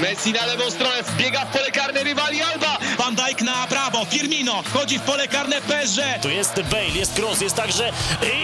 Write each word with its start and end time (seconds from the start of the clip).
Messi 0.00 0.32
na 0.32 0.46
lewą 0.46 0.70
stronę, 0.70 1.02
wbiega 1.02 1.44
w 1.44 1.52
pole 1.52 1.70
karne 1.70 2.02
rywali 2.02 2.42
Alba. 2.42 2.78
Van 2.98 3.14
Dijk 3.14 3.42
na 3.42 3.66
prawo, 3.66 4.04
Firmino 4.04 4.62
wchodzi 4.62 4.98
w 4.98 5.02
pole 5.02 5.28
karne 5.28 5.60
PSG. 5.60 6.00
Tu 6.22 6.30
jest 6.30 6.62
Bale, 6.70 6.88
jest 6.88 7.18
cross, 7.18 7.40
jest 7.40 7.56
także 7.56 7.92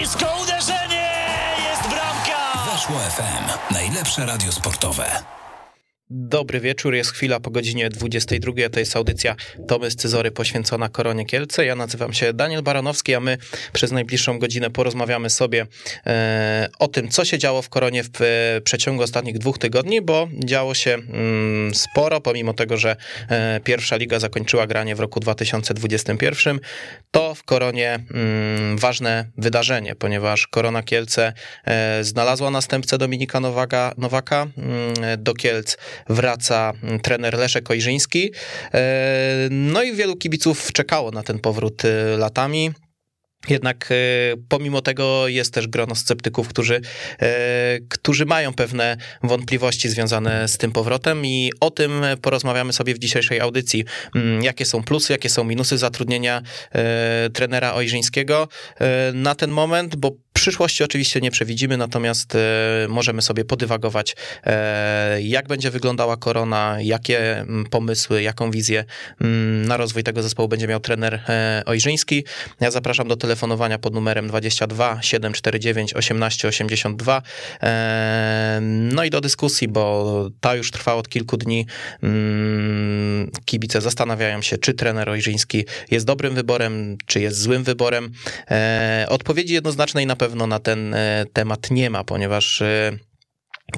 Isco 0.02 0.26
uderzenie! 0.42 1.10
Jest 1.70 1.82
bramka! 1.82 2.72
Weszło 2.72 2.96
FM. 2.98 3.72
Najlepsze 3.74 4.26
radio 4.26 4.52
sportowe. 4.52 5.39
Dobry 6.12 6.60
wieczór, 6.60 6.94
jest 6.94 7.12
chwila 7.12 7.40
po 7.40 7.50
godzinie 7.50 7.88
22. 7.88 8.52
To 8.72 8.80
jest 8.80 8.96
audycja 8.96 9.36
Tomy 9.68 9.90
Scyzory 9.90 10.30
poświęcona 10.30 10.88
Koronie 10.88 11.26
Kielce. 11.26 11.64
Ja 11.64 11.76
nazywam 11.76 12.12
się 12.12 12.32
Daniel 12.32 12.62
Baranowski, 12.62 13.14
a 13.14 13.20
my 13.20 13.38
przez 13.72 13.92
najbliższą 13.92 14.38
godzinę 14.38 14.70
porozmawiamy 14.70 15.30
sobie 15.30 15.66
e, 16.06 16.68
o 16.78 16.88
tym, 16.88 17.08
co 17.08 17.24
się 17.24 17.38
działo 17.38 17.62
w 17.62 17.68
Koronie 17.68 18.02
w 18.04 18.08
e, 18.20 18.60
przeciągu 18.60 19.02
ostatnich 19.02 19.38
dwóch 19.38 19.58
tygodni, 19.58 20.00
bo 20.02 20.28
działo 20.44 20.74
się 20.74 20.94
mm, 20.94 21.74
sporo, 21.74 22.20
pomimo 22.20 22.54
tego, 22.54 22.76
że 22.76 22.96
e, 23.28 23.60
pierwsza 23.64 23.96
liga 23.96 24.18
zakończyła 24.18 24.66
granie 24.66 24.94
w 24.94 25.00
roku 25.00 25.20
2021. 25.20 26.60
To 27.10 27.34
w 27.34 27.44
Koronie 27.44 27.98
mm, 28.14 28.78
ważne 28.78 29.24
wydarzenie, 29.36 29.94
ponieważ 29.94 30.46
Korona 30.46 30.82
Kielce 30.82 31.32
e, 31.64 32.04
znalazła 32.04 32.50
następcę 32.50 32.98
Dominika 32.98 33.40
Nowaka, 33.40 33.94
Nowaka 33.98 34.46
mm, 34.56 34.94
do 35.18 35.34
Kielc 35.34 35.76
wraca 36.08 36.72
trener 37.02 37.38
Leszek 37.38 37.70
Ojrzyński. 37.70 38.32
E, 38.74 39.48
no 39.50 39.82
i 39.82 39.92
wielu 39.92 40.16
kibiców 40.16 40.72
czekało 40.72 41.10
na 41.10 41.22
ten 41.22 41.38
powrót 41.38 41.84
e, 41.84 42.16
latami. 42.16 42.70
Jednak 43.48 43.88
e, 43.90 43.94
pomimo 44.48 44.82
tego 44.82 45.28
jest 45.28 45.54
też 45.54 45.68
grono 45.68 45.94
sceptyków, 45.94 46.48
którzy, 46.48 46.80
którzy 47.88 48.26
mają 48.26 48.54
pewne 48.54 48.96
wątpliwości 49.22 49.88
związane 49.88 50.48
z 50.48 50.58
tym 50.58 50.72
powrotem 50.72 51.26
i 51.26 51.50
o 51.60 51.70
tym 51.70 52.02
porozmawiamy 52.22 52.72
sobie 52.72 52.94
w 52.94 52.98
dzisiejszej 52.98 53.40
audycji. 53.40 53.84
Mm, 54.14 54.42
jakie 54.42 54.64
są 54.64 54.82
plusy, 54.82 55.12
jakie 55.12 55.28
są 55.28 55.44
minusy 55.44 55.78
zatrudnienia 55.78 56.42
trenera 57.32 57.74
Ojrzyńskiego 57.74 58.48
na 59.14 59.34
ten 59.34 59.50
moment, 59.50 59.96
bo 59.96 60.12
Przyszłości 60.40 60.84
oczywiście 60.84 61.20
nie 61.20 61.30
przewidzimy, 61.30 61.76
natomiast 61.76 62.34
e, 62.34 62.38
możemy 62.88 63.22
sobie 63.22 63.44
podywagować, 63.44 64.16
e, 64.44 65.22
jak 65.22 65.48
będzie 65.48 65.70
wyglądała 65.70 66.16
korona, 66.16 66.76
jakie 66.80 67.46
pomysły, 67.70 68.22
jaką 68.22 68.50
wizję 68.50 68.84
na 69.64 69.76
rozwój 69.76 70.02
tego 70.02 70.22
zespołu 70.22 70.48
będzie 70.48 70.68
miał 70.68 70.80
trener 70.80 71.14
e, 71.28 71.62
Ojrzyński. 71.66 72.24
Ja 72.60 72.70
zapraszam 72.70 73.08
do 73.08 73.16
telefonowania 73.16 73.78
pod 73.78 73.94
numerem 73.94 74.28
22 74.28 74.98
749 75.02 75.92
1882. 75.92 77.22
No 78.60 79.04
i 79.04 79.10
do 79.10 79.20
dyskusji, 79.20 79.68
bo 79.68 80.30
ta 80.40 80.54
już 80.54 80.70
trwa 80.70 80.94
od 80.94 81.08
kilku 81.08 81.36
dni. 81.36 81.66
Kibice 83.44 83.80
zastanawiają 83.80 84.42
się, 84.42 84.58
czy 84.58 84.74
trener 84.74 85.10
Ojrzyński 85.10 85.64
jest 85.90 86.06
dobrym 86.06 86.34
wyborem, 86.34 86.96
czy 87.06 87.20
jest 87.20 87.40
złym 87.40 87.64
wyborem. 87.64 88.12
Odpowiedzi 89.08 89.54
jednoznacznej 89.54 90.06
na 90.06 90.16
pewno 90.16 90.29
na 90.34 90.58
ten 90.58 90.94
e, 90.94 91.24
temat 91.32 91.70
nie 91.70 91.90
ma, 91.90 92.04
ponieważ 92.04 92.62
e, 92.62 92.98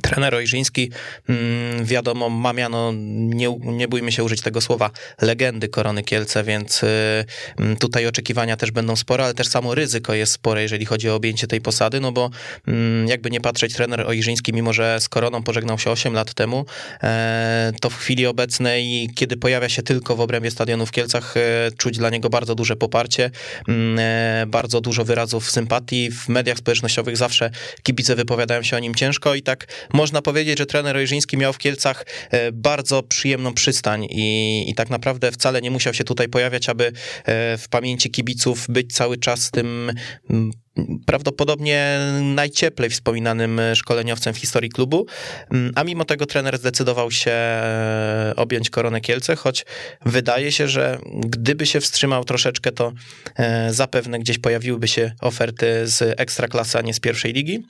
Trener 0.03 0.35
Ojrzyński, 0.35 0.91
mm, 1.29 1.85
wiadomo, 1.85 2.29
ma 2.31 2.53
miano, 2.53 2.93
nie, 2.95 3.59
nie 3.63 3.89
bójmy 3.89 4.13
się 4.13 4.25
użyć 4.25 4.41
tego 4.41 4.61
słowa, 4.61 4.91
legendy 5.21 5.69
Korony 5.69 6.03
Kielce, 6.03 6.45
więc 6.45 6.83
y, 6.83 6.87
mm, 7.59 7.77
tutaj 7.77 8.07
oczekiwania 8.07 8.57
też 8.57 8.71
będą 8.71 8.97
spore, 8.97 9.25
ale 9.25 9.35
też 9.35 9.49
samo 9.49 9.75
ryzyko 9.75 10.15
jest 10.15 10.33
spore, 10.33 10.63
jeżeli 10.63 10.85
chodzi 10.85 11.11
o 11.11 11.15
objęcie 11.15 11.47
tej 11.47 11.61
posady, 11.61 12.01
no 12.01 12.13
bo 12.13 12.31
mm, 12.69 13.09
jakby 13.09 13.31
nie 13.31 13.41
patrzeć, 13.41 13.75
trener 13.75 14.01
Ojrzyński, 14.01 14.53
mimo 14.53 14.73
że 14.73 15.01
z 15.01 15.09
Koroną 15.09 15.43
pożegnał 15.43 15.79
się 15.79 15.91
8 15.91 16.15
lat 16.15 16.35
temu, 16.35 16.67
e, 17.03 17.73
to 17.81 17.91
w 17.91 17.97
chwili 17.97 18.27
obecnej, 18.27 19.11
kiedy 19.15 19.37
pojawia 19.37 19.69
się 19.69 19.83
tylko 19.83 20.17
w 20.17 20.21
obrębie 20.21 20.51
stadionu 20.51 20.87
w 20.87 20.91
Kielcach, 20.91 21.37
e, 21.37 21.41
czuć 21.77 21.99
dla 21.99 22.11
niego 22.11 22.31
bardzo 22.31 22.55
duże 22.55 22.77
poparcie, 22.77 23.31
e, 23.69 24.45
bardzo 24.49 24.81
dużo 24.81 25.05
wyrazów 25.05 25.51
sympatii. 25.51 26.11
W 26.11 26.29
mediach 26.29 26.59
społecznościowych 26.59 27.17
zawsze 27.17 27.51
kibice 27.83 28.17
wypowiadają 28.17 28.63
się 28.63 28.77
o 28.77 28.79
nim 28.79 28.95
ciężko 28.95 29.35
i 29.35 29.43
tak 29.43 29.67
można 29.93 30.23
powiedzieć, 30.23 30.59
że 30.59 30.67
trener 30.67 30.97
Ojrzyński 30.97 31.37
miał 31.37 31.53
w 31.53 31.59
Kielcach 31.59 32.07
e, 32.31 32.53
bardzo 32.53 33.03
przyjemną 33.03 33.55
przystań 33.55 34.05
i, 34.11 34.65
i 34.71 34.75
tak 34.75 34.91
naprawdę 34.91 35.33
wcale 35.33 35.63
nie 35.63 35.71
musiał 35.71 35.95
się 35.95 36.05
tutaj 36.05 36.29
pojawiać, 36.29 36.69
aby 36.69 36.87
e, 37.25 37.59
w 37.59 37.69
pamięci 37.69 38.11
kibiców 38.11 38.67
być 38.69 38.95
cały 38.95 39.17
czas 39.17 39.51
tym 39.51 39.93
mm, 40.31 40.51
prawdopodobnie 41.07 41.99
najcieplej 42.23 42.91
wspominanym 42.91 43.61
szkoleniowcem 43.75 44.35
w 44.35 44.39
historii 44.39 44.71
klubu, 44.71 45.07
mm, 45.51 45.73
a 45.75 45.85
mimo 45.85 46.05
tego 46.05 46.27
trener 46.27 46.59
zdecydował 46.59 47.11
się 47.11 47.31
e, 47.31 48.33
objąć 48.37 48.71
koronę 48.71 49.01
Kielce, 49.01 49.37
choć 49.37 49.65
wydaje 50.07 50.53
się, 50.53 50.69
że 50.69 50.99
gdyby 51.15 51.67
się 51.67 51.81
wstrzymał 51.81 52.25
troszeczkę, 52.25 52.73
to 52.73 52.93
zapewne 53.71 54.19
gdzieś 54.19 54.39
pojawiłyby 54.39 54.89
się 54.89 55.13
oferty 55.21 55.87
z 55.87 56.21
ekstraklasy, 56.21 56.79
a 56.79 56.81
nie 56.81 56.95
z 56.95 57.01
pierwszej 57.01 57.33
ligi. 57.33 57.65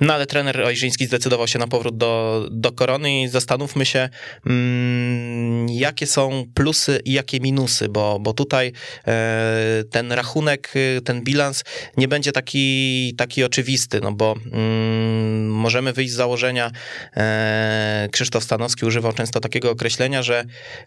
No 0.00 0.14
ale 0.14 0.26
trener 0.26 0.60
Ojrzyński 0.60 1.06
zdecydował 1.06 1.48
się 1.48 1.58
na 1.58 1.66
powrót 1.66 1.96
do, 1.96 2.46
do 2.50 2.72
korony 2.72 3.22
i 3.22 3.28
zastanówmy 3.28 3.86
się, 3.86 4.08
mm, 4.46 5.68
jakie 5.68 6.06
są 6.06 6.44
plusy 6.54 7.00
i 7.04 7.12
jakie 7.12 7.40
minusy, 7.40 7.88
bo, 7.88 8.18
bo 8.20 8.32
tutaj 8.32 8.72
e, 9.06 9.84
ten 9.90 10.12
rachunek, 10.12 10.74
ten 11.04 11.22
bilans 11.22 11.64
nie 11.96 12.08
będzie 12.08 12.32
taki, 12.32 13.14
taki 13.16 13.44
oczywisty, 13.44 14.00
no 14.00 14.12
bo 14.12 14.34
mm, 14.52 15.50
możemy 15.50 15.92
wyjść 15.92 16.12
z 16.12 16.16
założenia, 16.16 16.70
e, 17.16 18.08
Krzysztof 18.12 18.44
Stanowski 18.44 18.86
używał 18.86 19.12
często 19.12 19.40
takiego 19.40 19.70
określenia, 19.70 20.22
że 20.22 20.44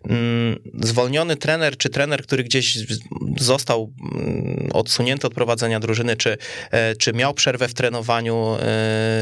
mm, 0.09 0.59
zwolniony 0.83 1.35
trener, 1.35 1.77
czy 1.77 1.89
trener, 1.89 2.23
który 2.23 2.43
gdzieś 2.43 2.77
został 3.37 3.93
mm, 4.15 4.69
odsunięty 4.73 5.27
od 5.27 5.33
prowadzenia 5.33 5.79
drużyny, 5.79 6.15
czy, 6.15 6.37
e, 6.71 6.95
czy 6.95 7.13
miał 7.13 7.33
przerwę 7.33 7.67
w 7.67 7.73
trenowaniu, 7.73 8.57
E, 8.60 8.60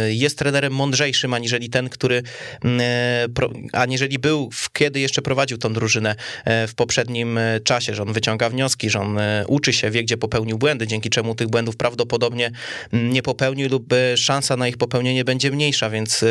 jest 0.09 0.37
trenerem 0.37 0.73
mądrzejszym 0.73 1.33
aniżeli 1.33 1.69
ten, 1.69 1.89
który, 1.89 2.23
mm, 2.63 2.81
e, 2.81 3.27
aniżeli 3.73 4.19
był, 4.19 4.49
kiedy 4.73 4.99
jeszcze 4.99 5.21
prowadził 5.21 5.57
tą 5.57 5.73
drużynę 5.73 6.15
e, 6.45 6.67
w 6.67 6.75
poprzednim 6.75 7.39
czasie, 7.63 7.95
że 7.95 8.01
on 8.01 8.13
wyciąga 8.13 8.49
wnioski, 8.49 8.89
że 8.89 8.99
on 8.99 9.19
uczy 9.47 9.73
się, 9.73 9.91
wie, 9.91 10.03
gdzie 10.03 10.17
popełnił 10.17 10.57
błędy, 10.57 10.87
dzięki 10.87 11.09
czemu 11.09 11.35
tych 11.35 11.47
błędów 11.47 11.77
prawdopodobnie 11.77 12.51
mm, 12.93 13.13
nie 13.13 13.21
popełnił 13.21 13.69
lub 13.69 13.93
szansa 14.15 14.57
na 14.57 14.67
ich 14.67 14.77
popełnienie 14.77 15.23
będzie 15.23 15.51
mniejsza, 15.51 15.89
więc 15.89 16.25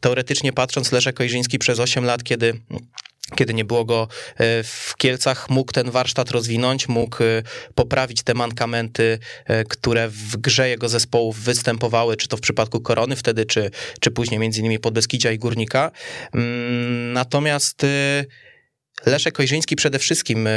teoretycznie 0.00 0.52
patrząc, 0.52 0.92
Leszek 0.92 1.20
Ojrzyński 1.20 1.58
przez 1.58 1.80
8 1.80 2.04
lat, 2.04 2.24
kiedy 2.24 2.54
kiedy 3.36 3.54
nie 3.54 3.64
było 3.64 3.84
go 3.84 4.08
e, 4.36 4.62
w 4.62 4.94
Kielcach, 4.96 5.50
mógł 5.50 5.72
ten 5.72 5.90
warsztat 5.90 6.30
rozwinąć, 6.30 6.88
mógł 6.88 7.22
e, 7.22 7.42
poprawić 7.74 8.22
te 8.22 8.34
mankamenty, 8.34 9.18
e, 9.46 9.64
które 9.64 10.08
w 10.08 10.36
grze 10.36 10.68
jego 10.68 10.88
zespołów 10.88 11.40
występowały, 11.40 12.16
czy 12.16 12.28
to 12.28 12.36
w 12.36 12.40
przypadku 12.40 12.80
Korony 12.80 13.16
wtedy, 13.16 13.46
czy, 13.46 13.70
czy 14.00 14.10
później 14.10 14.40
między 14.40 14.60
innymi 14.60 14.78
Podbeskidzia 14.78 15.32
i 15.32 15.38
Górnika. 15.38 15.90
Mm, 16.34 17.12
natomiast 17.12 17.86
Leszek 19.06 19.40
Ojrzyński 19.40 19.76
przede 19.76 19.98
wszystkim 19.98 20.48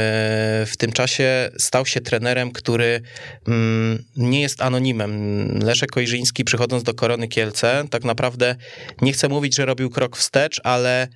w 0.66 0.72
tym 0.78 0.92
czasie 0.92 1.50
stał 1.58 1.86
się 1.86 2.00
trenerem, 2.00 2.50
który 2.50 3.00
mm, 3.48 4.04
nie 4.16 4.40
jest 4.40 4.62
anonimem. 4.62 5.58
Leszek 5.58 5.96
Ojrzyński 5.96 6.44
przychodząc 6.44 6.82
do 6.82 6.94
Korony 6.94 7.28
Kielce, 7.28 7.84
tak 7.90 8.04
naprawdę 8.04 8.56
nie 9.02 9.12
chcę 9.12 9.28
mówić, 9.28 9.56
że 9.56 9.66
robił 9.66 9.90
krok 9.90 10.16
wstecz, 10.16 10.60
ale 10.64 11.08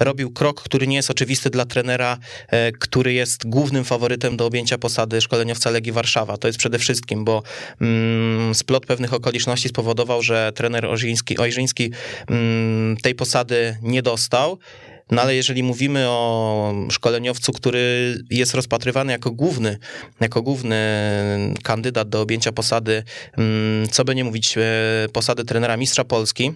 robił 0.00 0.32
krok, 0.32 0.62
który 0.62 0.86
nie 0.86 0.96
jest 0.96 1.10
oczywisty 1.10 1.50
dla 1.50 1.64
trenera, 1.64 2.18
e, 2.48 2.72
który 2.72 3.12
jest 3.12 3.48
głównym 3.48 3.84
faworytem 3.84 4.36
do 4.36 4.46
objęcia 4.46 4.78
posady 4.78 5.20
szkoleniowca 5.20 5.70
Legii 5.70 5.92
Warszawa. 5.92 6.36
To 6.36 6.48
jest 6.48 6.58
przede 6.58 6.78
wszystkim, 6.78 7.24
bo 7.24 7.42
mm, 7.80 8.54
splot 8.54 8.86
pewnych 8.86 9.14
okoliczności 9.14 9.68
spowodował, 9.68 10.22
że 10.22 10.52
trener 10.54 10.86
Ojrzyński, 10.86 11.38
Ojrzyński 11.38 11.90
mm, 12.28 12.96
tej 12.96 13.14
posady 13.14 13.76
nie 13.82 14.02
dostał. 14.02 14.58
No 15.10 15.22
ale 15.22 15.34
jeżeli 15.34 15.62
mówimy 15.62 16.08
o 16.08 16.74
szkoleniowcu, 16.90 17.52
który 17.52 18.14
jest 18.30 18.54
rozpatrywany 18.54 19.12
jako 19.12 19.30
główny, 19.30 19.78
jako 20.20 20.42
główny 20.42 20.76
kandydat 21.62 22.08
do 22.08 22.20
objęcia 22.20 22.52
posady, 22.52 23.02
mm, 23.38 23.88
co 23.88 24.04
by 24.04 24.14
nie 24.14 24.24
mówić, 24.24 24.58
e, 24.58 24.62
posady 25.12 25.44
trenera 25.44 25.76
mistrza 25.76 26.04
Polski, 26.04 26.52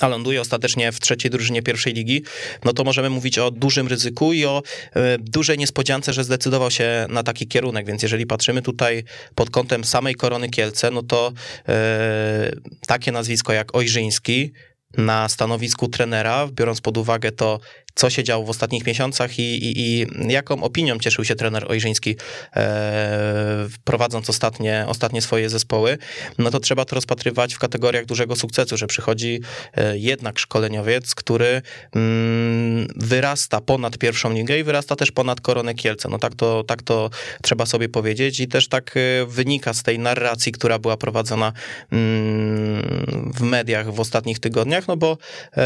a 0.00 0.08
ląduje 0.08 0.40
ostatecznie 0.40 0.92
w 0.92 1.00
trzeciej 1.00 1.30
drużynie 1.30 1.62
pierwszej 1.62 1.92
ligi, 1.92 2.22
no 2.64 2.72
to 2.72 2.84
możemy 2.84 3.10
mówić 3.10 3.38
o 3.38 3.50
dużym 3.50 3.88
ryzyku 3.88 4.32
i 4.32 4.44
o 4.44 4.62
e, 4.94 5.18
dużej 5.18 5.58
niespodziance, 5.58 6.12
że 6.12 6.24
zdecydował 6.24 6.70
się 6.70 7.06
na 7.08 7.22
taki 7.22 7.48
kierunek, 7.48 7.86
więc 7.86 8.02
jeżeli 8.02 8.26
patrzymy 8.26 8.62
tutaj 8.62 9.04
pod 9.34 9.50
kątem 9.50 9.84
samej 9.84 10.14
Korony 10.14 10.48
Kielce, 10.48 10.90
no 10.90 11.02
to 11.02 11.32
e, 11.68 12.52
takie 12.86 13.12
nazwisko 13.12 13.52
jak 13.52 13.76
Ojrzyński 13.76 14.52
na 14.96 15.28
stanowisku 15.28 15.88
trenera, 15.88 16.48
biorąc 16.52 16.80
pod 16.80 16.98
uwagę 16.98 17.32
to, 17.32 17.60
co 17.94 18.10
się 18.10 18.24
działo 18.24 18.44
w 18.44 18.50
ostatnich 18.50 18.86
miesiącach 18.86 19.38
i, 19.38 19.42
i, 19.42 19.80
i 19.80 20.06
jaką 20.28 20.62
opinią 20.62 20.98
cieszył 20.98 21.24
się 21.24 21.34
trener 21.34 21.64
Ojrzyński 21.68 22.16
e, 22.56 23.68
prowadząc 23.84 24.30
ostatnie, 24.30 24.84
ostatnie 24.88 25.22
swoje 25.22 25.48
zespoły, 25.48 25.98
no 26.38 26.50
to 26.50 26.60
trzeba 26.60 26.84
to 26.84 26.94
rozpatrywać 26.94 27.54
w 27.54 27.58
kategoriach 27.58 28.04
dużego 28.04 28.36
sukcesu, 28.36 28.76
że 28.76 28.86
przychodzi 28.86 29.40
e, 29.74 29.98
jednak 29.98 30.38
szkoleniowiec, 30.38 31.14
który 31.14 31.62
mm, 31.94 32.88
wyrasta 32.96 33.60
ponad 33.60 33.98
pierwszą 33.98 34.32
ligę 34.32 34.58
i 34.58 34.64
wyrasta 34.64 34.96
też 34.96 35.12
ponad 35.12 35.40
Koronę 35.40 35.74
Kielce. 35.74 36.08
No 36.08 36.18
tak 36.18 36.34
to, 36.34 36.64
tak 36.64 36.82
to 36.82 37.10
trzeba 37.42 37.66
sobie 37.66 37.88
powiedzieć 37.88 38.40
i 38.40 38.48
też 38.48 38.68
tak 38.68 38.94
e, 38.96 39.26
wynika 39.26 39.74
z 39.74 39.82
tej 39.82 39.98
narracji, 39.98 40.52
która 40.52 40.78
była 40.78 40.96
prowadzona 40.96 41.52
mm, 41.92 43.32
w 43.34 43.40
mediach 43.40 43.94
w 43.94 44.00
ostatnich 44.00 44.38
tygodniach, 44.38 44.88
no 44.88 44.96
bo 44.96 45.18
e, 45.56 45.62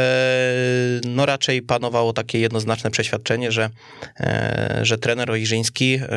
no 1.05 1.27
raczej 1.27 1.63
panowało 1.63 2.13
takie 2.17 2.39
jednoznaczne 2.39 2.91
przeświadczenie, 2.91 3.53
że, 3.53 3.71
e, 4.21 4.81
że 4.83 4.99
trener 4.99 5.31
Ojrzyński, 5.31 5.95
e, 5.95 6.09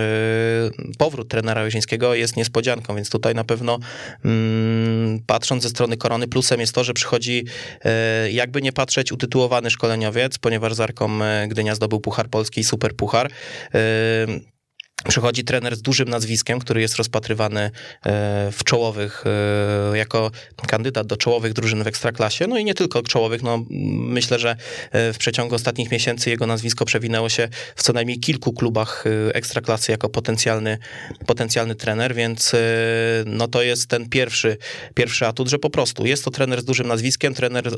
powrót 0.98 1.30
trenera 1.30 1.62
Ojrzyńskiego 1.62 2.14
jest 2.14 2.38
niespodzianką, 2.38 2.96
więc 2.96 3.10
tutaj 3.10 3.36
na 3.36 3.44
pewno 3.44 3.80
mm, 4.26 5.20
patrząc 5.28 5.64
ze 5.64 5.70
strony 5.70 5.98
korony, 5.98 6.28
plusem 6.28 6.60
jest 6.60 6.74
to, 6.76 6.84
że 6.84 6.94
przychodzi 6.94 7.46
e, 7.86 8.32
jakby 8.32 8.62
nie 8.62 8.72
patrzeć 8.72 9.12
utytułowany 9.12 9.70
szkoleniowiec, 9.70 10.38
ponieważ 10.38 10.74
z 10.74 10.80
Arką 10.80 11.10
Gdynia 11.48 11.76
zdobył 11.76 12.00
Puchar 12.00 12.30
Polski 12.30 12.62
i 12.62 12.64
Super 12.64 12.96
Puchar. 12.96 13.32
Przychodzi 15.08 15.44
trener 15.44 15.76
z 15.76 15.82
dużym 15.82 16.10
nazwiskiem, 16.10 16.60
który 16.60 16.82
jest 16.82 16.96
rozpatrywany 16.96 17.60
e, 17.60 17.72
w 18.52 18.64
czołowych, 18.64 19.24
e, 19.94 19.98
jako 19.98 20.32
kandydat 20.68 21.08
do 21.08 21.18
czołowych 21.18 21.54
drużyn 21.54 21.84
w 21.84 21.88
ekstraklasie. 21.88 22.48
No 22.48 22.58
i 22.58 22.66
nie 22.66 22.74
tylko 22.74 23.04
czołowych. 23.04 23.44
No, 23.44 23.66
myślę, 23.90 24.40
że 24.40 24.56
e, 24.92 25.14
w 25.14 25.18
przeciągu 25.18 25.56
ostatnich 25.56 25.92
miesięcy 25.92 26.30
jego 26.30 26.48
nazwisko 26.48 26.86
przewinęło 26.86 27.30
się 27.30 27.50
w 27.76 27.84
co 27.84 27.94
najmniej 27.94 28.20
kilku 28.20 28.54
klubach 28.54 29.04
ekstraklasy 29.34 29.92
jako 29.92 30.10
potencjalny, 30.10 30.78
potencjalny 31.26 31.76
trener, 31.76 32.16
więc 32.16 32.56
no 33.26 33.48
to 33.48 33.62
jest 33.62 33.88
ten 33.88 34.10
pierwszy, 34.10 34.58
pierwszy 34.94 35.28
atut, 35.28 35.50
że 35.50 35.60
po 35.60 35.70
prostu 35.70 36.06
jest 36.06 36.26
to 36.26 36.32
trener 36.32 36.62
z 36.62 36.66
dużym 36.66 36.88
nazwiskiem, 36.88 37.34
trener 37.34 37.72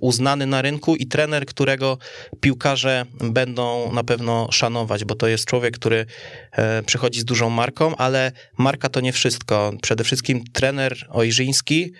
uznany 0.00 0.46
na 0.46 0.62
rynku 0.62 0.96
i 0.96 1.06
trener, 1.06 1.46
którego 1.46 1.98
piłkarze 2.40 3.06
będą 3.20 3.92
na 3.92 4.04
pewno 4.04 4.48
szanować, 4.52 5.04
bo 5.04 5.14
to 5.14 5.28
jest 5.28 5.44
człowiek, 5.44 5.74
który 5.74 6.06
przychodzi 6.86 7.20
z 7.20 7.24
dużą 7.24 7.50
marką, 7.50 7.96
ale 7.96 8.32
marka 8.58 8.88
to 8.88 9.00
nie 9.00 9.12
wszystko. 9.12 9.72
Przede 9.82 10.04
wszystkim 10.04 10.44
trener 10.52 11.06
Ojrzyński 11.08 11.92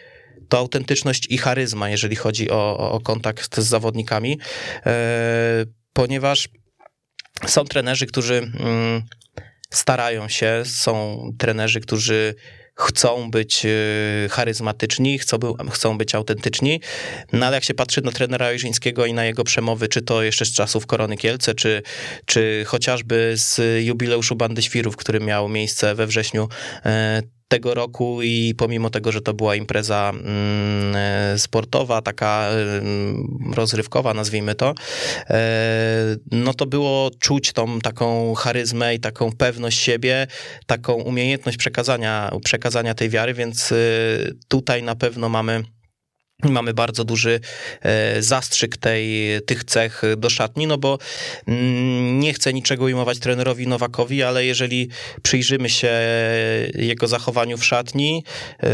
to 0.49 0.59
autentyczność 0.59 1.27
i 1.31 1.39
charyzma, 1.39 1.91
jeżeli 1.91 2.17
chodzi 2.17 2.51
o, 2.51 2.91
o 2.93 3.01
kontakt 3.01 3.57
z 3.57 3.65
zawodnikami, 3.65 4.39
e, 4.87 5.65
ponieważ 5.93 6.49
są 7.47 7.65
trenerzy, 7.65 8.07
którzy 8.07 8.35
mm, 8.35 9.03
starają 9.71 10.29
się, 10.29 10.63
są 10.65 11.23
trenerzy, 11.39 11.81
którzy 11.81 12.35
chcą 12.77 13.31
być 13.31 13.67
y, 13.67 14.29
charyzmatyczni, 14.31 15.19
chcą, 15.19 15.39
chcą 15.73 15.99
być 15.99 16.15
autentyczni, 16.15 16.81
no 17.33 17.47
ale 17.47 17.57
jak 17.57 17.65
się 17.65 17.75
patrzy 17.75 18.03
na 18.03 18.13
trenera 18.13 18.47
Ojrzyńskiego 18.47 19.07
i 19.07 19.15
na 19.15 19.25
jego 19.25 19.45
przemowy, 19.45 19.89
czy 19.89 20.03
to 20.03 20.23
jeszcze 20.23 20.45
z 20.45 20.53
czasów 20.53 20.87
Korony 20.87 21.17
Kielce, 21.17 21.55
czy, 21.55 21.83
czy 22.27 22.65
chociażby 22.67 23.33
z 23.37 23.61
jubileuszu 23.85 24.37
Bandy 24.37 24.63
Świrów, 24.63 24.97
który 24.97 25.21
miał 25.21 25.49
miejsce 25.49 25.95
we 25.95 26.07
wrześniu 26.07 26.49
e, 26.85 27.23
tego 27.55 27.75
roku 27.75 28.23
i 28.23 28.55
pomimo 28.59 28.91
tego, 28.91 29.13
że 29.13 29.21
to 29.21 29.35
była 29.35 29.55
impreza 29.55 30.13
mm, 30.15 30.97
e, 30.97 31.39
sportowa, 31.39 32.03
taka 32.03 32.49
mm, 32.51 33.53
rozrywkowa, 33.57 34.15
nazwijmy 34.15 34.55
to, 34.55 34.75
e, 35.31 36.17
no 36.31 36.55
to 36.55 36.67
było 36.67 37.11
czuć 37.21 37.53
tą 37.53 37.81
taką 37.81 38.35
charyzmę 38.35 38.95
i 38.95 39.01
taką 39.01 39.33
pewność 39.33 39.79
siebie, 39.79 40.27
taką 40.67 40.93
umiejętność 40.93 41.59
przekazania, 41.59 42.31
przekazania 42.45 42.95
tej 42.95 43.11
wiary, 43.11 43.35
więc 43.35 43.73
e, 43.73 43.77
tutaj 44.49 44.83
na 44.83 44.95
pewno 44.95 45.29
mamy 45.29 45.65
Mamy 46.43 46.75
bardzo 46.75 47.05
duży 47.05 47.41
e, 47.83 48.23
zastrzyk 48.23 48.77
tej, 48.77 49.29
tych 49.47 49.65
cech 49.65 50.03
do 50.17 50.31
szatni, 50.31 50.67
no 50.67 50.79
bo 50.79 50.99
mm, 51.47 52.21
nie 52.21 52.35
chcę 52.35 52.53
niczego 52.53 52.85
ujmować 52.85 53.19
trenerowi 53.19 53.69
Nowakowi, 53.69 54.23
ale 54.23 54.45
jeżeli 54.45 54.89
przyjrzymy 55.23 55.71
się 55.71 55.93
jego 56.75 57.09
zachowaniu 57.09 57.59
w 57.59 57.65
szatni, 57.65 58.25
e, 58.63 58.69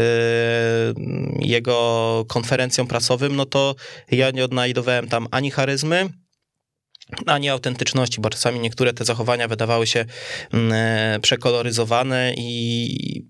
jego 1.39 2.25
konferencjom 2.27 2.87
prasowym, 2.87 3.35
no 3.35 3.45
to 3.45 3.75
ja 4.11 4.31
nie 4.31 4.45
odnajdowałem 4.45 5.07
tam 5.07 5.27
ani 5.31 5.51
charyzmy, 5.51 6.09
ani 7.25 7.49
autentyczności, 7.49 8.21
bo 8.21 8.29
czasami 8.29 8.59
niektóre 8.59 8.93
te 8.93 9.05
zachowania 9.05 9.47
wydawały 9.47 9.87
się 9.87 10.05
mm, 10.53 10.71
e, 10.73 11.19
przekoloryzowane 11.19 12.33
i 12.37 13.25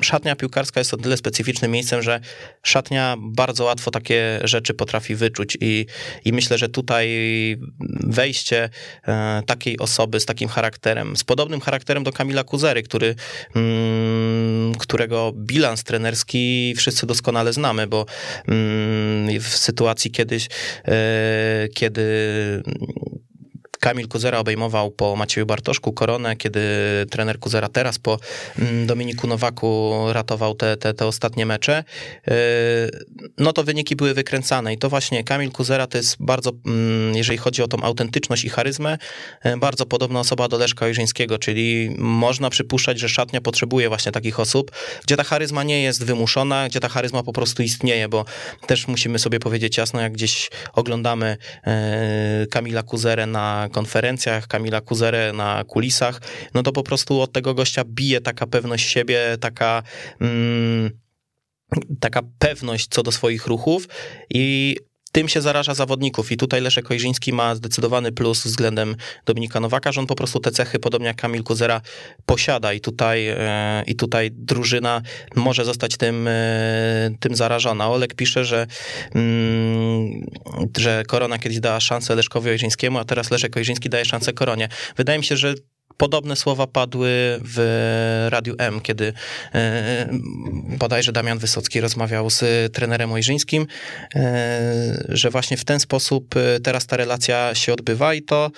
szatnia 0.00 0.36
piłkarska 0.36 0.80
jest 0.80 0.94
o 0.94 0.96
tyle 0.96 1.16
specyficznym 1.16 1.70
miejscem, 1.70 2.02
że 2.02 2.20
szatnia 2.62 3.16
bardzo 3.18 3.64
łatwo 3.64 3.90
takie 3.90 4.40
rzeczy 4.44 4.74
potrafi 4.74 5.14
wyczuć 5.14 5.58
i, 5.60 5.86
i 6.24 6.32
myślę, 6.32 6.58
że 6.58 6.68
tutaj 6.68 7.08
wejście 8.00 8.68
e, 9.08 9.42
takiej 9.46 9.78
osoby 9.78 10.20
z 10.20 10.26
takim 10.26 10.48
charakterem, 10.48 11.16
z 11.16 11.24
podobnym 11.24 11.60
charakterem 11.60 12.04
do 12.04 12.12
Kamila 12.12 12.44
Kuzery, 12.44 12.82
który, 12.82 13.14
mm, 13.56 14.74
którego 14.74 15.32
bilans 15.36 15.84
trenerski 15.84 16.74
wszyscy 16.76 17.06
doskonale 17.06 17.52
znamy, 17.52 17.86
bo 17.86 18.06
mm, 18.48 19.40
w 19.40 19.48
sytuacji 19.48 20.10
kiedyś, 20.10 20.48
e, 20.84 21.68
kiedy 21.74 22.06
Kamil 23.80 24.08
Kuzera 24.08 24.38
obejmował 24.38 24.90
po 24.90 25.16
Macieju 25.16 25.46
Bartoszku 25.46 25.92
koronę, 25.92 26.36
kiedy 26.36 26.60
trener 27.10 27.38
Kuzera 27.38 27.68
teraz 27.68 27.98
po 27.98 28.18
mm, 28.58 28.86
Dominiku 28.86 29.26
Nowaku 29.26 29.94
ratował 30.12 30.54
te, 30.54 30.76
te, 30.76 30.94
te 30.94 31.06
ostatnie 31.06 31.46
mecze, 31.46 31.84
yy, 32.26 32.34
no 33.38 33.52
to 33.52 33.64
wyniki 33.64 33.96
były 33.96 34.14
wykręcane 34.14 34.74
i 34.74 34.78
to 34.78 34.88
właśnie 34.88 35.24
Kamil 35.24 35.50
Kuzera 35.50 35.86
to 35.86 35.98
jest 35.98 36.16
bardzo, 36.20 36.52
mm, 36.66 37.16
jeżeli 37.16 37.38
chodzi 37.38 37.62
o 37.62 37.68
tą 37.68 37.82
autentyczność 37.82 38.44
i 38.44 38.48
charyzmę, 38.48 38.98
yy, 39.44 39.56
bardzo 39.56 39.86
podobna 39.86 40.20
osoba 40.20 40.48
do 40.48 40.58
Leszka 40.58 40.86
Ojrzyńskiego, 40.86 41.38
czyli 41.38 41.96
można 41.98 42.50
przypuszczać, 42.50 42.98
że 42.98 43.08
szatnia 43.08 43.40
potrzebuje 43.40 43.88
właśnie 43.88 44.12
takich 44.12 44.40
osób, 44.40 44.70
gdzie 45.04 45.16
ta 45.16 45.24
charyzma 45.24 45.62
nie 45.62 45.82
jest 45.82 46.04
wymuszona, 46.04 46.68
gdzie 46.68 46.80
ta 46.80 46.88
charyzma 46.88 47.22
po 47.22 47.32
prostu 47.32 47.62
istnieje, 47.62 48.08
bo 48.08 48.24
też 48.66 48.88
musimy 48.88 49.18
sobie 49.18 49.38
powiedzieć 49.38 49.76
jasno, 49.76 50.00
jak 50.00 50.12
gdzieś 50.12 50.50
oglądamy 50.72 51.36
yy, 51.66 52.46
Kamila 52.46 52.82
Kuzerę 52.82 53.26
na 53.26 53.68
konferencjach, 53.76 54.46
Kamila 54.46 54.80
Kuzerę 54.80 55.32
na 55.32 55.64
kulisach, 55.64 56.20
no 56.54 56.62
to 56.62 56.72
po 56.72 56.82
prostu 56.82 57.20
od 57.20 57.32
tego 57.32 57.54
gościa 57.54 57.84
bije 57.84 58.20
taka 58.20 58.46
pewność 58.46 58.88
siebie, 58.88 59.36
taka... 59.40 59.82
Mm, 60.20 60.90
taka 62.00 62.22
pewność 62.38 62.88
co 62.88 63.02
do 63.02 63.12
swoich 63.12 63.46
ruchów 63.46 63.88
i 64.30 64.76
tym 65.16 65.28
się 65.28 65.40
zaraża 65.40 65.74
zawodników 65.74 66.32
i 66.32 66.36
tutaj 66.36 66.60
Leszek 66.60 66.90
Ojrzyński 66.90 67.32
ma 67.32 67.54
zdecydowany 67.54 68.12
plus 68.12 68.44
względem 68.44 68.96
Dominika 69.26 69.60
Nowaka, 69.60 69.92
że 69.92 70.00
on 70.00 70.06
po 70.06 70.14
prostu 70.14 70.40
te 70.40 70.50
cechy, 70.50 70.78
podobnie 70.78 71.06
jak 71.06 71.16
Kamil 71.16 71.42
Kuzera, 71.42 71.80
posiada 72.26 72.72
i 72.72 72.80
tutaj, 72.80 73.28
e, 73.28 73.82
i 73.86 73.94
tutaj 73.94 74.30
drużyna 74.32 75.02
może 75.34 75.64
zostać 75.64 75.96
tym, 75.96 76.28
e, 76.28 77.10
tym 77.20 77.36
zarażona. 77.36 77.90
Olek 77.90 78.14
pisze, 78.14 78.44
że, 78.44 78.66
mm, 79.14 80.10
że 80.78 81.02
Korona 81.08 81.38
kiedyś 81.38 81.60
dała 81.60 81.80
szansę 81.80 82.14
Leszkowi 82.14 82.50
Ojrzyńskiemu, 82.50 82.98
a 82.98 83.04
teraz 83.04 83.30
Leszek 83.30 83.56
Ojrzyński 83.56 83.88
daje 83.88 84.04
szansę 84.04 84.32
Koronie. 84.32 84.68
Wydaje 84.96 85.18
mi 85.18 85.24
się, 85.24 85.36
że 85.36 85.54
Podobne 85.96 86.36
słowa 86.36 86.66
padły 86.66 87.10
w 87.44 88.28
Radiu 88.30 88.54
M, 88.58 88.80
kiedy 88.80 89.12
e, 89.54 90.08
bodajże 90.78 91.12
Damian 91.12 91.38
Wysocki 91.38 91.80
rozmawiał 91.80 92.30
z 92.30 92.72
trenerem 92.72 93.12
Ojrzyńskim, 93.12 93.66
e, 94.14 95.04
że 95.08 95.30
właśnie 95.30 95.56
w 95.56 95.64
ten 95.64 95.80
sposób 95.80 96.36
e, 96.36 96.60
teraz 96.60 96.86
ta 96.86 96.96
relacja 96.96 97.54
się 97.54 97.72
odbywa 97.72 98.14
i 98.14 98.22
to, 98.22 98.50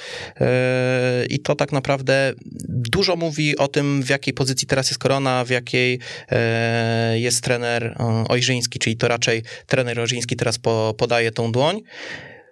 i 1.28 1.40
to 1.40 1.54
tak 1.54 1.72
naprawdę 1.72 2.32
dużo 2.68 3.16
mówi 3.16 3.56
o 3.56 3.68
tym, 3.68 4.02
w 4.02 4.08
jakiej 4.08 4.34
pozycji 4.34 4.66
teraz 4.66 4.90
jest 4.90 4.98
Korona, 4.98 5.44
w 5.44 5.50
jakiej 5.50 5.98
jest 7.14 7.44
trener 7.44 7.96
Ojrzyński, 8.28 8.78
czyli 8.78 8.96
to 8.96 9.08
raczej 9.08 9.42
trener 9.66 10.00
Ojrzyński 10.00 10.36
teraz 10.36 10.58
podaje 10.96 11.30
tą 11.30 11.52
dłoń. 11.52 11.82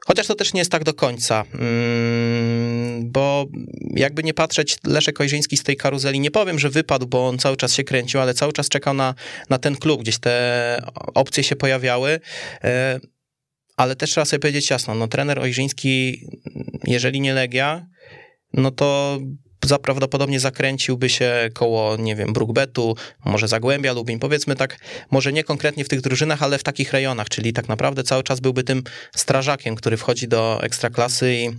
Chociaż 0.06 0.26
to 0.26 0.34
też 0.34 0.52
nie 0.52 0.60
jest 0.60 0.70
tak 0.70 0.84
do 0.84 0.94
końca, 0.94 1.44
mm, 1.54 3.10
bo 3.10 3.46
jakby 3.90 4.22
nie 4.22 4.34
patrzeć, 4.34 4.78
Leszek 4.84 5.20
Ojrzyński 5.20 5.56
z 5.56 5.62
tej 5.62 5.76
karuzeli, 5.76 6.20
nie 6.20 6.30
powiem, 6.30 6.58
że 6.58 6.70
wypadł, 6.70 7.06
bo 7.06 7.28
on 7.28 7.38
cały 7.38 7.56
czas 7.56 7.72
się 7.72 7.84
kręcił, 7.84 8.20
ale 8.20 8.34
cały 8.34 8.52
czas 8.52 8.68
czekał 8.68 8.94
na, 8.94 9.14
na 9.50 9.58
ten 9.58 9.76
klub, 9.76 10.00
gdzieś 10.00 10.18
te 10.18 10.82
opcje 11.14 11.44
się 11.44 11.56
pojawiały, 11.56 12.20
e, 12.64 13.00
ale 13.76 13.96
też 13.96 14.10
trzeba 14.10 14.24
sobie 14.24 14.40
powiedzieć 14.40 14.70
jasno, 14.70 14.94
no 14.94 15.08
trener 15.08 15.38
Ojrzyński, 15.38 16.26
jeżeli 16.84 17.20
nie 17.20 17.34
Legia, 17.34 17.86
no 18.52 18.70
to 18.70 19.18
prawdopodobnie 19.82 20.40
zakręciłby 20.40 21.08
się 21.08 21.50
koło, 21.54 21.96
nie 21.96 22.16
wiem, 22.16 22.32
Brookbetu, 22.32 22.96
może 23.24 23.48
Zagłębia, 23.48 23.92
Lubin, 23.92 24.18
powiedzmy 24.18 24.56
tak, 24.56 24.78
może 25.10 25.32
nie 25.32 25.44
konkretnie 25.44 25.84
w 25.84 25.88
tych 25.88 26.00
drużynach, 26.00 26.42
ale 26.42 26.58
w 26.58 26.62
takich 26.62 26.92
rejonach, 26.92 27.28
czyli 27.28 27.52
tak 27.52 27.68
naprawdę 27.68 28.02
cały 28.02 28.22
czas 28.22 28.40
byłby 28.40 28.64
tym 28.64 28.82
strażakiem, 29.16 29.74
który 29.74 29.96
wchodzi 29.96 30.28
do 30.28 30.60
ekstraklasy 30.62 31.34
i 31.34 31.50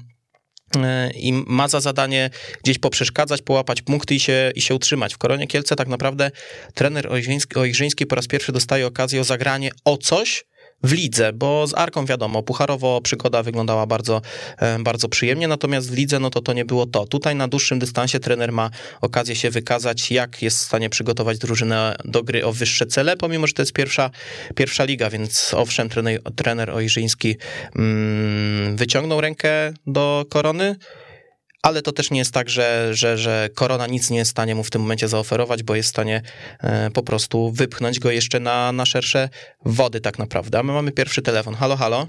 e, 0.77 1.11
i 1.11 1.33
ma 1.33 1.67
za 1.67 1.79
zadanie 1.79 2.29
gdzieś 2.63 2.79
poprzeszkadzać, 2.79 3.41
połapać 3.41 3.81
punkty 3.81 4.15
i 4.15 4.19
się, 4.19 4.51
i 4.55 4.61
się 4.61 4.75
utrzymać. 4.75 5.13
W 5.13 5.17
Koronie 5.17 5.47
Kielce 5.47 5.75
tak 5.75 5.87
naprawdę 5.87 6.31
trener 6.73 7.13
Ojrzyński, 7.13 7.55
Ojrzyński 7.55 8.05
po 8.05 8.15
raz 8.15 8.27
pierwszy 8.27 8.51
dostaje 8.51 8.87
okazję 8.87 9.21
o 9.21 9.23
zagranie 9.23 9.71
o 9.85 9.97
coś, 9.97 10.45
w 10.83 10.93
lidze, 10.93 11.33
bo 11.33 11.67
z 11.67 11.73
Arką 11.73 12.05
wiadomo, 12.05 12.43
pucharowo 12.43 13.01
przygoda 13.01 13.43
wyglądała 13.43 13.85
bardzo, 13.85 14.21
e, 14.57 14.79
bardzo 14.79 15.09
przyjemnie, 15.09 15.47
natomiast 15.47 15.91
w 15.91 15.93
lidze 15.93 16.19
no 16.19 16.29
to 16.29 16.41
to 16.41 16.53
nie 16.53 16.65
było 16.65 16.85
to. 16.85 17.05
Tutaj 17.05 17.35
na 17.35 17.47
dłuższym 17.47 17.79
dystansie 17.79 18.19
trener 18.19 18.51
ma 18.51 18.69
okazję 19.01 19.35
się 19.35 19.49
wykazać, 19.49 20.11
jak 20.11 20.41
jest 20.41 20.59
w 20.59 20.61
stanie 20.61 20.89
przygotować 20.89 21.37
drużynę 21.37 21.95
do 22.05 22.23
gry 22.23 22.45
o 22.45 22.53
wyższe 22.53 22.85
cele, 22.85 23.17
pomimo, 23.17 23.47
że 23.47 23.53
to 23.53 23.61
jest 23.61 23.73
pierwsza, 23.73 24.09
pierwsza 24.55 24.83
liga, 24.83 25.09
więc 25.09 25.53
owszem, 25.53 25.89
trener, 25.89 26.19
trener 26.35 26.69
Ojrzyński 26.69 27.35
mm, 27.75 28.75
wyciągnął 28.75 29.21
rękę 29.21 29.73
do 29.87 30.25
korony, 30.29 30.75
ale 31.63 31.81
to 31.81 31.91
też 31.91 32.11
nie 32.11 32.19
jest 32.19 32.33
tak, 32.33 32.49
że, 32.49 32.93
że, 32.93 33.17
że 33.17 33.49
korona 33.55 33.87
nic 33.87 34.11
nie 34.11 34.17
jest 34.17 34.31
w 34.31 34.31
stanie 34.31 34.55
mu 34.55 34.63
w 34.63 34.69
tym 34.69 34.81
momencie 34.81 35.07
zaoferować, 35.07 35.63
bo 35.63 35.75
jest 35.75 35.89
w 35.89 35.91
stanie 35.91 36.21
e, 36.63 36.89
po 36.91 37.03
prostu 37.03 37.51
wypchnąć 37.51 37.99
go 37.99 38.11
jeszcze 38.11 38.39
na, 38.39 38.71
na 38.71 38.85
szersze 38.85 39.29
wody 39.65 40.01
tak 40.01 40.19
naprawdę. 40.19 40.59
A 40.59 40.63
my 40.63 40.73
mamy 40.73 40.91
pierwszy 40.91 41.21
telefon. 41.21 41.53
Halo, 41.53 41.75
halo. 41.75 42.07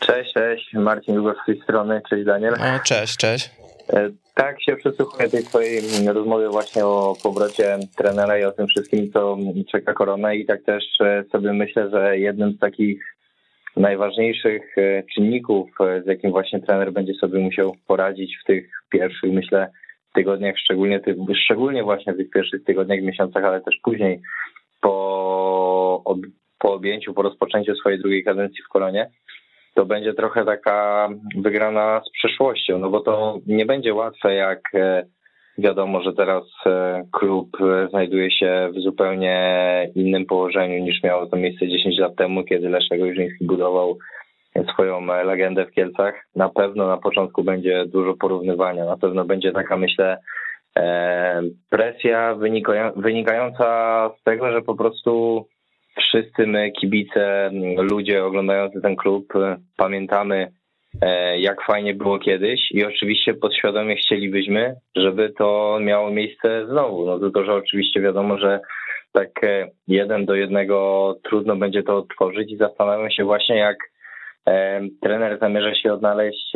Cześć, 0.00 0.32
cześć. 0.32 0.72
Marcin 0.72 1.14
Długo 1.14 1.34
z 1.42 1.46
tej 1.46 1.62
strony. 1.62 2.02
Cześć 2.10 2.24
Daniel. 2.24 2.54
O, 2.54 2.78
cześć, 2.84 3.16
cześć. 3.16 3.50
E, 3.92 4.10
tak 4.34 4.62
się 4.62 4.76
przysłuchuję 4.76 5.28
tej 5.28 5.44
twojej 5.44 5.80
rozmowy 6.12 6.48
właśnie 6.48 6.84
o 6.84 7.16
powrocie 7.22 7.78
trenera 7.96 8.38
i 8.38 8.44
o 8.44 8.52
tym 8.52 8.66
wszystkim, 8.66 9.12
co 9.12 9.36
czeka 9.72 9.92
korona 9.92 10.34
i 10.34 10.46
tak 10.46 10.62
też 10.62 10.84
e, 11.00 11.24
sobie 11.32 11.52
myślę, 11.52 11.90
że 11.90 12.18
jednym 12.18 12.52
z 12.52 12.58
takich 12.58 13.13
najważniejszych 13.76 14.78
e, 14.78 15.02
czynników, 15.14 15.70
e, 15.80 16.02
z 16.02 16.06
jakim 16.06 16.30
właśnie 16.30 16.60
trener 16.60 16.92
będzie 16.92 17.14
sobie 17.14 17.38
musiał 17.38 17.76
poradzić 17.86 18.36
w 18.42 18.46
tych 18.46 18.70
pierwszych, 18.90 19.32
myślę, 19.32 19.70
tygodniach, 20.14 20.58
szczególnie, 20.58 21.00
tych, 21.00 21.16
szczególnie 21.44 21.82
właśnie 21.82 22.12
w 22.12 22.16
tych 22.16 22.30
pierwszych 22.30 22.64
tygodniach, 22.64 23.02
miesiącach, 23.02 23.44
ale 23.44 23.60
też 23.60 23.78
później 23.82 24.20
po, 24.80 26.02
od, 26.04 26.18
po 26.58 26.72
objęciu, 26.72 27.14
po 27.14 27.22
rozpoczęciu 27.22 27.74
swojej 27.74 27.98
drugiej 27.98 28.24
kadencji 28.24 28.62
w 28.62 28.68
Koronie, 28.68 29.10
to 29.74 29.86
będzie 29.86 30.14
trochę 30.14 30.44
taka 30.44 31.08
wygrana 31.36 32.02
z 32.08 32.10
przeszłością, 32.10 32.78
no 32.78 32.90
bo 32.90 33.00
to 33.00 33.38
nie 33.46 33.66
będzie 33.66 33.94
łatwe, 33.94 34.34
jak 34.34 34.60
e, 34.74 35.06
Wiadomo, 35.58 36.02
że 36.02 36.12
teraz 36.12 36.44
e, 36.66 37.04
klub 37.12 37.48
e, 37.60 37.88
znajduje 37.88 38.30
się 38.30 38.68
w 38.76 38.80
zupełnie 38.80 39.90
innym 39.94 40.26
położeniu 40.26 40.84
niż 40.84 41.02
miało 41.02 41.26
to 41.26 41.36
miejsce 41.36 41.68
10 41.68 41.98
lat 41.98 42.16
temu, 42.16 42.44
kiedy 42.44 42.68
Leszek 42.68 43.02
Ojrzyński 43.02 43.44
budował 43.44 43.98
swoją 44.72 45.12
e, 45.12 45.24
legendę 45.24 45.66
w 45.66 45.70
Kielcach. 45.70 46.14
Na 46.36 46.48
pewno 46.48 46.86
na 46.86 46.96
początku 46.96 47.44
będzie 47.44 47.86
dużo 47.86 48.14
porównywania, 48.14 48.84
na 48.84 48.96
pewno 48.96 49.24
będzie 49.24 49.52
taka, 49.52 49.76
myślę, 49.76 50.18
presja 51.70 52.36
wynikająca 52.96 54.10
z 54.20 54.22
tego, 54.22 54.52
że 54.52 54.62
po 54.62 54.74
prostu 54.74 55.44
wszyscy 55.98 56.46
my, 56.46 56.70
kibice, 56.70 57.50
ludzie 57.76 58.24
oglądający 58.24 58.80
ten 58.80 58.96
klub, 58.96 59.32
pamiętamy 59.76 60.52
jak 61.38 61.62
fajnie 61.66 61.94
było 61.94 62.18
kiedyś 62.18 62.60
i 62.70 62.84
oczywiście 62.84 63.34
podświadomie 63.34 63.96
chcielibyśmy, 63.96 64.74
żeby 64.96 65.32
to 65.38 65.78
miało 65.80 66.10
miejsce 66.10 66.66
znowu. 66.66 67.06
No 67.06 67.18
tylko, 67.18 67.44
że 67.44 67.54
oczywiście 67.54 68.00
wiadomo, 68.00 68.38
że 68.38 68.60
tak 69.14 69.44
e, 69.44 69.70
jeden 69.88 70.24
do 70.26 70.34
jednego 70.34 71.14
trudno 71.24 71.56
będzie 71.56 71.82
to 71.82 71.96
odtworzyć 71.96 72.52
i 72.52 72.56
zastanawiam 72.56 73.10
się 73.10 73.24
właśnie, 73.24 73.56
jak 73.56 73.76
e, 74.46 74.80
trener 75.02 75.38
zamierza 75.40 75.74
się 75.74 75.92
odnaleźć 75.92 76.52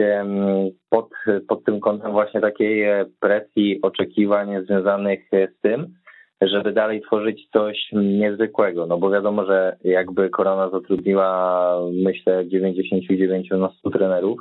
pod, 0.90 1.08
pod 1.48 1.64
tym 1.64 1.80
kątem 1.80 2.12
właśnie 2.12 2.40
takiej 2.40 2.84
presji, 3.20 3.78
oczekiwań 3.82 4.64
związanych 4.64 5.20
z 5.30 5.60
tym, 5.60 5.94
żeby 6.40 6.72
dalej 6.72 7.00
tworzyć 7.00 7.48
coś 7.52 7.88
niezwykłego, 7.92 8.86
no 8.86 8.98
bo 8.98 9.10
wiadomo, 9.10 9.44
że 9.46 9.76
jakby 9.84 10.30
korona 10.30 10.70
zatrudniła, 10.70 11.80
myślę, 11.92 12.46
99 12.46 13.50
na 13.50 13.68
100 13.78 13.90
trenerów, 13.90 14.40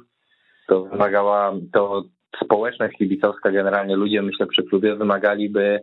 to 0.68 0.84
wymagała, 0.84 1.54
to 1.74 2.04
społeczność 2.46 2.98
kibicowska, 2.98 3.51
generalnie 3.51 3.96
ludzie, 3.96 4.22
myślę, 4.22 4.46
przy 4.46 4.63
klubie 4.63 4.96
wymagaliby 4.96 5.80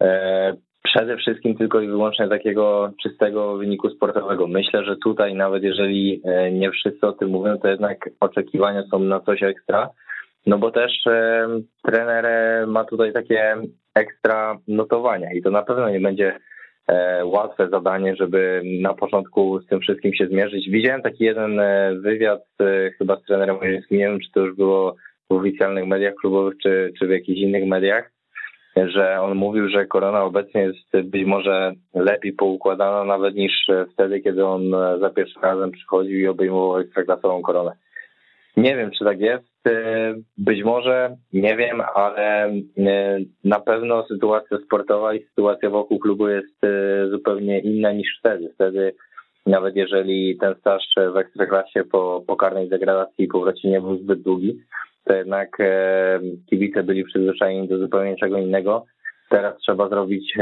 e, 0.00 0.56
przede 0.82 1.16
wszystkim 1.16 1.56
tylko 1.56 1.80
i 1.80 1.88
wyłącznie 1.88 2.28
takiego 2.28 2.92
czystego 3.02 3.56
wyniku 3.56 3.90
sportowego. 3.90 4.46
Myślę, 4.46 4.84
że 4.84 4.96
tutaj 4.96 5.34
nawet 5.34 5.62
jeżeli 5.62 6.22
e, 6.24 6.52
nie 6.52 6.70
wszyscy 6.70 7.06
o 7.06 7.12
tym 7.12 7.30
mówią, 7.30 7.58
to 7.58 7.68
jednak 7.68 8.10
oczekiwania 8.20 8.82
są 8.90 8.98
na 8.98 9.20
coś 9.20 9.42
ekstra, 9.42 9.90
no 10.46 10.58
bo 10.58 10.70
też 10.70 10.92
trener 11.82 12.26
ma 12.66 12.84
tutaj 12.84 13.12
takie 13.12 13.56
ekstra 13.94 14.58
notowania 14.68 15.32
i 15.32 15.42
to 15.42 15.50
na 15.50 15.62
pewno 15.62 15.90
nie 15.90 16.00
będzie 16.00 16.38
e, 16.88 17.24
łatwe 17.24 17.68
zadanie, 17.68 18.16
żeby 18.16 18.62
na 18.80 18.94
początku 18.94 19.60
z 19.60 19.66
tym 19.66 19.80
wszystkim 19.80 20.14
się 20.14 20.26
zmierzyć. 20.26 20.70
Widziałem 20.70 21.02
taki 21.02 21.24
jeden 21.24 21.60
e, 21.60 21.94
wywiad 21.94 22.44
e, 22.60 22.90
chyba 22.90 23.16
z 23.16 23.22
trenerem 23.22 23.56
nie 23.90 23.98
wiem 23.98 24.18
czy 24.20 24.32
to 24.34 24.40
już 24.40 24.56
było 24.56 24.96
w 25.30 25.34
oficjalnych 25.34 25.86
mediach 25.86 26.14
klubowych, 26.14 26.54
czy, 26.62 26.92
czy 26.98 27.06
w 27.06 27.10
jakichś 27.10 27.40
innych 27.40 27.66
mediach, 27.66 28.10
że 28.76 29.20
on 29.20 29.34
mówił, 29.34 29.68
że 29.68 29.86
korona 29.86 30.24
obecnie 30.24 30.60
jest 30.60 31.08
być 31.08 31.24
może 31.26 31.72
lepiej 31.94 32.32
poukładana 32.32 33.04
nawet 33.04 33.34
niż 33.34 33.52
wtedy, 33.92 34.20
kiedy 34.20 34.46
on 34.46 34.70
za 35.00 35.10
pierwszym 35.10 35.42
razem 35.42 35.70
przychodził 35.70 36.18
i 36.18 36.26
obejmował 36.26 36.78
ekstraklasową 36.78 37.42
koronę. 37.42 37.72
Nie 38.56 38.76
wiem, 38.76 38.90
czy 38.90 39.04
tak 39.04 39.20
jest. 39.20 39.66
E, 39.66 40.14
być 40.38 40.64
może, 40.64 41.16
nie 41.32 41.56
wiem, 41.56 41.82
ale 41.94 42.46
e, 42.78 43.18
na 43.44 43.60
pewno 43.60 44.06
sytuacja 44.06 44.58
sportowa 44.58 45.14
i 45.14 45.24
sytuacja 45.24 45.70
wokół 45.70 45.98
klubu 45.98 46.28
jest 46.28 46.64
e, 46.64 47.08
zupełnie 47.10 47.60
inna 47.60 47.92
niż 47.92 48.18
wtedy. 48.18 48.50
Wtedy 48.54 48.94
nawet 49.46 49.76
jeżeli 49.76 50.38
ten 50.38 50.54
staż 50.54 50.82
w 51.14 51.16
Ekstraklasie 51.16 51.84
po, 51.84 52.24
po 52.26 52.36
karnej 52.36 52.68
degradacji 52.68 53.24
i 53.24 53.28
powrocie 53.28 53.70
nie 53.70 53.80
był 53.80 53.96
zbyt 53.98 54.22
długi, 54.22 54.58
to 55.04 55.14
jednak 55.14 55.56
kibice 56.50 56.82
byli 56.82 57.04
przyzwyczajeni 57.04 57.68
do 57.68 57.78
zupełnie 57.78 58.16
czego 58.16 58.38
innego. 58.38 58.84
Teraz 59.30 59.56
trzeba 59.58 59.88
zrobić 59.88 60.38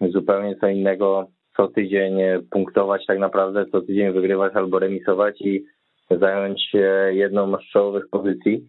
zupełnie 0.00 0.56
co 0.56 0.68
innego, 0.68 1.28
co 1.56 1.68
tydzień 1.68 2.18
punktować 2.50 3.06
tak 3.06 3.18
naprawdę, 3.18 3.66
co 3.66 3.80
tydzień 3.80 4.12
wygrywać 4.12 4.52
albo 4.54 4.78
remisować 4.78 5.40
i 5.40 5.64
zająć 6.10 6.72
jedną 7.10 7.56
z 7.56 7.72
czołowych 7.72 8.08
pozycji. 8.10 8.68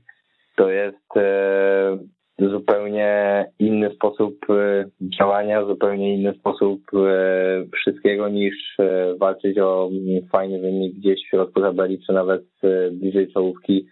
To 0.59 0.69
jest 0.69 1.17
e, 1.17 1.97
zupełnie 2.39 3.45
inny 3.59 3.89
sposób 3.95 4.35
e, 4.49 4.85
działania, 5.19 5.65
zupełnie 5.65 6.15
inny 6.15 6.33
sposób 6.33 6.81
e, 6.93 7.65
wszystkiego 7.73 8.29
niż 8.29 8.77
walczyć 9.19 9.59
o 9.59 9.89
fajny 10.31 10.59
wynik 10.59 10.95
gdzieś 10.95 11.19
w 11.25 11.29
środku 11.29 11.61
tabeli, 11.61 11.99
czy 12.05 12.13
nawet 12.13 12.43
bliżej 12.91 13.31
czołówki 13.33 13.87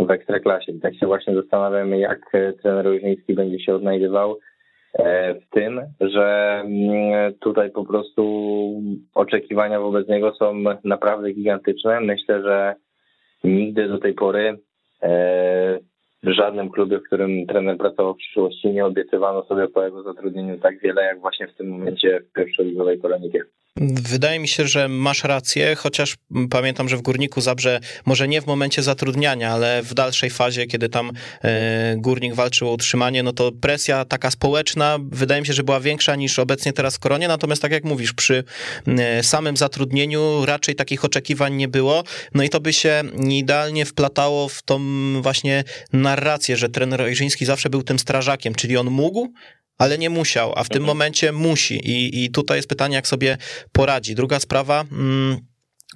w 0.00 0.10
Ekstraklasie. 0.10 0.72
Tak 0.82 0.94
się 0.96 1.06
właśnie 1.06 1.34
zastanawiamy, 1.34 1.98
jak 1.98 2.20
trener 2.62 2.86
Różnicki 2.86 3.34
będzie 3.34 3.58
się 3.58 3.74
odnajdywał 3.74 4.38
w 5.42 5.50
tym, 5.50 5.80
że 6.00 6.60
mm, 6.64 7.34
tutaj 7.40 7.70
po 7.70 7.84
prostu 7.84 8.82
oczekiwania 9.14 9.80
wobec 9.80 10.08
niego 10.08 10.34
są 10.34 10.54
naprawdę 10.84 11.32
gigantyczne. 11.32 12.00
Myślę, 12.00 12.42
że 12.42 12.74
Nigdy 13.44 13.88
do 13.88 13.98
tej 13.98 14.14
pory 14.14 14.58
e, 15.02 15.78
w 16.22 16.30
żadnym 16.30 16.70
klubie, 16.70 16.98
w 16.98 17.02
którym 17.02 17.46
trener 17.46 17.76
pracował 17.76 18.14
w 18.14 18.16
przyszłości, 18.16 18.70
nie 18.70 18.86
obiecywano 18.86 19.42
sobie 19.42 19.68
po 19.68 19.82
jego 19.82 20.02
zatrudnieniu 20.02 20.58
tak 20.58 20.80
wiele, 20.80 21.02
jak 21.02 21.20
właśnie 21.20 21.46
w 21.48 21.54
tym 21.54 21.68
momencie 21.68 22.20
w 22.20 22.32
pierwszoligowej 22.32 23.00
Koronikie. 23.00 23.44
Wydaje 23.76 24.38
mi 24.38 24.48
się, 24.48 24.66
że 24.66 24.88
masz 24.88 25.24
rację, 25.24 25.74
chociaż 25.74 26.16
pamiętam, 26.50 26.88
że 26.88 26.96
w 26.96 27.02
Górniku 27.02 27.40
Zabrze, 27.40 27.80
może 28.06 28.28
nie 28.28 28.40
w 28.40 28.46
momencie 28.46 28.82
zatrudniania, 28.82 29.52
ale 29.52 29.82
w 29.82 29.94
dalszej 29.94 30.30
fazie, 30.30 30.66
kiedy 30.66 30.88
tam 30.88 31.12
e, 31.44 31.94
Górnik 31.96 32.34
walczył 32.34 32.68
o 32.68 32.72
utrzymanie, 32.72 33.22
no 33.22 33.32
to 33.32 33.52
presja 33.52 34.04
taka 34.04 34.30
społeczna 34.30 34.98
wydaje 35.10 35.40
mi 35.40 35.46
się, 35.46 35.52
że 35.52 35.62
była 35.62 35.80
większa 35.80 36.16
niż 36.16 36.38
obecnie 36.38 36.72
teraz 36.72 36.96
w 36.96 36.98
Koronie, 36.98 37.28
natomiast 37.28 37.62
tak 37.62 37.72
jak 37.72 37.84
mówisz, 37.84 38.12
przy 38.12 38.44
samym 39.22 39.56
zatrudnieniu 39.56 40.46
raczej 40.46 40.74
takich 40.74 41.04
oczekiwań 41.04 41.54
nie 41.54 41.68
było, 41.68 42.04
no 42.34 42.42
i 42.42 42.48
to 42.48 42.60
by 42.60 42.72
się 42.72 43.02
idealnie 43.28 43.84
wplatało 43.84 44.48
w 44.48 44.62
tą 44.62 44.80
właśnie 45.22 45.64
narrację, 45.92 46.56
że 46.56 46.68
trener 46.68 47.02
Ojrzyński 47.02 47.44
zawsze 47.44 47.70
był 47.70 47.82
tym 47.82 47.98
strażakiem, 47.98 48.54
czyli 48.54 48.76
on 48.76 48.90
mógł, 48.90 49.32
ale 49.82 49.98
nie 49.98 50.10
musiał, 50.10 50.52
a 50.56 50.64
w 50.64 50.68
tym 50.68 50.82
mhm. 50.82 50.86
momencie 50.86 51.32
musi. 51.32 51.74
I, 51.74 52.24
I 52.24 52.30
tutaj 52.30 52.58
jest 52.58 52.68
pytanie, 52.68 52.94
jak 52.94 53.06
sobie 53.06 53.38
poradzi. 53.72 54.14
Druga 54.14 54.40
sprawa. 54.40 54.84
Mm, 54.92 55.40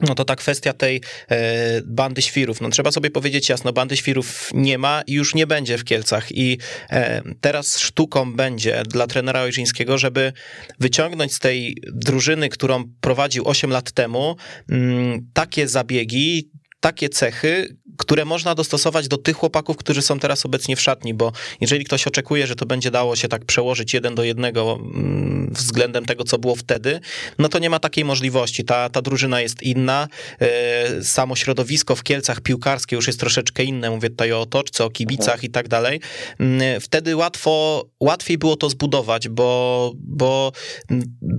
no 0.01 0.15
to 0.15 0.25
ta 0.25 0.37
kwestia 0.37 0.73
tej 0.73 1.01
e, 1.29 1.83
bandy 1.85 2.23
świrów. 2.23 2.61
No 2.61 2.71
trzeba 2.71 2.93
sobie 2.93 3.11
powiedzieć 3.11 3.49
jasno, 3.49 3.73
bandy 3.73 3.97
świrów 3.97 4.51
nie 4.55 4.79
ma 4.79 5.03
i 5.07 5.13
już 5.13 5.35
nie 5.35 5.47
będzie 5.47 5.79
w 5.79 5.85
Kielcach 5.85 6.33
i 6.33 6.59
e, 6.91 7.23
teraz 7.41 7.79
sztuką 7.79 8.33
będzie 8.33 8.83
dla 8.89 9.07
trenera 9.07 9.41
Ojrzyńskiego, 9.41 9.99
żeby 9.99 10.33
wyciągnąć 10.81 11.35
z 11.35 11.39
tej 11.39 11.77
drużyny, 11.93 12.49
którą 12.49 12.85
prowadził 13.01 13.49
8 13.49 13.71
lat 13.71 13.93
temu, 13.93 14.37
m, 14.69 14.83
mm, 14.83 15.31
takie 15.35 15.69
zabiegi, 15.69 16.51
takie 16.81 17.09
cechy, 17.09 17.77
które 17.99 18.25
można 18.25 18.55
dostosować 18.55 19.09
do 19.09 19.19
tych 19.19 19.37
chłopaków, 19.37 19.77
którzy 19.77 20.03
są 20.03 20.19
teraz 20.19 20.47
obecnie 20.47 20.77
w 20.77 20.81
szatni, 20.81 21.15
bo 21.15 21.33
jeżeli 21.61 21.85
ktoś 21.85 22.07
oczekuje, 22.07 22.47
że 22.47 22.57
to 22.57 22.67
będzie 22.67 22.91
dało 22.91 23.17
się 23.17 23.29
tak 23.29 23.45
przełożyć 23.45 23.95
jeden 23.95 24.15
do 24.15 24.25
jednego 24.25 24.79
mm, 24.81 25.51
względem 25.53 26.05
tego, 26.05 26.25
co 26.25 26.39
było 26.39 26.57
wtedy, 26.57 27.01
no 27.39 27.49
to 27.49 27.59
nie 27.59 27.71
ma 27.71 27.79
takiej 27.79 28.05
możliwości. 28.05 28.65
Ta, 28.65 28.89
ta 28.89 29.03
drużyna 29.03 29.41
jest 29.41 29.63
inna, 29.63 30.09
e, 30.41 31.05
samo 31.05 31.37
środowisko 31.37 31.97
w 31.97 32.03
Kielcach 32.03 32.41
piłkarskie 32.41 32.97
już 32.97 33.07
jest 33.07 33.21
troszeczkę 33.21 33.65
inne, 33.65 33.91
mówię 33.91 34.11
tutaj 34.11 34.33
o 34.33 34.41
otoczce, 34.41 34.85
o 34.85 34.91
kibicach 34.91 35.45
i 35.45 35.51
tak 35.51 35.69
dalej. 35.69 36.01
Mm, 36.41 36.81
wtedy 36.81 37.17
łatwo, 37.17 37.85
łatwiej 38.01 38.39
było 38.39 38.57
to 38.57 38.71
zbudować, 38.71 39.29
bo, 39.29 39.93
bo 39.97 40.53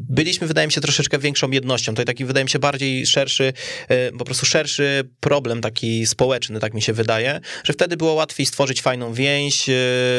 byliśmy, 0.09 0.47
wydaje 0.47 0.67
mi 0.67 0.73
się, 0.73 0.81
troszeczkę 0.81 1.19
większą 1.19 1.51
jednością. 1.51 1.95
To 1.95 2.05
taki, 2.05 2.25
wydaje 2.25 2.43
mi 2.43 2.49
się, 2.49 2.59
bardziej 2.59 3.05
szerszy, 3.05 3.53
e, 3.87 4.11
po 4.11 4.25
prostu 4.25 4.45
szerszy 4.45 5.09
problem 5.27 5.61
taki 5.61 6.07
społeczny, 6.07 6.59
tak 6.59 6.73
mi 6.73 6.81
się 6.81 6.93
wydaje, 6.93 7.39
że 7.63 7.73
wtedy 7.73 7.97
było 7.97 8.13
łatwiej 8.13 8.45
stworzyć 8.45 8.81
fajną 8.81 9.13
więź. 9.13 9.69
E, 9.69 9.73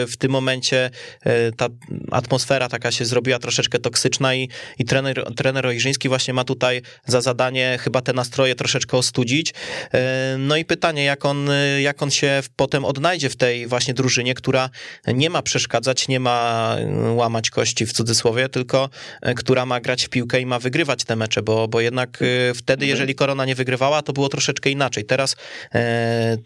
w 0.06 0.14
tym 0.18 0.30
momencie 0.30 0.90
e, 1.24 1.52
ta 1.52 1.66
atmosfera 2.10 2.68
taka 2.68 2.90
się 2.90 3.04
zrobiła 3.04 3.38
troszeczkę 3.38 3.78
toksyczna 3.78 4.34
i, 4.34 4.48
i 4.78 4.84
trener, 4.84 5.34
trener 5.36 5.66
Ojrzyński 5.66 6.08
właśnie 6.08 6.34
ma 6.34 6.44
tutaj 6.44 6.82
za 7.06 7.20
zadanie 7.20 7.78
chyba 7.80 8.00
te 8.00 8.12
nastroje 8.12 8.54
troszeczkę 8.54 8.96
ostudzić. 8.96 9.54
E, 9.94 10.36
no 10.38 10.56
i 10.56 10.64
pytanie, 10.64 11.04
jak 11.04 11.24
on, 11.24 11.50
jak 11.80 12.02
on 12.02 12.10
się 12.10 12.42
potem 12.56 12.84
odnajdzie 12.84 13.28
w 13.30 13.36
tej 13.36 13.66
właśnie 13.66 13.94
drużynie, 13.94 14.34
która 14.34 14.70
nie 15.06 15.30
ma 15.30 15.42
przeszkadzać, 15.42 16.08
nie 16.08 16.20
ma 16.20 16.76
łamać 17.14 17.50
kości 17.50 17.86
w 17.86 17.92
cudzysłowie, 17.92 18.48
tylko 18.48 18.90
która 19.36 19.66
ma 19.66 19.80
grać 19.80 20.04
w 20.04 20.08
piłkę 20.08 20.40
i 20.40 20.46
ma 20.46 20.58
wygrywać 20.58 21.04
te 21.04 21.16
mecze, 21.16 21.42
bo, 21.42 21.68
bo 21.68 21.80
jednak 21.80 22.10
wtedy, 22.54 22.84
mhm. 22.84 22.88
jeżeli 22.90 23.14
Korona 23.14 23.44
nie 23.44 23.54
wygrywała, 23.54 24.02
to 24.02 24.12
było 24.12 24.28
troszeczkę 24.28 24.70
inaczej. 24.70 24.97
Teraz 25.04 25.36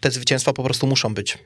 te 0.01 0.11
zwycięstwa 0.11 0.53
po 0.53 0.63
prostu 0.63 0.87
muszą 0.87 1.13
być. 1.13 1.37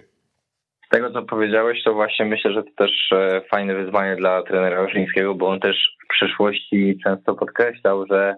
Z 0.87 0.89
tego, 0.89 1.11
co 1.11 1.21
powiedziałeś, 1.21 1.83
to 1.83 1.93
właśnie 1.93 2.25
myślę, 2.25 2.51
że 2.51 2.63
to 2.63 2.69
też 2.77 2.91
e, 3.11 3.41
fajne 3.51 3.75
wyzwanie 3.75 4.15
dla 4.15 4.43
trenera 4.43 4.79
Orzyńskiego, 4.79 5.35
bo 5.35 5.47
on 5.47 5.59
też 5.59 5.97
w 6.05 6.13
przyszłości 6.13 6.99
często 7.03 7.35
podkreślał, 7.35 8.05
że 8.05 8.35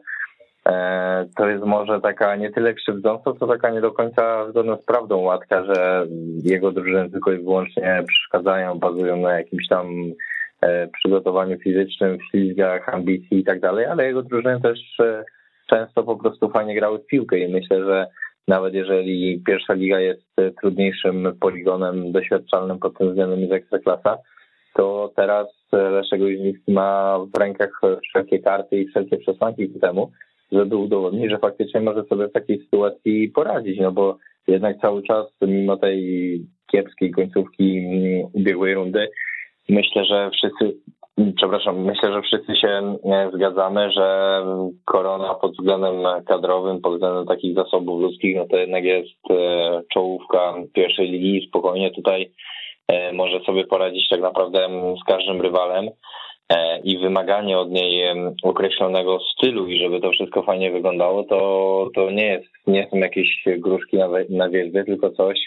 e, 0.66 1.26
to 1.38 1.50
jest 1.50 1.66
może 1.66 2.02
taka 2.02 2.36
nie 2.36 2.52
tyle 2.52 2.74
krzywdząca, 2.74 3.32
co 3.40 3.48
taka 3.48 3.70
nie 3.70 3.82
do 3.82 3.92
końca 3.92 4.50
zgodna 4.50 4.78
z 4.78 4.86
prawdą 4.86 5.18
łatka, 5.18 5.66
że 5.66 6.06
jego 6.44 6.72
drużyny 6.72 7.10
tylko 7.10 7.32
i 7.32 7.38
wyłącznie 7.38 8.04
przeszkadzają, 8.08 8.80
bazują 8.80 9.18
na 9.18 9.38
jakimś 9.38 9.68
tam 9.68 9.88
e, 10.62 10.88
przygotowaniu 10.88 11.60
fizycznym, 11.60 12.18
ślizgach, 12.32 12.90
ambicji 12.90 13.40
i 13.40 13.44
tak 13.44 13.60
dalej, 13.60 13.86
ale 13.86 14.06
jego 14.06 14.24
drużyny 14.24 14.62
też 14.62 14.80
często 15.70 16.04
po 16.04 16.16
prostu 16.16 16.50
fajnie 16.50 16.76
grały 16.76 17.00
w 17.00 17.06
piłkę 17.06 17.40
i 17.40 17.54
myślę, 17.54 17.86
że 17.86 18.08
nawet 18.48 18.74
jeżeli 18.74 19.42
pierwsza 19.46 19.74
liga 19.74 20.00
jest 20.00 20.36
trudniejszym 20.62 21.38
poligonem 21.40 22.12
doświadczalnym 22.12 22.80
pod 22.80 22.98
tym 22.98 23.10
względem 23.10 23.40
niż 23.40 23.52
Ekstraklasa, 23.52 24.18
to 24.76 25.12
teraz 25.16 25.48
Leszek 25.72 26.22
Łyźnicki 26.22 26.72
ma 26.72 27.20
w 27.36 27.40
rękach 27.40 27.82
wszelkie 28.04 28.40
karty 28.40 28.78
i 28.78 28.88
wszelkie 28.88 29.18
przesłanki 29.18 29.70
ku 29.70 29.80
temu, 29.80 30.12
żeby 30.52 30.76
udowodnić, 30.76 31.32
że 31.32 31.38
faktycznie 31.38 31.82
może 31.82 32.04
sobie 32.04 32.28
w 32.28 32.34
takiej 32.34 32.60
sytuacji 32.64 33.30
poradzić, 33.30 33.80
no 33.80 33.92
bo 33.92 34.18
jednak 34.48 34.78
cały 34.82 35.04
czas, 35.04 35.28
mimo 35.42 35.78
tej 35.78 36.42
kiepskiej 36.72 37.12
końcówki 37.12 37.88
ubiegłej 38.34 38.74
rundy, 38.74 39.10
myślę, 39.70 40.06
że 40.06 40.30
wszyscy 40.30 40.80
Przepraszam, 41.36 41.86
myślę, 41.86 42.14
że 42.14 42.22
wszyscy 42.22 42.56
się 42.56 42.96
zgadzamy, 43.34 43.92
że 43.92 44.42
korona 44.86 45.36
pod 45.36 45.52
względem 45.52 45.96
kadrowym, 46.28 46.82
pod 46.82 46.94
względem 46.94 47.26
takich 47.26 47.56
zasobów 47.56 48.02
ludzkich, 48.02 48.36
no 48.36 48.46
to 48.48 48.58
jednak 48.58 48.84
jest 48.84 49.32
e, 49.32 49.82
czołówka 49.94 50.54
pierwszej 50.74 51.12
ligi. 51.12 51.48
Spokojnie 51.48 51.92
tutaj 51.92 52.32
e, 52.88 53.14
może 53.14 53.40
sobie 53.40 53.68
poradzić 53.68 54.10
tak 54.10 54.22
naprawdę 54.22 54.60
z 55.02 55.04
każdym 55.08 55.42
rywalem 55.42 55.90
e, 56.50 56.80
i 56.80 56.98
wymaganie 56.98 57.58
od 57.58 57.72
niej 57.72 58.06
określonego 58.44 59.20
stylu 59.20 59.68
i 59.68 59.80
żeby 59.80 60.02
to 60.02 60.12
wszystko 60.12 60.44
fajnie 60.44 60.72
wyglądało, 60.72 61.24
to, 61.24 61.90
to 61.96 62.12
nie, 62.12 62.26
jest, 62.26 62.48
nie 62.68 62.88
są 62.92 62.98
jakieś 62.98 63.44
gruszki 63.58 63.98
na, 63.98 64.08
na 64.30 64.50
tylko 64.86 65.10
coś, 65.10 65.40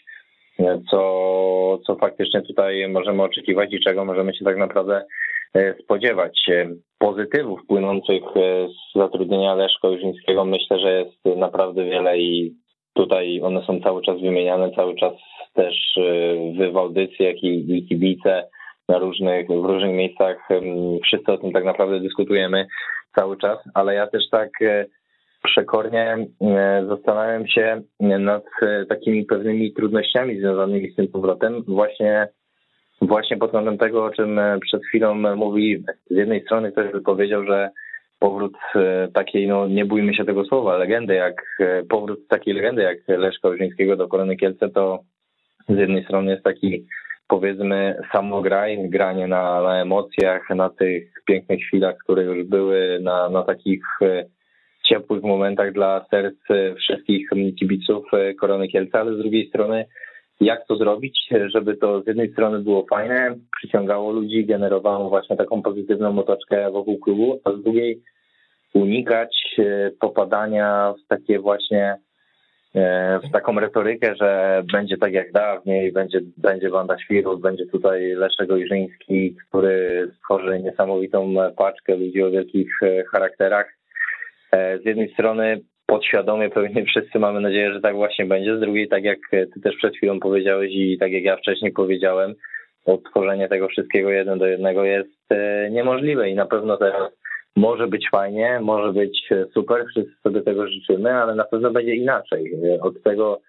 co, 0.90 1.78
co 1.86 1.96
faktycznie 1.96 2.42
tutaj 2.42 2.88
możemy 2.88 3.22
oczekiwać 3.22 3.72
i 3.72 3.80
czego 3.80 4.04
możemy 4.04 4.34
się 4.34 4.44
tak 4.44 4.56
naprawdę 4.56 5.04
E, 5.04 5.41
spodziewać 5.84 6.40
się 6.46 6.70
pozytywów 6.98 7.60
płynących 7.68 8.22
e, 8.36 8.68
z 8.68 8.98
zatrudnienia 8.98 9.54
Leszka 9.54 9.88
Jużyńskiego. 9.88 10.44
Myślę, 10.44 10.78
że 10.78 10.92
jest 10.92 11.38
naprawdę 11.38 11.84
wiele 11.84 12.18
i 12.18 12.54
tutaj 12.94 13.40
one 13.42 13.62
są 13.66 13.80
cały 13.80 14.02
czas 14.02 14.20
wymieniane, 14.20 14.70
cały 14.70 14.94
czas 14.94 15.12
też 15.54 15.74
e, 15.96 16.02
wy 16.58 16.70
w 16.70 16.76
audycjach 16.76 17.42
i, 17.42 17.76
i 17.76 17.86
kibice 17.88 18.48
na 18.88 18.98
różnych, 18.98 19.46
w 19.46 19.64
różnych 19.64 19.94
miejscach. 19.94 20.48
Wszyscy 21.04 21.32
o 21.32 21.38
tym 21.38 21.52
tak 21.52 21.64
naprawdę 21.64 22.00
dyskutujemy 22.00 22.66
cały 23.14 23.36
czas, 23.36 23.58
ale 23.74 23.94
ja 23.94 24.06
też 24.06 24.22
tak 24.30 24.50
przekornie 25.44 26.26
zastanawiam 26.88 27.46
się 27.46 27.82
nad 28.00 28.44
takimi 28.88 29.24
pewnymi 29.24 29.72
trudnościami 29.72 30.40
związanymi 30.40 30.90
z 30.90 30.96
tym 30.96 31.08
powrotem 31.08 31.62
właśnie 31.68 32.28
Właśnie 33.02 33.36
pod 33.36 33.50
kątem 33.50 33.78
tego, 33.78 34.04
o 34.04 34.10
czym 34.10 34.38
e, 34.38 34.58
przed 34.60 34.84
chwilą 34.84 35.14
mówiliśmy. 35.36 35.92
Z 36.10 36.16
jednej 36.16 36.42
strony 36.42 36.72
ktoś 36.72 36.92
by 36.92 37.00
powiedział, 37.00 37.44
że 37.44 37.70
powrót 38.18 38.56
e, 38.74 39.08
takiej, 39.14 39.48
no 39.48 39.68
nie 39.68 39.84
bójmy 39.84 40.14
się 40.14 40.24
tego 40.24 40.44
słowa, 40.44 40.76
legendy, 40.76 41.14
jak 41.14 41.42
e, 41.60 41.82
powrót 41.88 42.28
takiej 42.28 42.54
legendy 42.54 42.82
jak 42.82 42.98
Leszka 43.08 43.48
Ojrzyńskiego 43.48 43.96
do 43.96 44.08
Korony 44.08 44.36
Kielce, 44.36 44.68
to 44.68 45.00
z 45.68 45.78
jednej 45.78 46.04
strony 46.04 46.30
jest 46.30 46.44
taki 46.44 46.86
powiedzmy 47.28 47.96
samograj, 48.12 48.88
granie 48.88 49.26
na, 49.26 49.62
na 49.62 49.80
emocjach, 49.80 50.50
na 50.50 50.70
tych 50.70 51.12
pięknych 51.26 51.60
chwilach, 51.60 51.96
które 52.04 52.22
już 52.22 52.46
były, 52.46 52.98
na, 53.02 53.28
na 53.28 53.42
takich 53.42 53.82
ciepłych 54.88 55.22
momentach 55.22 55.72
dla 55.72 56.06
serc 56.10 56.38
wszystkich 56.76 57.28
kibiców 57.58 58.04
Korony 58.40 58.68
Kielce, 58.68 59.00
ale 59.00 59.14
z 59.14 59.18
drugiej 59.18 59.48
strony 59.48 59.84
jak 60.44 60.66
to 60.66 60.76
zrobić, 60.76 61.28
żeby 61.46 61.76
to 61.76 62.02
z 62.02 62.06
jednej 62.06 62.32
strony 62.32 62.58
było 62.58 62.86
fajne, 62.90 63.34
przyciągało 63.56 64.12
ludzi, 64.12 64.46
generowało 64.46 65.08
właśnie 65.08 65.36
taką 65.36 65.62
pozytywną 65.62 66.18
otoczkę 66.18 66.70
wokół 66.70 66.98
klubu, 66.98 67.40
a 67.44 67.52
z 67.52 67.62
drugiej 67.62 68.02
unikać 68.74 69.36
e, 69.58 69.90
popadania 70.00 70.94
w 71.04 71.08
takie 71.08 71.38
właśnie 71.38 71.96
e, 72.74 73.20
w 73.20 73.32
taką 73.32 73.60
retorykę, 73.60 74.14
że 74.20 74.62
będzie 74.72 74.96
tak 74.96 75.12
jak 75.12 75.32
dawniej, 75.32 75.92
będzie, 75.92 76.20
będzie 76.36 76.70
banda 76.70 76.98
świrów, 76.98 77.40
będzie 77.40 77.66
tutaj 77.66 78.12
Leszek 78.14 78.50
Ojrzyński, 78.50 79.36
który 79.48 80.08
stworzy 80.18 80.60
niesamowitą 80.60 81.34
paczkę 81.56 81.96
ludzi 81.96 82.22
o 82.22 82.30
wielkich 82.30 82.82
e, 82.82 83.04
charakterach. 83.04 83.72
Z 84.82 84.84
jednej 84.84 85.12
strony 85.12 85.60
podświadomie 85.92 86.50
pewnie 86.50 86.84
wszyscy 86.90 87.18
mamy 87.18 87.40
nadzieję, 87.40 87.72
że 87.72 87.80
tak 87.80 87.94
właśnie 87.94 88.24
będzie. 88.26 88.56
Z 88.56 88.60
drugiej, 88.60 88.88
tak 88.88 89.04
jak 89.04 89.18
ty 89.30 89.60
też 89.62 89.76
przed 89.76 89.96
chwilą 89.96 90.20
powiedziałeś 90.20 90.70
i 90.74 90.98
tak 90.98 91.12
jak 91.12 91.24
ja 91.24 91.36
wcześniej 91.36 91.72
powiedziałem, 91.72 92.34
odtworzenie 92.84 93.48
tego 93.48 93.68
wszystkiego 93.68 94.10
jeden 94.10 94.38
do 94.38 94.46
jednego 94.46 94.84
jest 94.84 95.22
e, 95.30 95.70
niemożliwe 95.70 96.30
i 96.30 96.34
na 96.34 96.46
pewno 96.46 96.76
teraz 96.76 97.12
może 97.56 97.86
być 97.86 98.08
fajnie, 98.10 98.60
może 98.62 98.92
być 98.92 99.28
super, 99.54 99.84
wszyscy 99.90 100.12
sobie 100.22 100.42
tego 100.42 100.68
życzymy, 100.68 101.14
ale 101.14 101.34
na 101.34 101.44
pewno 101.44 101.70
będzie 101.70 101.94
inaczej. 101.94 102.52
Od 102.80 103.02
tego, 103.02 103.40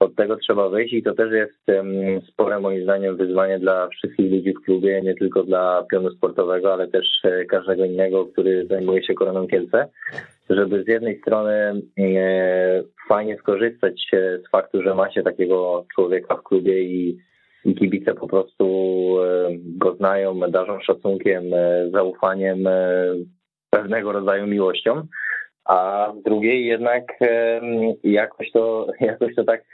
od 0.00 0.14
tego 0.14 0.36
trzeba 0.36 0.68
wyjść 0.68 0.94
i 0.94 1.02
to 1.02 1.14
też 1.14 1.32
jest 1.32 1.82
spore 2.28 2.60
moim 2.60 2.82
zdaniem 2.82 3.16
wyzwanie 3.16 3.58
dla 3.58 3.88
wszystkich 3.88 4.32
ludzi 4.32 4.52
w 4.52 4.64
klubie, 4.64 5.00
nie 5.02 5.14
tylko 5.14 5.42
dla 5.42 5.84
pionu 5.90 6.10
sportowego, 6.10 6.72
ale 6.72 6.88
też 6.88 7.06
e, 7.24 7.44
każdego 7.44 7.84
innego, 7.84 8.26
który 8.26 8.66
zajmuje 8.66 9.04
się 9.04 9.14
koroną 9.14 9.46
Kielce, 9.46 9.88
żeby 10.50 10.84
z 10.84 10.88
jednej 10.88 11.20
strony 11.20 11.82
e, 11.98 12.82
fajnie 13.08 13.36
skorzystać 13.38 14.10
z 14.12 14.50
faktu, 14.50 14.82
że 14.82 14.94
ma 14.94 15.10
się 15.10 15.22
takiego 15.22 15.86
człowieka 15.94 16.36
w 16.36 16.42
klubie 16.42 16.82
i, 16.82 17.18
i 17.64 17.74
kibice 17.74 18.14
po 18.14 18.28
prostu 18.28 18.64
e, 19.22 19.48
go 19.78 19.94
znają, 19.94 20.40
darzą 20.40 20.80
szacunkiem, 20.80 21.54
e, 21.54 21.90
zaufaniem, 21.90 22.58
pewnego 23.70 24.12
rodzaju 24.12 24.46
miłością, 24.46 25.06
a 25.64 26.08
z 26.20 26.22
drugiej 26.22 26.66
jednak 26.66 27.18
jakoś 28.04 28.50
to, 28.52 28.86
jakoś 29.00 29.34
to 29.34 29.44
tak 29.44 29.64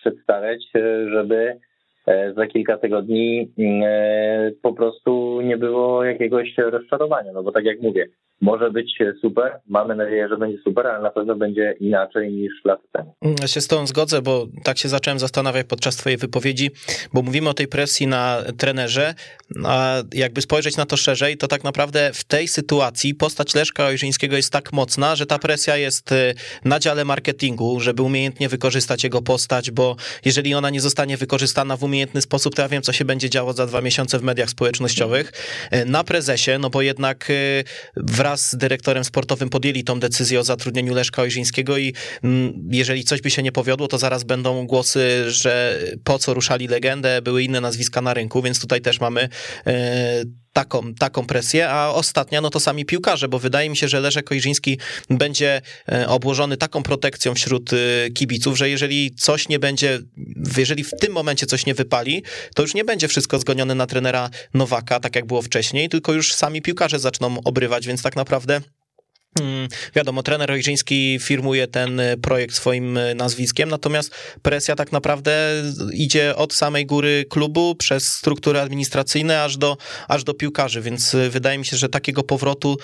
przedstawiać, 0.00 0.70
żeby 1.12 1.58
e, 2.06 2.32
za 2.32 2.46
kilka 2.46 2.78
tygodni 2.78 3.52
e, 3.84 4.50
po 4.62 4.72
prostu 4.72 5.40
nie 5.40 5.56
było 5.56 6.04
jakiegoś 6.04 6.54
rozczarowania, 6.58 7.32
no 7.32 7.42
bo 7.42 7.52
tak 7.52 7.64
jak 7.64 7.80
mówię, 7.80 8.06
może 8.40 8.70
być 8.70 8.98
super, 9.20 9.60
mamy 9.68 9.96
nadzieję, 9.96 10.28
że 10.28 10.36
będzie 10.36 10.58
super, 10.64 10.86
ale 10.86 11.02
na 11.02 11.10
pewno 11.10 11.36
będzie 11.36 11.74
inaczej 11.80 12.32
niż 12.32 12.52
lat 12.64 12.80
temu. 12.92 13.14
Ja 13.40 13.48
się 13.48 13.60
z 13.60 13.66
tą 13.66 13.86
zgodzę, 13.86 14.22
bo 14.22 14.46
tak 14.64 14.78
się 14.78 14.88
zacząłem 14.88 15.18
zastanawiać 15.18 15.66
podczas 15.66 15.96
twojej 15.96 16.18
wypowiedzi, 16.18 16.70
bo 17.12 17.22
mówimy 17.22 17.48
o 17.48 17.54
tej 17.54 17.68
presji 17.68 18.06
na 18.06 18.42
trenerze, 18.58 19.14
a 19.64 19.96
jakby 20.14 20.40
spojrzeć 20.40 20.76
na 20.76 20.86
to 20.86 20.96
szerzej, 20.96 21.36
to 21.36 21.48
tak 21.48 21.64
naprawdę 21.64 22.10
w 22.14 22.24
tej 22.24 22.48
sytuacji 22.48 23.14
postać 23.14 23.54
Leszka 23.54 23.86
Ojrzyńskiego 23.86 24.36
jest 24.36 24.52
tak 24.52 24.72
mocna, 24.72 25.16
że 25.16 25.26
ta 25.26 25.38
presja 25.38 25.76
jest 25.76 26.12
y, 26.12 26.34
na 26.64 26.78
dziale 26.78 27.04
marketingu, 27.04 27.80
żeby 27.80 28.02
umiejętnie 28.02 28.48
wykorzystać 28.48 29.04
jego 29.04 29.22
postać, 29.22 29.70
bo 29.70 29.96
jeżeli 30.24 30.54
ona 30.54 30.70
nie 30.70 30.80
zostanie 30.80 31.16
wykorzystana 31.16 31.76
w 31.76 31.82
umiejętny 31.82 32.20
sposób, 32.20 32.54
to 32.54 32.62
ja 32.62 32.68
wiem, 32.68 32.82
co 32.82 32.92
się 32.92 33.04
będzie 33.04 33.30
działo 33.30 33.52
za 33.52 33.66
dwa 33.66 33.80
miesiące 33.80 34.18
w 34.18 34.22
mediach 34.22 34.50
społecznościowych. 34.50 35.32
Y, 35.74 35.84
na 35.84 36.04
prezesie, 36.04 36.50
no 36.60 36.70
bo 36.70 36.82
jednak 36.82 37.30
y, 37.30 37.64
wraz 38.28 38.50
z 38.50 38.56
dyrektorem 38.56 39.04
sportowym 39.04 39.50
podjęli 39.50 39.84
tą 39.84 40.00
decyzję 40.00 40.40
o 40.40 40.44
zatrudnieniu 40.44 40.94
Leszka 40.94 41.22
Ojrzyńskiego 41.22 41.78
i 41.78 41.94
mm, 42.24 42.68
jeżeli 42.70 43.04
coś 43.04 43.20
by 43.20 43.30
się 43.30 43.42
nie 43.42 43.52
powiodło, 43.52 43.88
to 43.88 43.98
zaraz 43.98 44.24
będą 44.24 44.66
głosy, 44.66 45.24
że 45.30 45.78
po 46.04 46.18
co 46.18 46.34
ruszali 46.34 46.68
legendę, 46.68 47.22
były 47.22 47.42
inne 47.42 47.60
nazwiska 47.60 48.00
na 48.00 48.14
rynku, 48.14 48.42
więc 48.42 48.60
tutaj 48.60 48.80
też 48.80 49.00
mamy 49.00 49.28
e, 49.66 50.24
taką, 50.58 50.94
taką 50.94 51.26
presję, 51.26 51.70
a 51.70 51.90
ostatnia 51.90 52.40
no 52.40 52.50
to 52.50 52.60
sami 52.60 52.84
piłkarze, 52.84 53.28
bo 53.28 53.38
wydaje 53.38 53.70
mi 53.70 53.76
się, 53.76 53.88
że 53.88 54.00
Leszek 54.00 54.32
Ojrzyński 54.32 54.78
będzie 55.10 55.62
e, 55.92 56.08
obłożony 56.08 56.56
taką 56.56 56.82
protekcją 56.82 57.34
wśród 57.34 57.70
e, 57.72 57.76
kibiców, 58.10 58.58
że 58.58 58.70
jeżeli 58.70 59.14
coś 59.14 59.48
nie 59.48 59.58
będzie, 59.58 59.98
jeżeli 60.56 60.84
w 60.84 60.90
tym 61.00 61.12
momencie 61.12 61.46
coś 61.46 61.66
nie 61.66 61.74
wypali, 61.74 62.22
to 62.54 62.62
już 62.62 62.74
nie 62.74 62.84
będzie 62.84 63.08
wszystko 63.08 63.38
zgonione 63.38 63.74
na 63.74 63.86
trenera 63.86 64.30
Nowaka, 64.54 65.00
tak 65.00 65.16
jak 65.16 65.26
było 65.26 65.42
wcześniej, 65.42 65.88
tylko 65.88 66.12
już 66.12 66.34
sami 66.34 66.62
piłkarze 66.62 66.98
zaczną 66.98 67.36
obrywać, 67.44 67.86
więc 67.86 68.02
tak 68.02 68.16
naprawdę 68.16 68.60
wiadomo, 69.94 70.22
trener 70.22 70.50
Ojrzyński 70.50 71.18
firmuje 71.22 71.66
ten 71.66 72.00
e, 72.00 72.16
projekt 72.16 72.54
swoim 72.54 72.98
e, 72.98 73.14
nazwiskiem, 73.14 73.68
natomiast 73.68 74.14
presja 74.42 74.76
tak 74.76 74.92
naprawdę 74.92 75.62
idzie 75.92 76.36
od 76.36 76.54
samej 76.54 76.86
góry 76.86 77.24
klubu 77.30 77.74
przez 77.74 78.14
struktury 78.14 78.60
administracyjne 78.60 79.42
aż 79.42 79.56
do, 79.56 79.76
aż 80.08 80.24
do 80.24 80.34
piłkarzy, 80.34 80.80
więc 80.80 81.14
e, 81.14 81.30
wydaje 81.30 81.58
mi 81.58 81.66
się, 81.66 81.76
że 81.76 81.88
takiego 81.88 82.22
powrotu 82.22 82.76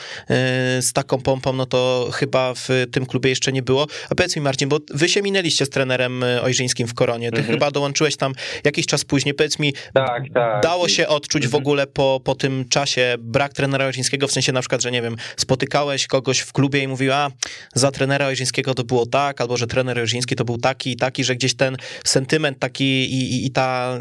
z 0.80 0.92
taką 0.92 1.20
pompą, 1.20 1.52
no 1.52 1.66
to 1.66 2.10
chyba 2.12 2.54
w 2.54 2.68
tym 2.92 3.06
klubie 3.06 3.30
jeszcze 3.30 3.52
nie 3.52 3.62
było. 3.62 3.86
A 4.10 4.14
powiedz 4.14 4.36
mi 4.36 4.42
Marcin, 4.42 4.68
bo 4.68 4.78
wy 4.90 5.08
się 5.08 5.22
minęliście 5.22 5.66
z 5.66 5.70
trenerem 5.70 6.24
Ojrzyńskim 6.42 6.88
w 6.88 6.94
Koronie, 6.94 7.30
ty 7.30 7.38
mhm. 7.38 7.54
chyba 7.54 7.70
dołączyłeś 7.70 8.16
tam 8.16 8.32
jakiś 8.64 8.86
czas 8.86 9.04
później, 9.04 9.34
powiedz 9.34 9.58
mi, 9.58 9.74
tak, 9.94 10.22
tak. 10.34 10.62
dało 10.62 10.88
się 10.88 11.08
odczuć 11.08 11.44
mhm. 11.44 11.50
w 11.50 11.54
ogóle 11.54 11.86
po, 11.86 12.20
po 12.24 12.34
tym 12.34 12.64
czasie 12.68 13.16
brak 13.18 13.52
trenera 13.52 13.84
Ojrzyńskiego, 13.86 14.28
w 14.28 14.32
sensie 14.32 14.52
na 14.52 14.60
przykład, 14.60 14.82
że 14.82 14.90
nie 14.90 15.02
wiem, 15.02 15.16
spotykałeś 15.36 16.06
kogoś 16.06 16.33
w 16.40 16.52
klubie 16.52 16.82
i 16.82 16.88
mówiła, 16.88 17.28
za 17.74 17.90
trenera 17.90 18.26
Ojrzyńskiego 18.26 18.74
to 18.74 18.84
było 18.84 19.06
tak, 19.06 19.40
albo 19.40 19.56
że 19.56 19.66
trener 19.66 19.98
Ojrzyński 19.98 20.36
to 20.36 20.44
był 20.44 20.58
taki 20.58 20.92
i 20.92 20.96
taki, 20.96 21.24
że 21.24 21.34
gdzieś 21.34 21.56
ten 21.56 21.76
sentyment 22.04 22.58
taki 22.58 22.84
i, 22.84 23.34
i, 23.34 23.46
i 23.46 23.50
ta, 23.50 23.98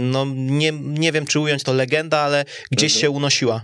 no 0.00 0.24
nie, 0.34 0.72
nie 0.82 1.12
wiem 1.12 1.26
czy 1.26 1.40
ująć 1.40 1.62
to 1.62 1.72
legenda, 1.72 2.18
ale 2.18 2.44
gdzieś 2.70 2.92
mhm. 2.92 3.00
się 3.00 3.10
unosiła. 3.10 3.60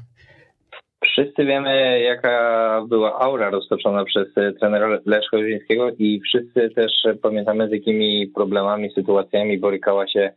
Wszyscy 1.04 1.44
wiemy, 1.44 2.00
jaka 2.00 2.82
była 2.88 3.20
aura 3.20 3.50
roztoczona 3.50 4.04
przez 4.04 4.28
trenera 4.60 4.98
Leszka 5.06 5.36
Ojrzyńskiego 5.36 5.90
i 5.98 6.20
wszyscy 6.20 6.70
też 6.70 6.92
pamiętamy, 7.22 7.68
z 7.68 7.72
jakimi 7.72 8.26
problemami, 8.34 8.90
sytuacjami 8.94 9.58
borykała 9.58 10.08
się 10.08 10.32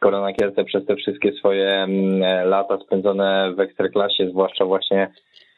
Korona 0.00 0.32
Kielce 0.32 0.64
przez 0.64 0.86
te 0.86 0.96
wszystkie 0.96 1.32
swoje 1.32 1.68
mm, 1.70 2.48
lata 2.48 2.78
spędzone 2.86 3.52
w 3.56 3.60
Ekstraklasie, 3.60 4.30
zwłaszcza 4.30 4.64
właśnie 4.64 5.10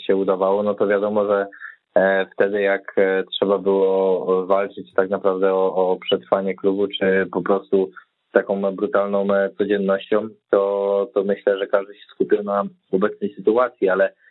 się 0.07 0.17
udawało, 0.17 0.63
no 0.63 0.75
to 0.75 0.87
wiadomo, 0.87 1.27
że 1.27 1.47
e, 1.95 2.27
wtedy 2.33 2.61
jak 2.61 2.93
e, 2.97 3.25
trzeba 3.33 3.59
było 3.59 4.47
walczyć 4.47 4.95
tak 4.95 5.11
naprawdę 5.11 5.55
o, 5.55 5.75
o 5.75 5.97
przetrwanie 5.97 6.55
klubu, 6.55 6.89
czy 6.89 7.27
po 7.33 7.43
prostu 7.43 7.91
taką 8.33 8.77
brutalną 8.77 9.27
codziennością, 9.59 10.29
to, 10.51 11.11
to 11.15 11.25
myślę, 11.25 11.59
że 11.59 11.67
każdy 11.67 11.95
się 11.95 12.05
skupił 12.15 12.43
na 12.43 12.65
obecnej 12.93 13.35
sytuacji, 13.35 13.89
ale 13.89 14.11
E, 14.11 14.26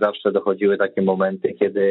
zawsze 0.00 0.32
dochodziły 0.32 0.76
takie 0.76 1.02
momenty, 1.02 1.54
kiedy, 1.54 1.82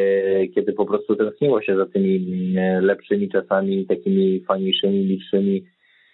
kiedy 0.55 0.73
po 0.73 0.85
prostu 0.85 1.15
tęskniło 1.15 1.61
się 1.61 1.75
za 1.75 1.85
tymi 1.85 2.25
e, 2.57 2.81
lepszymi 2.81 3.29
czasami, 3.29 3.85
takimi 3.85 4.43
fajniejszymi, 4.47 5.03
licznymi 5.03 5.63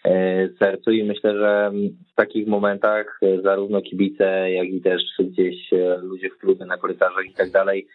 e, 0.06 0.50
sercu. 0.60 0.92
I 0.92 1.04
myślę, 1.04 1.34
że 1.38 1.72
w 2.14 2.16
takich 2.16 2.48
momentach 2.48 3.20
zarówno 3.44 3.82
kibice, 3.82 4.52
jak 4.52 4.68
i 4.68 4.82
też 4.82 5.02
gdzieś 5.20 5.56
ludzie 6.02 6.30
w 6.30 6.38
klubie, 6.38 6.66
na 6.66 6.78
korytarzach 6.78 7.26
i 7.26 7.34
tak 7.34 7.52
dalej, 7.52 7.88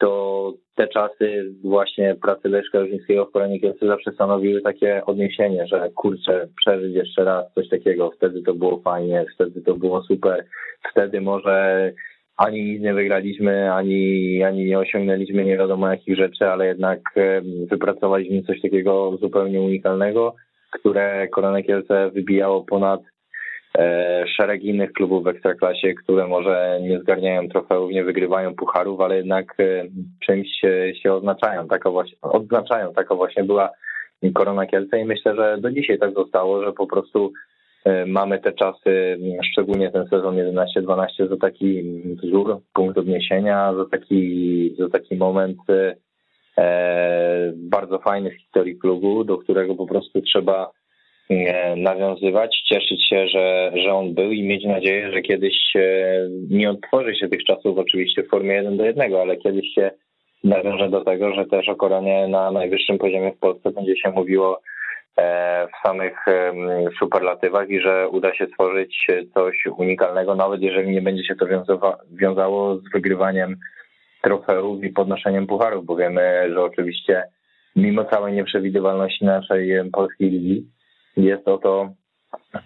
to 0.00 0.52
te 0.74 0.88
czasy 0.88 1.54
właśnie 1.64 2.16
pracy 2.22 2.48
Leszka 2.48 2.80
Różyńskiego 2.80 3.26
w 3.26 3.30
Koronie 3.30 3.60
Kielce 3.60 3.86
zawsze 3.86 4.12
stanowiły 4.12 4.60
takie 4.60 5.04
odniesienie, 5.04 5.66
że 5.66 5.90
kurczę, 5.94 6.48
przeżyć 6.56 6.94
jeszcze 6.94 7.24
raz 7.24 7.52
coś 7.54 7.68
takiego, 7.68 8.10
wtedy 8.10 8.42
to 8.42 8.54
było 8.54 8.80
fajnie, 8.80 9.24
wtedy 9.34 9.62
to 9.62 9.74
było 9.74 10.02
super, 10.02 10.44
wtedy 10.90 11.20
może 11.20 11.92
ani 12.40 12.62
nic 12.62 12.82
nie 12.82 12.94
wygraliśmy, 12.94 13.72
ani, 13.72 14.42
ani 14.42 14.64
nie 14.64 14.78
osiągnęliśmy 14.78 15.44
nie 15.44 15.56
wiadomo 15.56 15.90
jakich 15.90 16.16
rzeczy, 16.16 16.46
ale 16.46 16.66
jednak 16.66 17.00
wypracowaliśmy 17.70 18.42
coś 18.42 18.60
takiego 18.60 19.16
zupełnie 19.20 19.60
unikalnego, 19.60 20.34
które 20.70 21.28
Korona 21.28 21.62
Kielce 21.62 22.10
wybijało 22.10 22.64
ponad 22.64 23.00
e, 23.78 24.24
szereg 24.36 24.62
innych 24.62 24.92
klubów 24.92 25.24
w 25.24 25.28
Ekstraklasie, 25.28 25.94
które 25.94 26.26
może 26.26 26.78
nie 26.82 27.00
zgarniają 27.00 27.48
trofeów, 27.48 27.90
nie 27.90 28.04
wygrywają 28.04 28.54
pucharów, 28.54 29.00
ale 29.00 29.16
jednak 29.16 29.54
e, 29.58 29.84
czymś 30.26 30.48
się 31.02 31.12
oznaczają. 31.12 31.68
Taka 31.68 31.90
właśnie, 31.90 32.18
odznaczają. 32.22 32.92
Taka 32.92 33.14
właśnie 33.14 33.44
była 33.44 33.70
Korona 34.34 34.66
Kielce 34.66 35.00
i 35.00 35.04
myślę, 35.04 35.34
że 35.36 35.58
do 35.60 35.70
dzisiaj 35.70 35.98
tak 35.98 36.14
zostało, 36.14 36.64
że 36.64 36.72
po 36.72 36.86
prostu 36.86 37.32
E, 37.32 37.49
mamy 38.06 38.38
te 38.38 38.52
czasy, 38.52 39.18
szczególnie 39.52 39.90
ten 39.90 40.06
sezon 40.06 40.36
11-12, 40.36 41.28
za 41.28 41.36
taki 41.36 41.82
wzór, 42.22 42.60
punkt 42.74 42.98
odniesienia, 42.98 43.74
za 43.74 43.84
taki, 43.84 44.74
za 44.78 44.88
taki 44.88 45.16
moment 45.16 45.58
e, 46.58 47.52
bardzo 47.56 47.98
fajny 47.98 48.30
w 48.30 48.40
historii 48.40 48.78
klubu, 48.78 49.24
do 49.24 49.38
którego 49.38 49.74
po 49.74 49.86
prostu 49.86 50.22
trzeba 50.22 50.70
e, 51.30 51.76
nawiązywać, 51.76 52.62
cieszyć 52.68 53.08
się, 53.08 53.28
że, 53.28 53.72
że 53.74 53.94
on 53.94 54.14
był 54.14 54.32
i 54.32 54.42
mieć 54.42 54.64
nadzieję, 54.64 55.12
że 55.12 55.22
kiedyś 55.22 55.56
nie 56.50 56.70
odtworzy 56.70 57.14
się 57.14 57.28
tych 57.28 57.44
czasów 57.44 57.78
oczywiście 57.78 58.22
w 58.22 58.28
formie 58.28 58.54
1 58.54 58.76
do 58.76 58.84
1, 58.84 59.14
ale 59.14 59.36
kiedyś 59.36 59.74
się 59.74 59.90
nawiąże 60.44 60.88
do 60.88 61.04
tego, 61.04 61.34
że 61.34 61.46
też 61.46 61.68
o 61.68 61.76
koronie 61.76 62.28
na 62.28 62.50
najwyższym 62.50 62.98
poziomie 62.98 63.32
w 63.32 63.38
Polsce 63.38 63.70
będzie 63.70 63.96
się 63.96 64.10
mówiło 64.10 64.60
E, 64.60 64.69
w 65.16 65.86
samych 65.86 66.24
superlatywach 66.98 67.70
i 67.70 67.80
że 67.80 68.08
uda 68.08 68.34
się 68.34 68.46
stworzyć 68.46 69.06
coś 69.34 69.66
unikalnego, 69.76 70.34
nawet 70.34 70.62
jeżeli 70.62 70.90
nie 70.90 71.02
będzie 71.02 71.24
się 71.24 71.34
to 71.34 71.46
wiązało 72.10 72.76
z 72.76 72.92
wygrywaniem 72.92 73.56
trofeów 74.22 74.84
i 74.84 74.88
podnoszeniem 74.88 75.46
pucharów, 75.46 75.84
bo 75.84 75.96
wiemy, 75.96 76.50
że 76.54 76.62
oczywiście 76.62 77.24
mimo 77.76 78.04
całej 78.04 78.32
nieprzewidywalności 78.32 79.24
naszej 79.24 79.90
polskiej 79.92 80.30
ligi 80.30 80.66
jest 81.16 81.48
o 81.48 81.58
to 81.58 81.88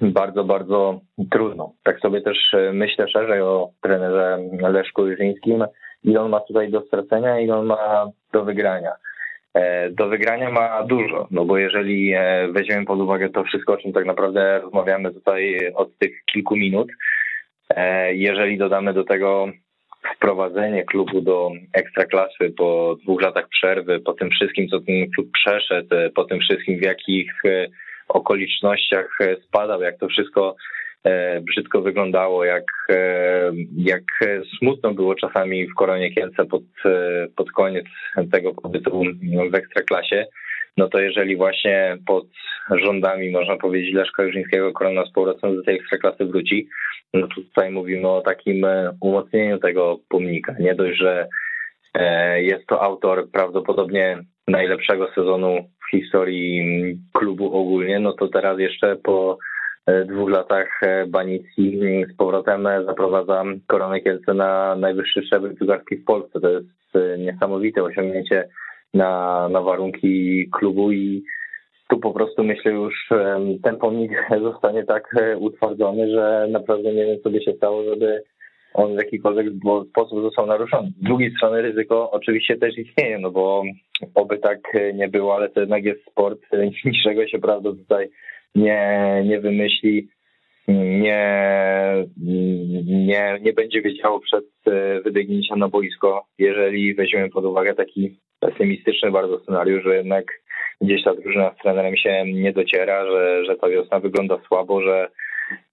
bardzo, 0.01 0.45
bardzo 0.45 1.01
trudno. 1.31 1.73
Tak 1.83 2.01
sobie 2.01 2.21
też 2.21 2.39
e, 2.55 2.73
myślę 2.73 3.09
szerzej 3.09 3.41
o 3.41 3.71
trenerze 3.83 4.39
Leszku 4.61 5.07
Jurzyńskim, 5.07 5.65
ile 6.05 6.21
on 6.21 6.31
ma 6.31 6.41
tutaj 6.41 6.71
do 6.71 6.81
stracenia, 6.81 7.41
ile 7.41 7.57
on 7.57 7.67
ma 7.67 8.07
do 8.33 8.45
wygrania. 8.45 8.93
E, 9.55 9.91
do 9.91 10.09
wygrania 10.09 10.51
ma 10.51 10.83
dużo, 10.83 11.29
no 11.31 11.45
bo 11.45 11.59
jeżeli 11.59 12.13
e, 12.13 12.49
weźmiemy 12.53 12.87
pod 12.87 13.01
uwagę 13.01 13.29
to 13.29 13.45
wszystko, 13.45 13.73
o 13.73 13.77
czym 13.77 13.93
tak 13.93 14.07
naprawdę 14.07 14.61
rozmawiamy 14.61 15.13
tutaj 15.13 15.73
od 15.75 15.99
tych 15.99 16.25
kilku 16.33 16.57
minut, 16.57 16.89
e, 17.71 18.15
jeżeli 18.15 18.59
dodamy 18.59 18.93
do 18.93 19.05
tego 19.05 19.49
wprowadzenie 20.17 20.85
klubu 20.85 21.21
do 21.21 21.51
ekstraklasy 21.73 22.55
po 22.57 22.97
dwóch 23.03 23.23
latach 23.23 23.49
przerwy, 23.49 24.01
po 24.01 24.13
tym 24.13 24.31
wszystkim, 24.31 24.69
co 24.69 24.81
ten 24.81 25.11
klub 25.15 25.29
przeszedł, 25.33 25.97
po 26.15 26.25
tym 26.25 26.41
wszystkim, 26.41 26.79
w 26.79 26.83
jakich 26.83 27.33
okolicznościach 28.09 29.19
spadał, 29.49 29.83
jak 29.83 29.99
to 29.99 30.09
wszystko 30.09 30.57
brzydko 31.43 31.83
wyglądało, 31.83 32.45
jak, 32.45 32.65
e, 32.91 33.53
jak 33.77 34.03
smutno 34.59 34.95
było 34.95 35.15
czasami 35.15 35.67
w 35.67 35.75
Koronie 35.75 36.11
Kielce 36.15 36.45
pod, 36.45 36.63
e, 36.85 37.27
pod 37.37 37.51
koniec 37.51 37.87
tego 38.33 38.55
pobytu 38.55 39.03
w 39.51 39.55
Ekstraklasie, 39.55 40.27
no 40.77 40.89
to 40.89 41.01
jeżeli 41.01 41.37
właśnie 41.37 41.99
pod 42.07 42.27
rządami, 42.85 43.31
można 43.31 43.57
powiedzieć, 43.57 43.95
Leszka 43.95 44.23
Jurzyńskiego 44.23 44.73
Korona 44.73 45.05
z 45.07 45.13
powrotem 45.13 45.57
do 45.57 45.63
tej 45.63 45.77
Ekstraklasy 45.77 46.25
wróci, 46.25 46.69
no 47.15 47.29
to 47.29 47.35
tutaj 47.35 47.71
mówimy 47.71 48.09
o 48.09 48.21
takim 48.21 48.67
umocnieniu 49.01 49.59
tego 49.59 49.99
pomnika. 50.09 50.55
Nie 50.61 50.75
dość, 50.75 50.99
że 50.99 51.29
jest 52.37 52.67
to 52.67 52.83
autor 52.83 53.31
prawdopodobnie 53.31 54.19
najlepszego 54.49 55.09
sezonu 55.15 55.69
w 55.87 55.91
historii 55.91 56.65
klubu 57.13 57.57
ogólnie, 57.57 58.01
no 58.01 58.13
to 58.13 58.29
teraz 58.29 58.59
jeszcze 58.59 58.97
po 58.97 59.39
dwóch 60.07 60.31
latach 60.31 60.81
banicji 61.09 61.81
z 62.13 62.17
powrotem 62.17 62.69
zaprowadza 62.87 63.45
Koronę 63.67 64.01
Kielce 64.01 64.35
na 64.35 64.77
najwyższy 64.77 65.23
szczebel 65.23 65.57
piłkarski 65.57 65.97
w 65.97 66.05
Polsce. 66.05 66.41
To 66.41 66.49
jest 66.49 66.69
niesamowite 67.19 67.83
osiągnięcie 67.83 68.49
na, 68.95 69.49
na 69.49 69.61
warunki 69.63 70.49
klubu 70.53 70.93
i 70.93 71.25
tu 71.89 71.99
po 71.99 72.13
prostu 72.13 72.45
myślę 72.45 72.73
już 72.73 73.09
ten 73.63 73.77
pomnik 73.77 74.13
zostanie 74.43 74.85
tak 74.85 75.17
e, 75.21 75.37
utwardzony, 75.37 76.11
że 76.11 76.47
naprawdę 76.51 76.95
nie 76.95 77.07
wiem, 77.07 77.17
co 77.23 77.31
by 77.31 77.41
się 77.41 77.53
stało, 77.53 77.85
żeby 77.85 78.23
on 78.75 78.95
w 78.95 78.99
jakikolwiek 78.99 79.47
sposób 79.91 80.23
został 80.23 80.47
naruszony. 80.47 80.93
Z 81.01 81.05
drugiej 81.05 81.35
strony 81.37 81.63
ryzyko 81.63 82.11
oczywiście 82.11 82.57
też 82.57 82.79
istnieje, 82.79 83.19
no 83.19 83.31
bo 83.31 83.63
oby 84.15 84.39
tak 84.39 84.59
nie 84.95 85.09
było, 85.09 85.37
ale 85.37 85.49
to 85.49 85.61
jednak 85.61 85.85
jest 85.85 86.11
sport, 86.11 86.41
niczego 86.85 87.27
się 87.27 87.39
prawda 87.39 87.71
tutaj 87.71 88.09
nie, 88.55 89.23
nie 89.25 89.41
wymyśli, 89.41 90.09
nie, 90.69 91.25
nie, 92.87 93.39
nie 93.43 93.53
będzie 93.53 93.83
wiedziało 93.83 94.21
przed 94.21 94.45
e, 94.67 95.01
wybiegnięciem 95.01 95.59
na 95.59 95.69
boisko, 95.69 96.27
jeżeli 96.39 96.95
weźmiemy 96.95 97.31
pod 97.31 97.45
uwagę 97.45 97.75
taki 97.75 98.19
pesymistyczny 98.41 99.11
bardzo 99.11 99.41
scenariusz, 99.41 99.85
że 99.85 99.97
jednak 99.97 100.25
gdzieś 100.81 101.05
ta 101.05 101.15
drużyna 101.15 101.55
z 101.55 101.63
trenerem 101.63 101.97
się 101.97 102.25
nie 102.27 102.53
dociera, 102.53 103.07
że, 103.07 103.45
że 103.45 103.57
ta 103.57 103.69
wiosna 103.69 104.01
wygląda 104.01 104.39
słabo, 104.49 104.83
że, 104.83 105.09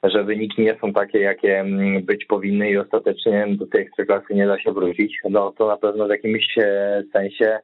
że 0.04 0.24
wyniki 0.24 0.62
nie 0.62 0.78
są 0.82 0.94
takie, 0.94 1.20
jakie 1.20 1.66
być 2.02 2.26
powinny 2.26 2.70
i 2.72 2.78
ostatecznie 2.78 3.48
do 3.50 3.68
tej 3.68 3.82
ekstraklasy 3.82 4.34
nie 4.34 4.48
da 4.48 4.60
się 4.60 4.72
wrócić, 4.72 5.18
no 5.30 5.52
to 5.58 5.68
na 5.68 5.78
pewno 5.78 6.08
w 6.08 6.10
jakimś 6.10 6.58
e, 6.58 7.04
sensie 7.14 7.60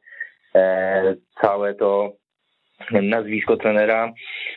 e, 0.56 1.15
całe 1.41 1.73
to 1.73 2.13
nazwisko 2.91 3.57
trenera 3.57 4.13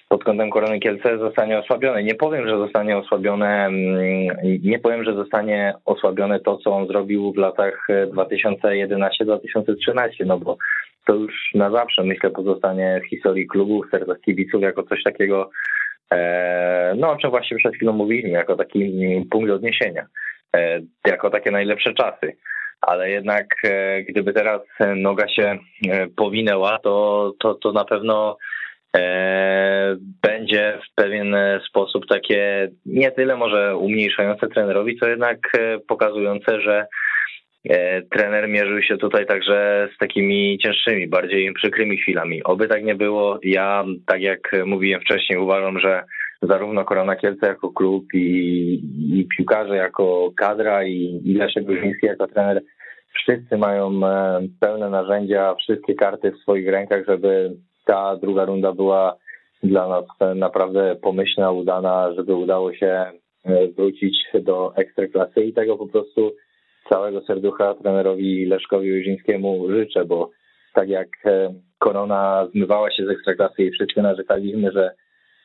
pod 0.09 0.25
kątem 0.25 0.51
Korony 0.51 0.81
Kielce 0.81 1.19
zostanie 1.19 1.59
osłabione. 1.59 2.03
Nie 2.03 2.15
powiem, 2.15 2.49
że 2.49 2.59
zostanie 2.59 2.97
osłabione, 2.97 3.67
mm, 3.67 4.37
nie 4.63 4.79
powiem, 4.79 5.05
że 5.05 5.15
zostanie 5.15 5.75
osłabione 5.85 6.41
to, 6.41 6.57
co 6.57 6.73
on 6.73 6.87
zrobił 6.87 7.33
w 7.33 7.37
latach 7.37 7.87
2011-2013, 8.13 10.27
no 10.27 10.39
bo 10.39 10.57
to 11.07 11.15
już 11.15 11.51
na 11.55 11.71
zawsze 11.71 12.03
myślę 12.03 12.31
pozostanie 12.31 13.01
w 13.05 13.09
historii 13.09 13.47
klubu, 13.47 13.83
w 13.83 13.91
sercach 13.91 14.21
kibiców 14.21 14.63
jako 14.63 14.83
coś 14.83 15.03
takiego, 15.03 15.51
e, 16.13 16.95
no 16.99 17.11
o 17.11 17.17
czym 17.17 17.31
właśnie 17.31 17.57
przed 17.57 17.75
chwilą 17.75 17.93
mówiliśmy, 17.93 18.31
jako 18.31 18.57
taki 18.57 18.93
punkt 19.31 19.51
odniesienia, 19.51 20.07
e, 20.57 20.81
jako 21.07 21.31
takie 21.31 21.51
najlepsze 21.51 21.95
czasy 21.95 22.37
ale 22.81 23.11
jednak 23.11 23.47
e, 23.65 24.03
gdyby 24.03 24.33
teraz 24.33 24.61
noga 24.97 25.29
się 25.29 25.59
e, 25.89 26.07
powinęła, 26.17 26.79
to, 26.79 27.33
to, 27.39 27.55
to 27.55 27.73
na 27.73 27.85
pewno 27.85 28.37
e, 28.97 29.97
będzie 30.23 30.79
w 30.91 30.95
pewien 30.95 31.37
sposób 31.69 32.07
takie 32.07 32.71
nie 32.87 33.11
tyle 33.11 33.37
może 33.37 33.77
umniejszające 33.77 34.49
trenerowi, 34.49 34.99
co 34.99 35.09
jednak 35.09 35.39
pokazujące, 35.89 36.61
że 36.61 36.87
trener 38.11 38.49
mierzył 38.49 38.83
się 38.83 38.97
tutaj 38.97 39.27
także 39.27 39.89
z 39.95 39.99
takimi 39.99 40.59
cięższymi, 40.63 41.09
bardziej 41.09 41.53
przykrymi 41.53 41.99
chwilami. 41.99 42.43
Oby 42.43 42.69
tak 42.69 42.85
nie 42.85 42.95
było. 42.95 43.39
Ja, 43.43 43.85
tak 44.07 44.21
jak 44.21 44.53
mówiłem 44.67 45.01
wcześniej, 45.01 45.39
uważam, 45.39 45.81
że 45.81 46.05
zarówno 46.43 46.85
Korona 46.85 47.17
Kielce 47.17 47.47
jako 47.47 47.71
klub 47.73 48.05
i, 48.15 48.75
i 49.13 49.27
piłkarze 49.37 49.77
jako 49.77 50.31
kadra 50.37 50.85
i, 50.85 51.21
i 51.25 51.35
Leszek 51.35 51.65
Gruziński 51.65 52.07
jako 52.07 52.27
trener. 52.27 52.63
Wszyscy 53.13 53.57
mają 53.57 54.07
e, 54.07 54.41
pełne 54.61 54.91
narzędzia, 54.91 55.55
wszystkie 55.55 55.95
karty 55.95 56.33
w 56.33 56.39
swoich 56.39 56.69
rękach, 56.69 57.07
żeby 57.07 57.57
ta 57.85 58.17
druga 58.17 58.45
runda 58.45 58.73
była 58.73 59.17
dla 59.63 59.89
nas 59.89 60.05
naprawdę 60.35 60.97
pomyślna, 61.03 61.53
udana, 61.53 62.13
żeby 62.17 62.35
udało 62.35 62.75
się 62.75 62.87
e, 62.87 63.69
wrócić 63.69 64.17
do 64.43 64.77
ekstraklasy. 64.77 65.45
I 65.45 65.53
tego 65.53 65.77
po 65.77 65.87
prostu 65.87 66.33
całego 66.89 67.21
serducha 67.21 67.75
trenerowi 67.75 68.47
Leszkowi 68.47 68.93
Łyżyńskiemu 68.93 69.71
życzę, 69.71 70.05
bo 70.05 70.31
tak 70.75 70.89
jak 70.89 71.09
e, 71.25 71.55
korona 71.79 72.49
zmywała 72.55 72.91
się 72.91 73.07
z 73.07 73.11
ekstraklasy 73.11 73.63
i 73.63 73.71
wszyscy 73.71 74.03
narzekaliśmy, 74.03 74.73
że 74.73 74.91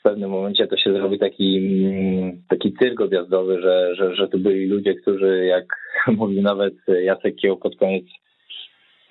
pewnym 0.06 0.30
momencie 0.30 0.68
to 0.68 0.78
się 0.78 0.94
zrobi 0.94 1.20
taki, 1.20 1.58
mm, 1.58 2.42
taki 2.50 2.74
cyrk 2.74 3.02
objazdowy, 3.02 3.62
że, 3.62 3.96
że, 3.96 4.16
że 4.16 4.28
to 4.28 4.38
byli 4.38 4.66
ludzie, 4.66 4.94
którzy, 4.94 5.46
jak 5.46 5.66
mówił 6.20 6.42
nawet 6.42 6.74
Jacek 7.04 7.36
Kieł 7.36 7.58
pod 7.58 7.76
koniec 7.76 8.06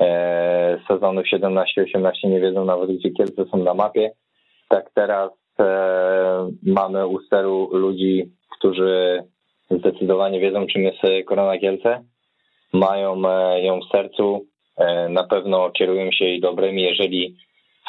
e, 0.01 0.79
sezonu 0.89 1.21
17-18, 1.21 2.13
nie 2.25 2.41
wiedzą 2.41 2.65
nawet, 2.65 2.91
gdzie 2.91 3.11
Kielce 3.11 3.45
są 3.45 3.59
na 3.59 3.75
mapie. 3.75 4.11
Tak 4.69 4.91
teraz 4.95 5.31
e, 5.61 6.51
mamy 6.63 7.07
u 7.07 7.21
steru 7.21 7.69
ludzi, 7.73 8.33
którzy 8.59 9.23
zdecydowanie 9.71 10.41
wiedzą, 10.41 10.67
czym 10.67 10.83
jest 10.83 10.99
Korona 11.27 11.59
Kielce. 11.59 12.05
Mają 12.73 13.29
e, 13.29 13.63
ją 13.63 13.81
w 13.81 13.89
sercu. 13.93 14.47
E, 14.77 15.09
na 15.09 15.25
pewno 15.25 15.71
kierują 15.71 16.11
się 16.13 16.25
jej 16.25 16.41
dobrymi. 16.41 16.83
Jeżeli 16.83 17.37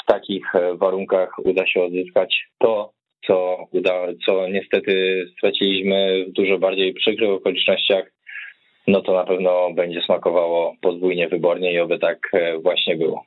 w 0.04 0.06
takich 0.06 0.56
e, 0.56 0.76
warunkach 0.76 1.30
uda 1.46 1.68
się 1.68 1.84
odzyskać 1.84 2.36
to, 2.58 2.95
co, 3.28 3.58
uda, 3.72 4.08
co 4.26 4.48
niestety 4.48 5.26
straciliśmy 5.38 6.26
w 6.28 6.32
dużo 6.32 6.58
bardziej 6.58 6.94
przykrych 6.94 7.30
okolicznościach, 7.30 8.12
no 8.88 9.02
to 9.02 9.14
na 9.14 9.24
pewno 9.24 9.74
będzie 9.74 10.02
smakowało 10.02 10.76
podwójnie 10.82 11.28
wybornie 11.28 11.74
i 11.74 11.80
oby 11.80 12.00
tak 12.00 12.20
e, 12.34 12.58
właśnie 12.60 12.96
było. 12.96 13.26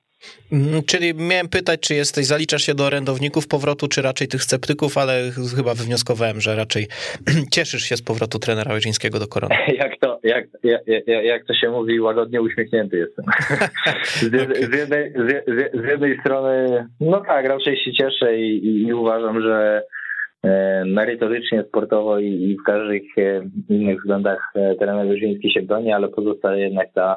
Mm, 0.52 0.82
czyli 0.82 1.14
miałem 1.14 1.48
pytać, 1.48 1.80
czy 1.80 1.94
jesteś, 1.94 2.26
zaliczasz 2.26 2.62
się 2.62 2.74
do 2.74 2.84
orędowników 2.84 3.48
powrotu, 3.48 3.88
czy 3.88 4.02
raczej 4.02 4.28
tych 4.28 4.42
sceptyków, 4.42 4.98
ale 4.98 5.30
chyba 5.56 5.74
wywnioskowałem, 5.74 6.40
że 6.40 6.56
raczej 6.56 6.86
cieszysz 7.54 7.82
się 7.82 7.96
z 7.96 8.02
powrotu 8.02 8.38
trenera 8.38 8.72
Łyżyńskiego 8.74 9.18
do 9.18 9.26
korony. 9.26 9.54
Jak 9.82 9.98
to, 10.00 10.20
jak, 10.22 10.44
jak, 10.62 11.06
jak 11.06 11.44
to 11.44 11.54
się 11.54 11.70
mówi, 11.70 12.00
łagodnie 12.00 12.42
uśmiechnięty 12.42 12.96
jestem. 12.96 13.24
Z, 14.04 14.34
okay. 14.34 14.66
z, 14.66 14.74
jednej, 14.78 15.12
z, 15.12 15.44
z, 15.84 15.88
jednej 15.88 16.20
strony, 16.20 16.86
no 17.00 17.20
tak, 17.20 17.46
raczej 17.46 17.76
się 17.76 17.92
cieszę 17.92 18.38
i, 18.38 18.86
i, 18.86 18.92
uważam, 18.92 19.42
że 19.42 19.82
e, 20.44 20.84
merytorycznie, 20.84 21.64
sportowo 21.68 22.18
i, 22.18 22.26
i 22.26 22.56
w 22.56 22.62
każdych 22.66 23.02
e, 23.18 23.42
innych 23.68 23.98
względach 23.98 24.52
e, 24.54 24.74
trener 24.74 25.06
Łyżyński 25.06 25.52
się 25.52 25.62
broni, 25.62 25.92
ale 25.92 26.08
pozostaje 26.08 26.64
jednak 26.64 26.88
ta 26.94 27.16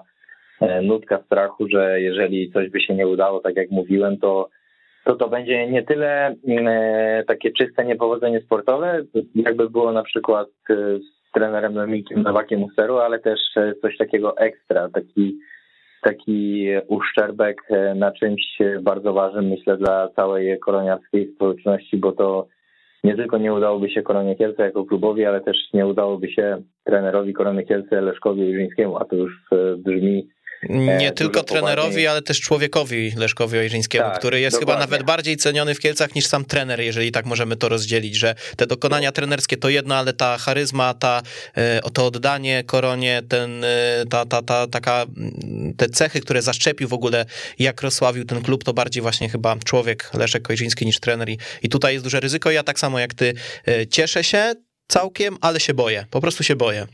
nutka 0.84 1.24
strachu, 1.26 1.68
że 1.70 2.02
jeżeli 2.02 2.52
coś 2.52 2.70
by 2.70 2.82
się 2.82 2.96
nie 2.96 3.08
udało, 3.08 3.40
tak 3.40 3.56
jak 3.56 3.72
mówiłem, 3.72 4.18
to 4.18 4.50
to, 5.04 5.16
to 5.16 5.30
będzie 5.30 5.68
nie 5.68 5.84
tyle 5.84 6.36
e, 6.48 7.24
takie 7.28 7.52
czyste 7.52 7.86
niepowodzenie 7.86 8.42
sportowe, 8.42 9.04
jakby 9.36 9.70
było 9.70 9.92
na 9.92 10.04
przykład 10.04 10.48
e, 10.70 10.74
z 11.00 11.32
trenerem 11.34 11.74
Domikiem 11.74 12.22
Nowakiem 12.22 12.64
Usteru, 12.64 12.98
ale 12.98 13.20
też 13.20 13.40
coś 13.82 13.98
takiego 13.98 14.38
ekstra, 14.38 14.90
taki, 14.90 15.38
taki 16.02 16.68
uszczerbek 16.88 17.62
na 17.96 18.12
czymś 18.12 18.42
bardzo 18.82 19.14
ważnym, 19.14 19.48
myślę, 19.48 19.78
dla 19.78 20.10
całej 20.16 20.60
koroniarskiej 20.60 21.34
społeczności, 21.36 21.98
bo 21.98 22.12
to 22.12 22.48
nie 23.04 23.16
tylko 23.16 23.38
nie 23.38 23.54
udałoby 23.54 23.90
się 23.90 24.02
Koronie 24.02 24.36
Kielce 24.36 24.64
jako 24.64 24.86
klubowi, 24.86 25.26
ale 25.26 25.42
też 25.42 25.58
nie 25.74 25.88
udałoby 25.88 26.32
się 26.32 26.62
trenerowi 26.84 27.34
Korony 27.34 27.64
Kielce 27.64 28.02
Leszkowi 28.02 28.42
Jurzyńskiemu, 28.42 28.98
a 28.98 29.06
to 29.06 29.16
już 29.16 29.50
brzmi 29.78 30.28
nie 30.70 31.08
e, 31.08 31.12
tylko 31.12 31.44
trenerowi, 31.44 32.08
ale 32.08 32.22
też 32.22 32.42
człowiekowi 32.42 33.14
Leszkowi 33.18 33.58
Ojrzyńskiemu, 33.58 34.10
tak, 34.10 34.20
który 34.20 34.40
jest 34.40 34.60
dokładnie. 34.60 34.74
chyba 34.74 34.86
nawet 34.86 35.04
bardziej 35.04 35.38
ceniony 35.38 35.76
w 35.76 35.80
Kielcach 35.80 36.16
niż 36.16 36.26
sam 36.26 36.46
trener, 36.46 36.80
jeżeli 36.80 37.12
tak 37.12 37.26
możemy 37.26 37.56
to 37.56 37.70
rozdzielić, 37.70 38.16
że 38.16 38.36
te 38.56 38.68
dokonania 38.68 39.08
no. 39.08 39.12
trenerskie 39.12 39.58
to 39.58 39.70
jedno, 39.70 39.96
ale 39.96 40.14
ta 40.14 40.38
charyzma, 40.38 40.94
ta, 40.94 41.22
e, 41.56 41.82
to 41.94 42.06
oddanie 42.06 42.64
koronie, 42.64 43.22
ten, 43.30 43.64
e, 43.64 44.06
ta, 44.10 44.26
ta, 44.26 44.42
ta, 44.42 44.68
taka, 44.68 45.06
mm, 45.18 45.74
te 45.78 45.90
cechy, 45.90 46.22
które 46.22 46.42
zaszczepił 46.42 46.88
w 46.88 46.94
ogóle, 46.94 47.26
jak 47.60 47.82
rozsławił 47.82 48.26
ten 48.26 48.42
klub, 48.42 48.64
to 48.64 48.74
bardziej 48.74 49.02
właśnie 49.02 49.30
chyba 49.30 49.56
człowiek 49.66 50.10
Leszek 50.14 50.50
Ojrzyński 50.50 50.86
niż 50.86 51.00
trener 51.00 51.30
i, 51.30 51.38
i 51.64 51.70
tutaj 51.70 51.94
jest 51.94 52.06
duże 52.06 52.20
ryzyko. 52.20 52.52
Ja 52.52 52.64
tak 52.64 52.80
samo 52.80 53.00
jak 53.00 53.14
ty 53.14 53.34
cieszę 53.90 54.24
się 54.24 54.54
całkiem, 54.88 55.38
ale 55.42 55.60
się 55.60 55.74
boję, 55.74 56.06
po 56.10 56.22
prostu 56.22 56.44
się 56.44 56.56
boję. 56.56 56.88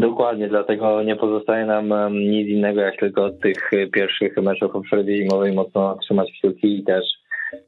Dokładnie, 0.00 0.48
dlatego 0.48 1.02
nie 1.02 1.16
pozostaje 1.16 1.66
nam 1.66 2.12
nic 2.12 2.48
innego, 2.48 2.80
jak 2.80 2.96
tylko 2.96 3.30
tych 3.30 3.70
pierwszych 3.92 4.36
meczów 4.36 4.76
o 4.76 4.80
przerwie 4.80 5.16
zimowej 5.16 5.52
mocno 5.52 5.98
trzymać 6.02 6.32
kciuki 6.32 6.78
i 6.78 6.84
też 6.84 7.04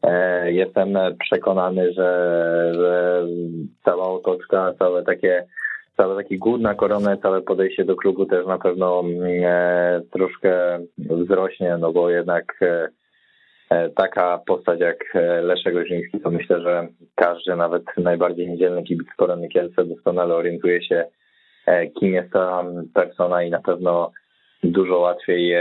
e, 0.03 0.53
jestem 0.53 0.99
przekonany, 1.19 1.93
że, 1.93 2.73
że 2.75 3.23
cała 3.85 4.09
otoczka, 4.09 4.75
całe 4.79 5.03
takie 5.03 5.47
całe 5.97 6.23
taki 6.23 6.39
głód 6.39 6.61
na 6.61 6.75
koronę, 6.75 7.17
całe 7.23 7.43
podejście 7.43 7.85
do 7.85 7.97
klubu 7.97 8.27
też 8.27 8.47
na 8.47 8.59
pewno 8.59 9.05
e, 9.45 10.01
troszkę 10.13 10.79
wzrośnie, 10.99 11.77
no 11.81 11.93
bo 11.93 12.11
jednak 12.11 12.55
e, 12.63 12.89
taka 13.91 14.41
postać 14.47 14.81
jak 14.81 14.97
Leszek 15.43 15.77
Ojrzyński, 15.77 16.21
to 16.21 16.31
myślę, 16.31 16.61
że 16.61 16.89
każdy, 17.15 17.57
nawet 17.57 17.83
najbardziej 17.97 18.49
niedzielny 18.49 18.83
kibic 18.83 19.09
Korony 19.17 19.49
Kielce 19.49 19.85
doskonale 19.85 20.35
orientuje 20.35 20.83
się, 20.83 21.05
kim 22.01 22.15
jest 22.15 22.33
ta 22.33 22.65
persona 22.95 23.43
i 23.43 23.51
na 23.51 23.61
pewno 23.61 24.13
dużo 24.65 24.99
łatwiej 24.99 25.55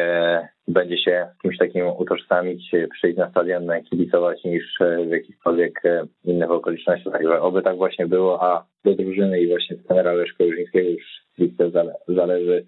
będzie 0.68 0.98
się 0.98 1.28
z 1.38 1.41
kimś 1.41 1.58
takim 1.58 1.88
utożsamić, 1.88 2.72
przyjść 2.94 3.18
na 3.18 3.30
stadion, 3.30 3.68
kibicować 3.89 4.44
niż 4.44 4.63
w 5.08 5.12
jakichkolwiek 5.12 5.82
innych 6.26 6.52
okolicznościach. 6.52 7.13
Także 7.13 7.41
oby 7.41 7.62
tak 7.62 7.78
właśnie 7.78 8.08
było, 8.08 8.44
a 8.44 8.65
do 8.86 8.96
drużyny 8.96 9.41
i 9.41 9.48
właśnie 9.48 9.78
trenera 9.78 10.13
Leszka 10.13 10.44
Łużyńskiego 10.44 10.89
już 10.89 11.04
stricte 11.34 11.72
zależy, 12.08 12.65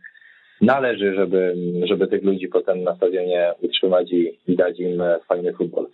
należy, 0.62 1.16
żeby, 1.16 1.56
żeby 1.84 2.08
tych 2.08 2.24
ludzi 2.24 2.48
potem 2.48 2.84
na 2.84 2.96
stadionie 2.96 3.54
utrzymać 3.62 4.12
i, 4.12 4.40
i 4.48 4.56
dać 4.56 4.80
im 4.80 5.04
fajny 5.28 5.54
futbol. 5.54 5.88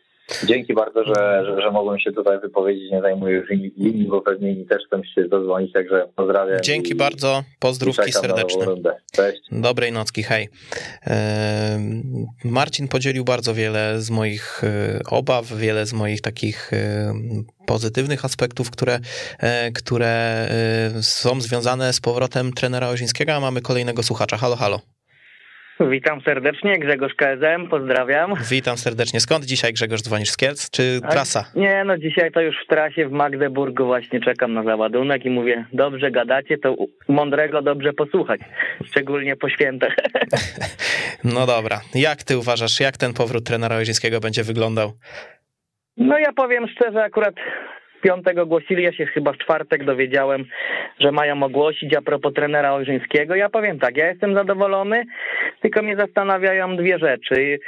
Dzięki 0.43 0.73
bardzo, 0.73 1.03
że, 1.03 1.43
że, 1.45 1.61
że 1.61 1.71
mogłem 1.71 1.99
się 1.99 2.11
tutaj 2.11 2.39
wypowiedzieć. 2.39 2.91
Nie 2.91 3.01
zajmuję 3.01 3.35
już 3.35 3.49
linii, 3.77 4.07
bo 4.07 4.21
pewnie 4.21 4.51
inni 4.51 4.65
też 4.65 4.83
chcą 4.87 5.03
się 5.03 5.27
zadzwonić, 5.31 5.73
także 5.73 6.07
pozdrawiam. 6.15 6.61
Dzięki 6.61 6.91
i, 6.91 6.95
bardzo, 6.95 7.43
pozdrówki 7.59 8.11
serdeczne. 8.11 8.65
Cześć. 9.11 9.41
Dobrej 9.51 9.91
nocki, 9.91 10.23
hej. 10.23 10.49
Marcin 12.43 12.87
podzielił 12.87 13.23
bardzo 13.23 13.53
wiele 13.53 14.01
z 14.01 14.09
moich 14.09 14.63
e, 14.63 14.99
obaw, 15.09 15.53
wiele 15.53 15.85
z 15.85 15.93
moich 15.93 16.21
takich 16.21 16.73
e, 16.73 17.13
pozytywnych 17.65 18.25
aspektów, 18.25 18.71
które, 18.71 18.99
e, 19.39 19.71
które 19.71 20.47
są 21.01 21.41
związane 21.41 21.93
z 21.93 21.99
powrotem 21.99 22.53
trenera 22.53 22.89
Ozińskiego, 22.89 23.33
a 23.33 23.39
mamy 23.39 23.61
kolejnego 23.61 24.03
słuchacza. 24.03 24.37
Halo, 24.37 24.55
halo. 24.55 24.92
Witam 25.79 26.21
serdecznie, 26.21 26.79
Grzegorz 26.79 27.13
KSM, 27.13 27.67
pozdrawiam. 27.69 28.33
Witam 28.51 28.77
serdecznie. 28.77 29.19
Skąd 29.19 29.45
dzisiaj 29.45 29.73
Grzegorz 29.73 30.01
dzwonisz 30.01 30.29
z 30.29 30.37
Kielc, 30.37 30.69
czy 30.69 30.99
trasa? 31.09 31.45
Nie, 31.55 31.83
no 31.83 31.97
dzisiaj 31.97 32.31
to 32.31 32.41
już 32.41 32.55
w 32.65 32.67
trasie 32.67 33.07
w 33.07 33.11
Magdeburgu 33.11 33.85
właśnie 33.85 34.21
czekam 34.21 34.53
na 34.53 34.63
załadunek 34.63 35.25
i 35.25 35.29
mówię, 35.29 35.65
dobrze 35.73 36.11
gadacie, 36.11 36.57
to 36.57 36.75
mądrego 37.07 37.61
dobrze 37.61 37.93
posłuchać, 37.93 38.41
szczególnie 38.85 39.35
po 39.35 39.49
świętach. 39.49 39.95
No 41.23 41.45
dobra. 41.45 41.81
Jak 41.95 42.23
ty 42.23 42.37
uważasz, 42.37 42.79
jak 42.79 42.97
ten 42.97 43.13
powrót 43.13 43.43
trenera 43.43 43.75
Ojrzyńskiego 43.75 44.19
będzie 44.19 44.43
wyglądał? 44.43 44.93
No 45.97 46.19
ja 46.19 46.33
powiem 46.33 46.67
szczerze, 46.67 47.03
akurat 47.03 47.35
piątego 48.03 48.45
głosili, 48.45 48.83
ja 48.83 48.93
się 48.93 49.05
chyba 49.05 49.33
w 49.33 49.37
czwartek 49.37 49.83
dowiedziałem, 49.83 50.45
że 50.99 51.11
mają 51.11 51.43
ogłosić 51.43 51.95
a 51.95 52.01
propos 52.01 52.33
trenera 52.33 52.73
Ojrzyńskiego. 52.73 53.35
Ja 53.35 53.49
powiem 53.49 53.79
tak, 53.79 53.97
ja 53.97 54.07
jestem 54.07 54.35
zadowolony, 54.35 55.03
tylko 55.61 55.81
mnie 55.81 55.95
zastanawiają 55.95 56.77
dwie 56.77 56.99
rzeczy. 56.99 57.59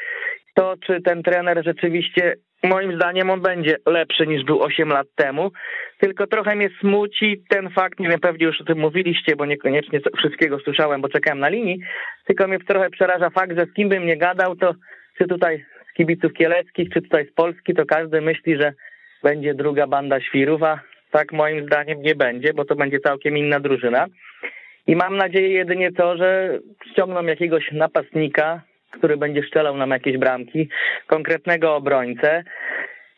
To, 0.53 0.75
czy 0.85 1.01
ten 1.01 1.23
trener 1.23 1.63
rzeczywiście, 1.65 2.35
moim 2.63 2.95
zdaniem, 2.95 3.29
on 3.29 3.41
będzie 3.41 3.75
lepszy 3.85 4.27
niż 4.27 4.43
był 4.43 4.63
8 4.63 4.89
lat 4.89 5.07
temu, 5.15 5.51
tylko 5.99 6.27
trochę 6.27 6.55
mnie 6.55 6.69
smuci 6.79 7.43
ten 7.49 7.69
fakt, 7.69 7.99
nie 7.99 8.09
wiem, 8.09 8.19
pewnie 8.19 8.45
już 8.45 8.61
o 8.61 8.63
tym 8.63 8.79
mówiliście, 8.79 9.35
bo 9.35 9.45
niekoniecznie 9.45 9.99
wszystkiego 10.17 10.59
słyszałem, 10.59 11.01
bo 11.01 11.09
czekałem 11.09 11.39
na 11.39 11.49
linii, 11.49 11.79
tylko 12.25 12.47
mnie 12.47 12.59
trochę 12.59 12.89
przeraża 12.89 13.29
fakt, 13.29 13.57
że 13.57 13.65
z 13.65 13.73
kim 13.73 13.89
bym 13.89 14.05
nie 14.05 14.17
gadał, 14.17 14.55
to 14.55 14.73
czy 15.17 15.27
tutaj 15.27 15.65
z 15.91 15.93
kibiców 15.93 16.33
kieleckich, 16.33 16.89
czy 16.93 17.01
tutaj 17.01 17.27
z 17.27 17.33
Polski, 17.33 17.73
to 17.73 17.85
każdy 17.85 18.21
myśli, 18.21 18.55
że 18.61 18.73
będzie 19.25 19.53
druga 19.53 19.87
banda 19.87 20.21
świrów, 20.21 20.63
a 20.63 20.79
tak 21.11 21.33
moim 21.33 21.65
zdaniem 21.65 22.01
nie 22.01 22.15
będzie, 22.15 22.53
bo 22.53 22.65
to 22.65 22.75
będzie 22.75 22.99
całkiem 22.99 23.37
inna 23.37 23.59
drużyna. 23.59 24.05
I 24.87 24.95
mam 24.95 25.17
nadzieję 25.17 25.49
jedynie 25.49 25.91
to, 25.91 26.17
że 26.17 26.59
ściągną 26.91 27.25
jakiegoś 27.25 27.71
napastnika, 27.71 28.61
który 28.91 29.17
będzie 29.17 29.41
strzelał 29.41 29.77
nam 29.77 29.89
jakieś 29.89 30.17
bramki, 30.17 30.69
konkretnego 31.07 31.75
obrońcę. 31.75 32.43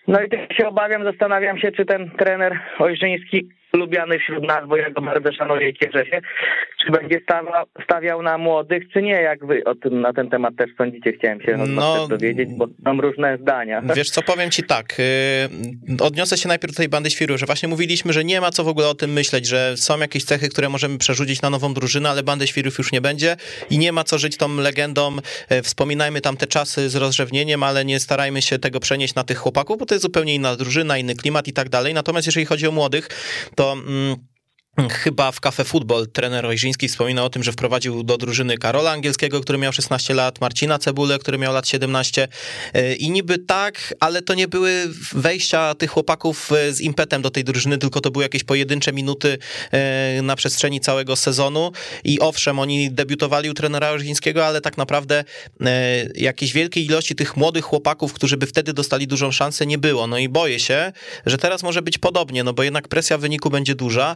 No 0.08 0.22
i 0.22 0.30
tak 0.30 0.54
się 0.54 0.68
obawiam, 0.68 1.04
zastanawiam 1.04 1.58
się, 1.58 1.72
czy 1.72 1.86
ten 1.86 2.12
trener 2.12 2.60
Ojrzyński 2.80 3.50
lubiany 3.74 4.20
wśród 4.20 4.48
nas, 4.48 4.68
bo 4.68 4.78
ja 4.78 4.90
go 4.90 5.02
bardzo 5.02 5.32
szanuję 5.32 5.70
i 5.70 5.74
cieszę 5.74 6.06
się, 6.06 6.22
czy 6.86 6.92
będzie 6.92 7.20
stawiał, 7.24 7.66
stawiał 7.84 8.22
na 8.22 8.38
młodych, 8.38 8.84
czy 8.94 9.02
nie, 9.02 9.22
jak 9.22 9.46
wy 9.46 9.64
o 9.64 9.76
tym, 9.76 10.02
na 10.02 10.14
ten 10.14 10.30
temat 10.30 10.56
też 10.56 10.70
sądzicie, 10.78 11.14
chciałem 11.14 11.42
się 11.42 11.58
no, 11.58 12.08
dowiedzieć, 12.08 12.50
bo 12.58 12.68
mam 12.86 13.00
różne 13.00 13.38
zdania. 13.42 13.82
Wiesz 13.96 14.10
co, 14.10 14.22
powiem 14.22 14.52
ci 14.52 14.64
tak, 14.64 14.98
yy, 15.90 16.06
odniosę 16.06 16.38
się 16.38 16.48
najpierw 16.48 16.74
do 16.74 16.78
tej 16.78 16.90
bandy 16.90 17.10
świru, 17.10 17.38
że 17.38 17.46
właśnie 17.46 17.70
mówiliśmy, 17.70 18.14
że 18.14 18.24
nie 18.24 18.42
ma 18.42 18.52
co 18.52 18.64
w 18.64 18.68
ogóle 18.68 18.88
o 18.88 18.96
tym 18.96 19.14
myśleć, 19.14 19.48
że 19.48 19.78
są 19.78 20.00
jakieś 20.00 20.24
cechy, 20.24 20.50
które 20.50 20.70
możemy 20.70 20.98
przerzucić 20.98 21.42
na 21.42 21.50
nową 21.50 21.74
drużynę, 21.74 22.10
ale 22.10 22.24
bandy 22.24 22.48
świrów 22.48 22.78
już 22.78 22.92
nie 22.92 23.02
będzie 23.02 23.36
i 23.70 23.78
nie 23.78 23.92
ma 23.92 24.04
co 24.04 24.18
żyć 24.18 24.38
tą 24.38 24.56
legendą, 24.56 25.16
yy, 25.50 25.62
wspominajmy 25.62 26.22
tam 26.22 26.38
te 26.38 26.48
czasy 26.48 26.90
z 26.90 26.96
rozrzewnieniem, 26.96 27.64
ale 27.64 27.86
nie 27.86 28.00
starajmy 28.00 28.42
się 28.42 28.60
tego 28.60 28.80
przenieść 28.80 29.16
na 29.16 29.24
tych 29.24 29.38
chłopaków, 29.38 29.78
bo 29.78 29.86
to 29.86 29.96
jest 29.96 30.04
zupełnie 30.04 30.36
inna 30.36 30.56
drużyna, 30.56 30.98
inny 30.98 31.16
klimat 31.16 31.48
i 31.48 31.54
tak 31.54 31.70
dalej, 31.70 31.94
natomiast 31.94 32.28
jeżeli 32.28 32.46
chodzi 32.46 32.68
o 32.68 32.72
młodych, 32.72 33.10
to 33.58 33.64
mm, 33.64 34.22
Chyba 34.78 35.32
w 35.32 35.40
Cafe 35.40 35.64
Football 35.64 36.08
trener 36.08 36.46
Ojrzyński 36.46 36.88
wspomina 36.88 37.24
o 37.24 37.30
tym, 37.30 37.44
że 37.44 37.52
wprowadził 37.52 38.04
do 38.04 38.18
drużyny 38.18 38.58
Karola 38.58 38.92
Angielskiego, 38.92 39.42
który 39.42 39.58
miał 39.58 39.74
16 39.74 40.14
lat, 40.14 40.42
Marcina 40.42 40.80
Cebulę, 40.80 41.20
który 41.20 41.38
miał 41.38 41.54
lat 41.54 41.68
17 41.68 42.28
e, 42.74 42.94
i 42.94 43.10
niby 43.10 43.38
tak, 43.38 43.94
ale 44.00 44.22
to 44.22 44.34
nie 44.34 44.48
były 44.48 44.90
wejścia 45.12 45.76
tych 45.76 45.92
chłopaków 45.92 46.52
e, 46.52 46.74
z 46.74 46.82
impetem 46.82 47.22
do 47.22 47.30
tej 47.30 47.44
drużyny, 47.44 47.78
tylko 47.78 48.02
to 48.02 48.12
były 48.12 48.26
jakieś 48.26 48.44
pojedyncze 48.44 48.94
minuty 48.94 49.38
e, 49.72 50.22
na 50.22 50.36
przestrzeni 50.36 50.80
całego 50.80 51.16
sezonu. 51.16 51.72
I 52.04 52.20
owszem, 52.20 52.60
oni 52.60 52.92
debiutowali 52.92 53.50
u 53.50 53.54
trenera 53.54 53.90
Ojrzyńskiego, 53.90 54.46
ale 54.46 54.62
tak 54.62 54.78
naprawdę 54.78 55.24
jakiejś 56.16 56.54
wielkiej 56.54 56.86
ilości 56.86 57.16
tych 57.16 57.38
młodych 57.38 57.66
chłopaków, 57.66 58.14
którzy 58.14 58.38
by 58.38 58.48
wtedy 58.48 58.74
dostali 58.74 59.08
dużą 59.08 59.32
szansę, 59.32 59.66
nie 59.66 59.78
było. 59.78 60.08
No 60.08 60.18
i 60.18 60.30
boję 60.30 60.60
się, 60.60 60.92
że 61.26 61.38
teraz 61.38 61.64
może 61.64 61.82
być 61.82 61.98
podobnie, 61.98 62.44
no 62.44 62.54
bo 62.54 62.64
jednak 62.64 62.88
presja 62.88 63.18
wyniku 63.18 63.50
będzie 63.50 63.76
duża, 63.76 64.16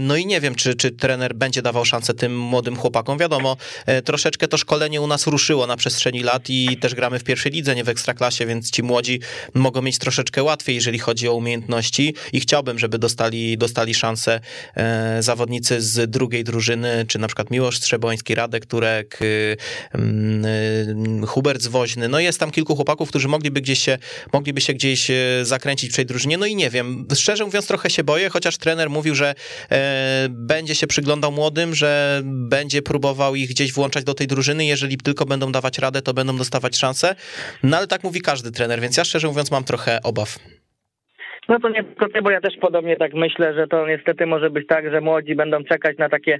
no 0.00 0.16
i 0.16 0.26
nie 0.26 0.40
wiem, 0.40 0.54
czy, 0.54 0.74
czy 0.74 0.90
trener 0.90 1.34
będzie 1.34 1.62
dawał 1.62 1.84
szansę 1.84 2.14
tym 2.14 2.38
młodym 2.38 2.76
chłopakom. 2.76 3.18
Wiadomo, 3.18 3.56
e, 3.86 4.02
troszeczkę 4.02 4.48
to 4.48 4.58
szkolenie 4.58 5.00
u 5.00 5.06
nas 5.06 5.26
ruszyło 5.26 5.66
na 5.66 5.76
przestrzeni 5.76 6.22
lat 6.22 6.50
i 6.50 6.76
też 6.76 6.94
gramy 6.94 7.18
w 7.18 7.24
pierwszej 7.24 7.52
lidze, 7.52 7.74
nie 7.74 7.84
w 7.84 7.88
ekstraklasie, 7.88 8.46
więc 8.46 8.70
ci 8.70 8.82
młodzi 8.82 9.20
mogą 9.54 9.82
mieć 9.82 9.98
troszeczkę 9.98 10.42
łatwiej, 10.42 10.74
jeżeli 10.74 10.98
chodzi 10.98 11.28
o 11.28 11.34
umiejętności 11.34 12.14
i 12.32 12.40
chciałbym, 12.40 12.78
żeby 12.78 12.98
dostali, 12.98 13.58
dostali 13.58 13.94
szansę 13.94 14.40
e, 14.76 15.22
zawodnicy 15.22 15.80
z 15.80 16.10
drugiej 16.10 16.44
drużyny, 16.44 17.04
czy 17.08 17.18
na 17.18 17.26
przykład 17.26 17.50
Miłosz 17.50 17.76
Strzeboński, 17.76 18.34
Radek 18.34 18.66
Turek, 18.66 19.22
y, 19.22 19.56
mm, 19.92 20.44
y, 21.24 21.26
Hubert 21.26 21.62
Zwoźny. 21.62 22.08
No 22.08 22.20
jest 22.20 22.40
tam 22.40 22.50
kilku 22.50 22.76
chłopaków, 22.76 23.08
którzy 23.08 23.28
mogliby 23.28 23.60
gdzieś 23.60 23.78
się, 23.78 23.98
mogliby 24.32 24.60
się 24.60 24.74
gdzieś 24.74 25.10
e, 25.10 25.14
zakręcić 25.42 25.92
w 25.92 25.96
tej 25.96 26.06
drużynie. 26.06 26.38
No 26.38 26.46
i 26.46 26.56
nie 26.56 26.70
wiem, 26.70 27.06
szczerze 27.14 27.44
mówiąc 27.44 27.66
trochę 27.66 27.90
się 27.90 28.04
boję, 28.04 28.28
chociaż 28.28 28.56
trener 28.56 28.90
mówił, 28.90 29.14
że 29.14 29.30
E, 29.30 29.34
będzie 30.28 30.74
się 30.74 30.86
przyglądał 30.86 31.32
młodym, 31.32 31.74
że 31.74 32.20
będzie 32.24 32.82
próbował 32.82 33.34
ich 33.34 33.50
gdzieś 33.50 33.72
włączać 33.72 34.04
do 34.04 34.14
tej 34.14 34.26
drużyny. 34.26 34.64
Jeżeli 34.64 34.96
tylko 34.96 35.24
będą 35.24 35.52
dawać 35.52 35.78
radę, 35.78 36.02
to 36.02 36.14
będą 36.14 36.36
dostawać 36.36 36.76
szansę. 36.76 37.14
No 37.62 37.76
ale 37.76 37.86
tak 37.86 38.04
mówi 38.04 38.20
każdy 38.20 38.52
trener, 38.52 38.80
więc 38.80 38.96
ja 38.96 39.04
szczerze 39.04 39.28
mówiąc 39.28 39.50
mam 39.50 39.64
trochę 39.64 39.98
obaw. 40.04 40.38
No 41.48 41.60
to 41.60 41.68
nie 41.68 41.84
tylko 41.84 42.08
ty, 42.08 42.22
bo 42.22 42.30
ja 42.30 42.40
też 42.40 42.54
podobnie 42.60 42.96
tak 42.96 43.14
myślę, 43.14 43.54
że 43.54 43.66
to 43.66 43.86
niestety 43.86 44.26
może 44.26 44.50
być 44.50 44.66
tak, 44.66 44.90
że 44.90 45.00
młodzi 45.00 45.34
będą 45.34 45.64
czekać 45.64 45.98
na 45.98 46.08
takie 46.08 46.38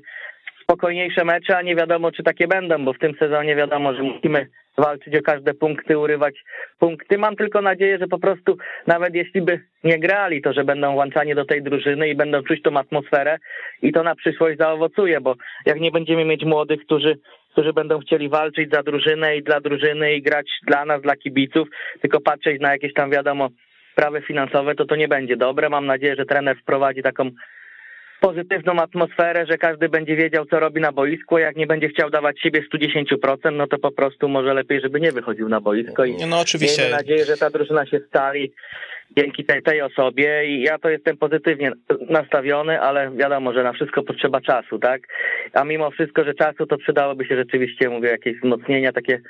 spokojniejsze 0.63 1.25
mecze, 1.25 1.57
a 1.57 1.63
nie 1.63 1.77
wiadomo, 1.77 2.13
czy 2.13 2.23
takie 2.23 2.49
będą, 2.49 2.85
bo 2.85 2.93
w 2.93 2.99
tym 2.99 3.15
sezonie 3.19 3.57
wiadomo, 3.57 3.95
że 3.95 4.03
musimy 4.03 4.47
walczyć 4.81 5.17
o 5.17 5.23
każde 5.23 5.55
punkty, 5.55 5.99
urywać 5.99 6.35
punkty. 6.79 7.19
Mam 7.19 7.37
tylko 7.37 7.63
nadzieję, 7.63 7.99
że 7.99 8.07
po 8.07 8.19
prostu 8.19 8.57
nawet 8.87 9.15
jeśli 9.15 9.43
by 9.43 9.61
nie 9.85 9.99
grali, 9.99 10.43
to 10.43 10.53
że 10.53 10.65
będą 10.65 10.93
włączani 10.93 11.35
do 11.35 11.45
tej 11.45 11.63
drużyny 11.63 12.09
i 12.09 12.15
będą 12.15 12.43
czuć 12.43 12.63
tą 12.63 12.77
atmosferę 12.77 13.39
i 13.83 13.93
to 13.93 14.03
na 14.03 14.15
przyszłość 14.15 14.59
zaowocuje, 14.59 15.21
bo 15.21 15.35
jak 15.67 15.81
nie 15.81 15.91
będziemy 15.91 16.25
mieć 16.25 16.45
młodych, 16.45 16.81
którzy 16.85 17.19
którzy 17.53 17.73
będą 17.73 17.99
chcieli 17.99 18.29
walczyć 18.29 18.71
za 18.71 18.83
drużynę 18.83 19.37
i 19.37 19.43
dla 19.43 19.61
drużyny 19.61 20.15
i 20.15 20.23
grać 20.23 20.47
dla 20.67 20.85
nas, 20.85 21.03
dla 21.03 21.17
kibiców, 21.17 21.69
tylko 22.01 22.21
patrzeć 22.21 22.61
na 22.61 22.73
jakieś 22.73 22.95
tam 22.95 23.11
wiadomo 23.11 23.49
sprawy 23.93 24.23
finansowe, 24.23 24.75
to 24.75 24.85
to 24.85 24.97
nie 24.97 25.09
będzie 25.09 25.37
dobre. 25.37 25.69
Mam 25.69 25.87
nadzieję, 25.87 26.17
że 26.17 26.27
trener 26.27 26.57
wprowadzi 26.57 27.03
taką 27.03 27.31
pozytywną 28.21 28.73
atmosferę, 28.73 29.47
że 29.47 29.59
każdy 29.59 29.89
będzie 29.89 30.17
wiedział, 30.17 30.47
co 30.47 30.61
robi 30.61 30.81
na 30.81 30.93
boisku, 30.93 31.39
jak 31.39 31.57
nie 31.57 31.67
będzie 31.67 31.89
chciał 31.89 32.11
dawać 32.11 32.41
siebie 32.41 32.63
110%, 32.75 33.53
no 33.53 33.67
to 33.67 33.79
po 33.79 33.91
prostu 33.91 34.29
może 34.29 34.55
lepiej, 34.55 34.81
żeby 34.81 35.01
nie 35.01 35.13
wychodził 35.13 35.49
na 35.49 35.61
boisko 35.61 36.05
i 36.05 36.17
no, 36.29 36.41
oczywiście. 36.41 36.83
miejmy 36.83 36.97
nadzieję, 36.97 37.25
że 37.25 37.37
ta 37.37 37.51
drużyna 37.51 37.87
się 37.87 38.01
stali 38.09 38.53
dzięki 39.17 39.45
tej, 39.45 39.63
tej 39.63 39.83
osobie 39.83 40.45
i 40.47 40.63
ja 40.63 40.79
to 40.79 40.89
jestem 40.89 41.17
pozytywnie 41.17 41.73
nastawiony, 42.09 42.81
ale 42.81 43.11
wiadomo, 43.11 43.53
że 43.53 43.63
na 43.63 43.73
wszystko 43.73 44.03
potrzeba 44.03 44.41
czasu, 44.41 44.79
tak? 44.79 45.03
A 45.53 45.65
mimo 45.65 45.91
wszystko, 45.91 46.25
że 46.25 46.35
czasu, 46.35 46.67
to 46.67 46.77
przydałoby 46.77 47.25
się 47.25 47.37
rzeczywiście, 47.37 47.89
mówię, 47.89 48.09
jakieś 48.09 48.37
wzmocnienia 48.37 48.93
takie 48.93 49.21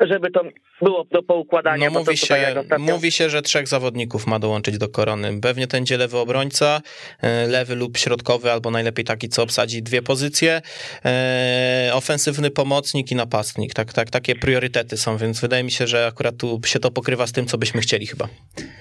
żeby 0.00 0.30
to 0.30 0.42
było 0.82 1.04
do 1.10 1.22
poukładania. 1.22 1.90
No, 1.90 1.98
mówi, 1.98 2.06
to, 2.06 2.26
się, 2.26 2.34
ostatnio... 2.60 2.94
mówi 2.94 3.12
się, 3.12 3.30
że 3.30 3.42
trzech 3.42 3.68
zawodników 3.68 4.26
ma 4.26 4.38
dołączyć 4.38 4.78
do 4.78 4.88
korony. 4.88 5.40
Pewnie 5.42 5.66
to 5.66 5.76
będzie 5.76 5.96
lewy 5.96 6.18
obrońca, 6.18 6.80
e, 7.22 7.46
lewy 7.46 7.74
lub 7.76 7.96
środkowy, 7.96 8.52
albo 8.52 8.70
najlepiej 8.70 9.04
taki, 9.04 9.28
co 9.28 9.42
obsadzi 9.42 9.82
dwie 9.82 10.02
pozycje, 10.02 10.60
e, 11.04 11.90
ofensywny 11.94 12.50
pomocnik 12.50 13.12
i 13.12 13.14
napastnik. 13.14 13.74
Tak, 13.74 13.92
tak, 13.92 14.10
takie 14.10 14.34
priorytety 14.34 14.96
są, 14.96 15.16
więc 15.16 15.40
wydaje 15.40 15.64
mi 15.64 15.70
się, 15.70 15.86
że 15.86 16.06
akurat 16.06 16.36
tu 16.36 16.60
się 16.64 16.78
to 16.78 16.90
pokrywa 16.90 17.26
z 17.26 17.32
tym, 17.32 17.46
co 17.46 17.58
byśmy 17.58 17.80
chcieli 17.80 18.06
chyba. 18.06 18.28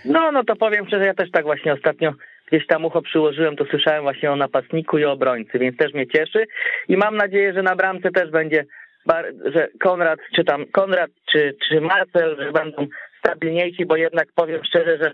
No, 0.05 0.31
no 0.31 0.43
to 0.43 0.55
powiem 0.55 0.87
szczerze, 0.87 1.05
ja 1.05 1.13
też 1.13 1.31
tak 1.31 1.43
właśnie 1.43 1.73
ostatnio 1.73 2.13
gdzieś 2.47 2.67
tam 2.67 2.85
ucho 2.85 3.01
przyłożyłem, 3.01 3.55
to 3.55 3.65
słyszałem 3.65 4.03
właśnie 4.03 4.31
o 4.31 4.35
napastniku 4.35 4.97
i 4.97 5.05
obrońcy, 5.05 5.59
więc 5.59 5.77
też 5.77 5.93
mnie 5.93 6.07
cieszy 6.07 6.45
i 6.87 6.97
mam 6.97 7.17
nadzieję, 7.17 7.53
że 7.53 7.63
na 7.63 7.75
bramce 7.75 8.11
też 8.11 8.31
będzie 8.31 8.65
że 9.45 9.67
Konrad, 9.79 10.19
czy 10.35 10.43
tam 10.43 10.65
Konrad, 10.71 11.11
czy, 11.31 11.55
czy 11.67 11.81
Marcel, 11.81 12.37
że 12.39 12.51
będą 12.51 12.87
stabilniejsi, 13.19 13.85
bo 13.85 13.95
jednak 13.95 14.27
powiem 14.35 14.61
szczerze, 14.63 14.97
że 15.01 15.11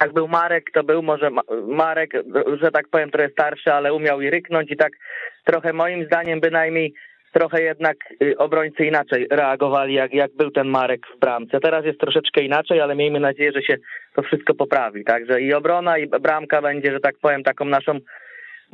jak 0.00 0.12
był 0.12 0.28
Marek, 0.28 0.70
to 0.74 0.84
był 0.84 1.02
może 1.02 1.30
Marek, 1.66 2.12
że 2.62 2.70
tak 2.70 2.88
powiem, 2.88 3.10
trochę 3.10 3.28
starszy, 3.28 3.72
ale 3.72 3.94
umiał 3.94 4.20
i 4.20 4.30
ryknąć 4.30 4.70
i 4.70 4.76
tak 4.76 4.92
trochę 5.44 5.72
moim 5.72 6.06
zdaniem 6.06 6.40
bynajmniej 6.40 6.94
trochę 7.34 7.62
jednak 7.62 7.96
y, 8.22 8.38
obrońcy 8.38 8.84
inaczej 8.84 9.26
reagowali, 9.30 9.94
jak, 9.94 10.14
jak 10.14 10.32
był 10.36 10.50
ten 10.50 10.68
Marek 10.68 11.00
w 11.16 11.20
bramce. 11.20 11.60
Teraz 11.60 11.84
jest 11.84 12.00
troszeczkę 12.00 12.40
inaczej, 12.40 12.80
ale 12.80 12.94
miejmy 12.94 13.20
nadzieję, 13.20 13.52
że 13.52 13.62
się 13.62 13.76
to 14.16 14.22
wszystko 14.22 14.54
poprawi. 14.54 15.04
Także 15.04 15.40
i 15.40 15.54
obrona, 15.54 15.98
i 15.98 16.06
bramka 16.06 16.62
będzie, 16.62 16.92
że 16.92 17.00
tak 17.00 17.14
powiem, 17.22 17.42
taką 17.42 17.64
naszą 17.64 17.98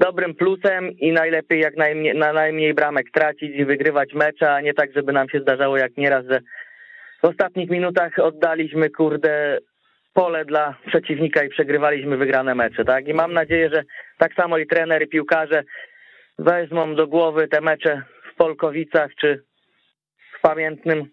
dobrym 0.01 0.35
plusem 0.35 0.91
i 0.91 1.13
najlepiej 1.13 1.61
jak 1.61 1.77
najmniej, 1.77 2.15
na 2.15 2.33
najmniej 2.33 2.75
bramek 2.75 3.07
tracić 3.15 3.57
i 3.57 3.65
wygrywać 3.65 4.15
mecze, 4.15 4.55
a 4.55 4.61
nie 4.61 4.75
tak, 4.75 4.93
żeby 4.93 5.13
nam 5.13 5.29
się 5.29 5.41
zdarzało 5.41 5.77
jak 5.77 5.97
nieraz, 5.97 6.25
że 6.31 6.41
w 7.23 7.25
ostatnich 7.25 7.71
minutach 7.71 8.19
oddaliśmy, 8.19 8.91
kurde, 8.91 9.59
pole 10.15 10.45
dla 10.45 10.75
przeciwnika 10.87 11.45
i 11.45 11.49
przegrywaliśmy 11.49 12.17
wygrane 12.17 12.55
mecze, 12.55 12.85
tak? 12.85 13.09
I 13.09 13.15
mam 13.15 13.33
nadzieję, 13.33 13.71
że 13.73 13.83
tak 14.19 14.35
samo 14.35 14.59
i 14.59 14.67
trener, 14.67 15.03
i 15.03 15.09
piłkarze 15.09 15.63
wezmą 16.39 16.95
do 16.95 17.07
głowy 17.07 17.49
te 17.49 17.61
mecze 17.61 18.03
w 18.33 18.37
Polkowicach 18.37 19.11
czy 19.21 19.43
w 20.39 20.41
pamiętnym 20.41 21.05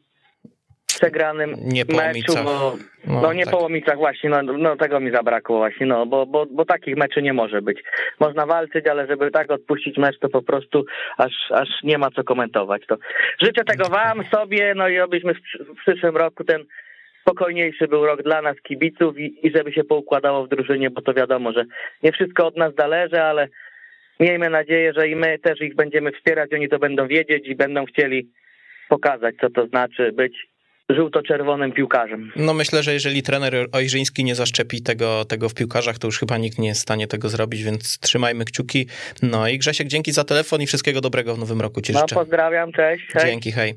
przegranym 0.87 1.55
nie 1.63 1.85
meczu, 1.85 2.33
bo, 2.43 2.77
no, 3.07 3.21
no 3.21 3.33
nie 3.33 3.45
tak. 3.45 3.53
połomicach 3.53 3.97
właśnie, 3.97 4.29
no, 4.29 4.41
no 4.41 4.75
tego 4.75 4.99
mi 4.99 5.11
zabrakło 5.11 5.57
właśnie, 5.57 5.85
no 5.85 6.05
bo, 6.05 6.25
bo, 6.25 6.45
bo 6.45 6.65
takich 6.65 6.97
meczy 6.97 7.21
nie 7.21 7.33
może 7.33 7.61
być. 7.61 7.83
Można 8.19 8.45
walczyć, 8.45 8.87
ale 8.87 9.07
żeby 9.07 9.31
tak 9.31 9.51
odpuścić 9.51 9.97
mecz, 9.97 10.19
to 10.19 10.29
po 10.29 10.41
prostu 10.41 10.85
aż, 11.17 11.33
aż 11.51 11.69
nie 11.83 11.97
ma 11.97 12.11
co 12.11 12.23
komentować. 12.23 12.81
To 12.87 12.97
życzę 13.41 13.63
tego 13.63 13.85
wam, 13.89 14.23
sobie, 14.23 14.73
no 14.75 14.87
i 14.87 14.99
obyśmy 14.99 15.33
w, 15.33 15.37
w 15.77 15.81
przyszłym 15.81 16.17
roku 16.17 16.43
ten 16.43 16.65
spokojniejszy 17.21 17.87
był 17.87 18.05
rok 18.05 18.23
dla 18.23 18.41
nas 18.41 18.55
kibiców 18.63 19.19
i, 19.19 19.47
i 19.47 19.51
żeby 19.55 19.73
się 19.73 19.83
poukładało 19.83 20.45
w 20.45 20.49
drużynie, 20.49 20.89
bo 20.89 21.01
to 21.01 21.13
wiadomo, 21.13 21.51
że 21.51 21.65
nie 22.03 22.11
wszystko 22.11 22.47
od 22.47 22.57
nas 22.57 22.73
zależy, 22.77 23.21
ale 23.21 23.47
miejmy 24.19 24.49
nadzieję, 24.49 24.93
że 24.93 25.07
i 25.07 25.15
my 25.15 25.39
też 25.39 25.61
ich 25.61 25.75
będziemy 25.75 26.11
wspierać, 26.11 26.53
oni 26.53 26.69
to 26.69 26.79
będą 26.79 27.07
wiedzieć 27.07 27.47
i 27.47 27.55
będą 27.55 27.85
chcieli 27.85 28.29
pokazać, 28.89 29.35
co 29.41 29.49
to 29.49 29.67
znaczy 29.67 30.11
być 30.11 30.47
żółto-czerwonym 30.89 31.71
piłkarzem. 31.71 32.31
No 32.35 32.53
myślę, 32.53 32.83
że 32.83 32.93
jeżeli 32.93 33.23
trener 33.23 33.67
Ojrzyński 33.71 34.23
nie 34.23 34.35
zaszczepi 34.35 34.81
tego, 34.81 35.25
tego 35.25 35.49
w 35.49 35.53
piłkarzach, 35.53 35.99
to 35.99 36.07
już 36.07 36.19
chyba 36.19 36.37
nikt 36.37 36.59
nie 36.59 36.67
jest 36.67 36.79
w 36.79 36.83
stanie 36.83 37.07
tego 37.07 37.29
zrobić, 37.29 37.63
więc 37.63 37.99
trzymajmy 37.99 38.45
kciuki. 38.45 38.87
No 39.21 39.47
i 39.47 39.57
Grzesiek, 39.57 39.87
dzięki 39.87 40.11
za 40.11 40.23
telefon 40.23 40.61
i 40.61 40.67
wszystkiego 40.67 41.01
dobrego 41.01 41.35
w 41.35 41.39
nowym 41.39 41.61
roku 41.61 41.81
Ci 41.81 41.93
no, 41.93 41.99
życzę. 41.99 42.15
pozdrawiam, 42.15 42.71
cześć. 42.71 43.03
Hej. 43.13 43.25
Dzięki, 43.25 43.51
hej. 43.51 43.75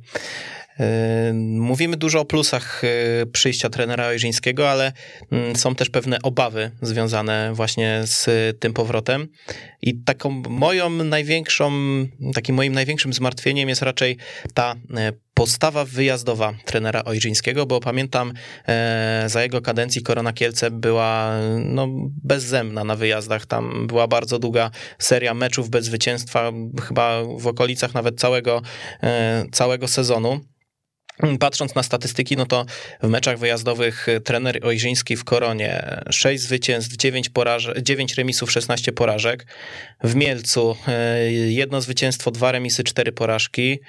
Mówimy 1.34 1.96
dużo 1.96 2.20
o 2.20 2.24
plusach 2.24 2.82
e, 2.84 3.26
przyjścia 3.26 3.70
trenera 3.70 4.06
Ojrzyńskiego, 4.06 4.70
ale 4.70 4.92
mm, 5.32 5.56
są 5.56 5.74
też 5.74 5.90
pewne 5.90 6.18
obawy 6.22 6.70
związane 6.82 7.50
właśnie 7.54 8.00
z 8.04 8.26
tym 8.61 8.72
powrotem. 8.72 9.28
I 9.82 10.02
taką 10.04 10.42
moją 10.48 10.90
największą, 10.90 11.72
takim 12.34 12.54
moim 12.54 12.72
największym 12.72 13.12
zmartwieniem 13.12 13.68
jest 13.68 13.82
raczej 13.82 14.16
ta 14.54 14.74
postawa 15.41 15.84
wyjazdowa 15.84 16.55
trenera 16.64 17.05
Ojrzyńskiego, 17.05 17.66
bo 17.66 17.80
pamiętam 17.80 18.32
e, 18.68 19.24
za 19.26 19.43
jego 19.43 19.62
kadencji 19.62 20.03
Korona 20.03 20.32
Kielce 20.32 20.70
była 20.70 21.32
no, 21.59 21.86
bezzemna 22.24 22.84
na 22.84 22.97
wyjazdach. 22.97 23.47
Tam 23.47 23.86
była 23.86 24.09
bardzo 24.09 24.38
długa 24.38 24.70
seria 24.99 25.34
meczów 25.34 25.70
bez 25.70 25.84
zwycięstwa, 25.84 26.53
chyba 26.88 27.22
w 27.38 27.47
okolicach 27.47 27.95
nawet 27.95 28.20
całego, 28.20 28.62
całego 29.53 29.88
sezonu. 29.88 30.41
Patrząc 31.41 31.74
na 31.74 31.82
statystyki, 31.82 32.36
no 32.36 32.47
to 32.47 32.66
w 33.03 33.09
meczach 33.09 33.38
wyjazdowych 33.38 34.07
trener 34.24 34.66
Ojrzyński 34.66 35.16
w 35.16 35.24
Koronie 35.24 36.03
6 36.11 36.43
zwycięstw, 36.43 36.97
9, 36.97 37.28
porażek, 37.28 37.82
9 37.82 38.14
remisów, 38.14 38.53
16 38.53 38.93
porażek. 38.93 39.47
W 40.05 40.14
Mielcu 40.14 40.76
e, 40.88 41.32
jedno 41.32 41.80
zwycięstwo, 41.80 42.30
dwa 42.30 42.53
remisy, 42.53 42.84
4 42.84 43.12
porażki. 43.12 43.80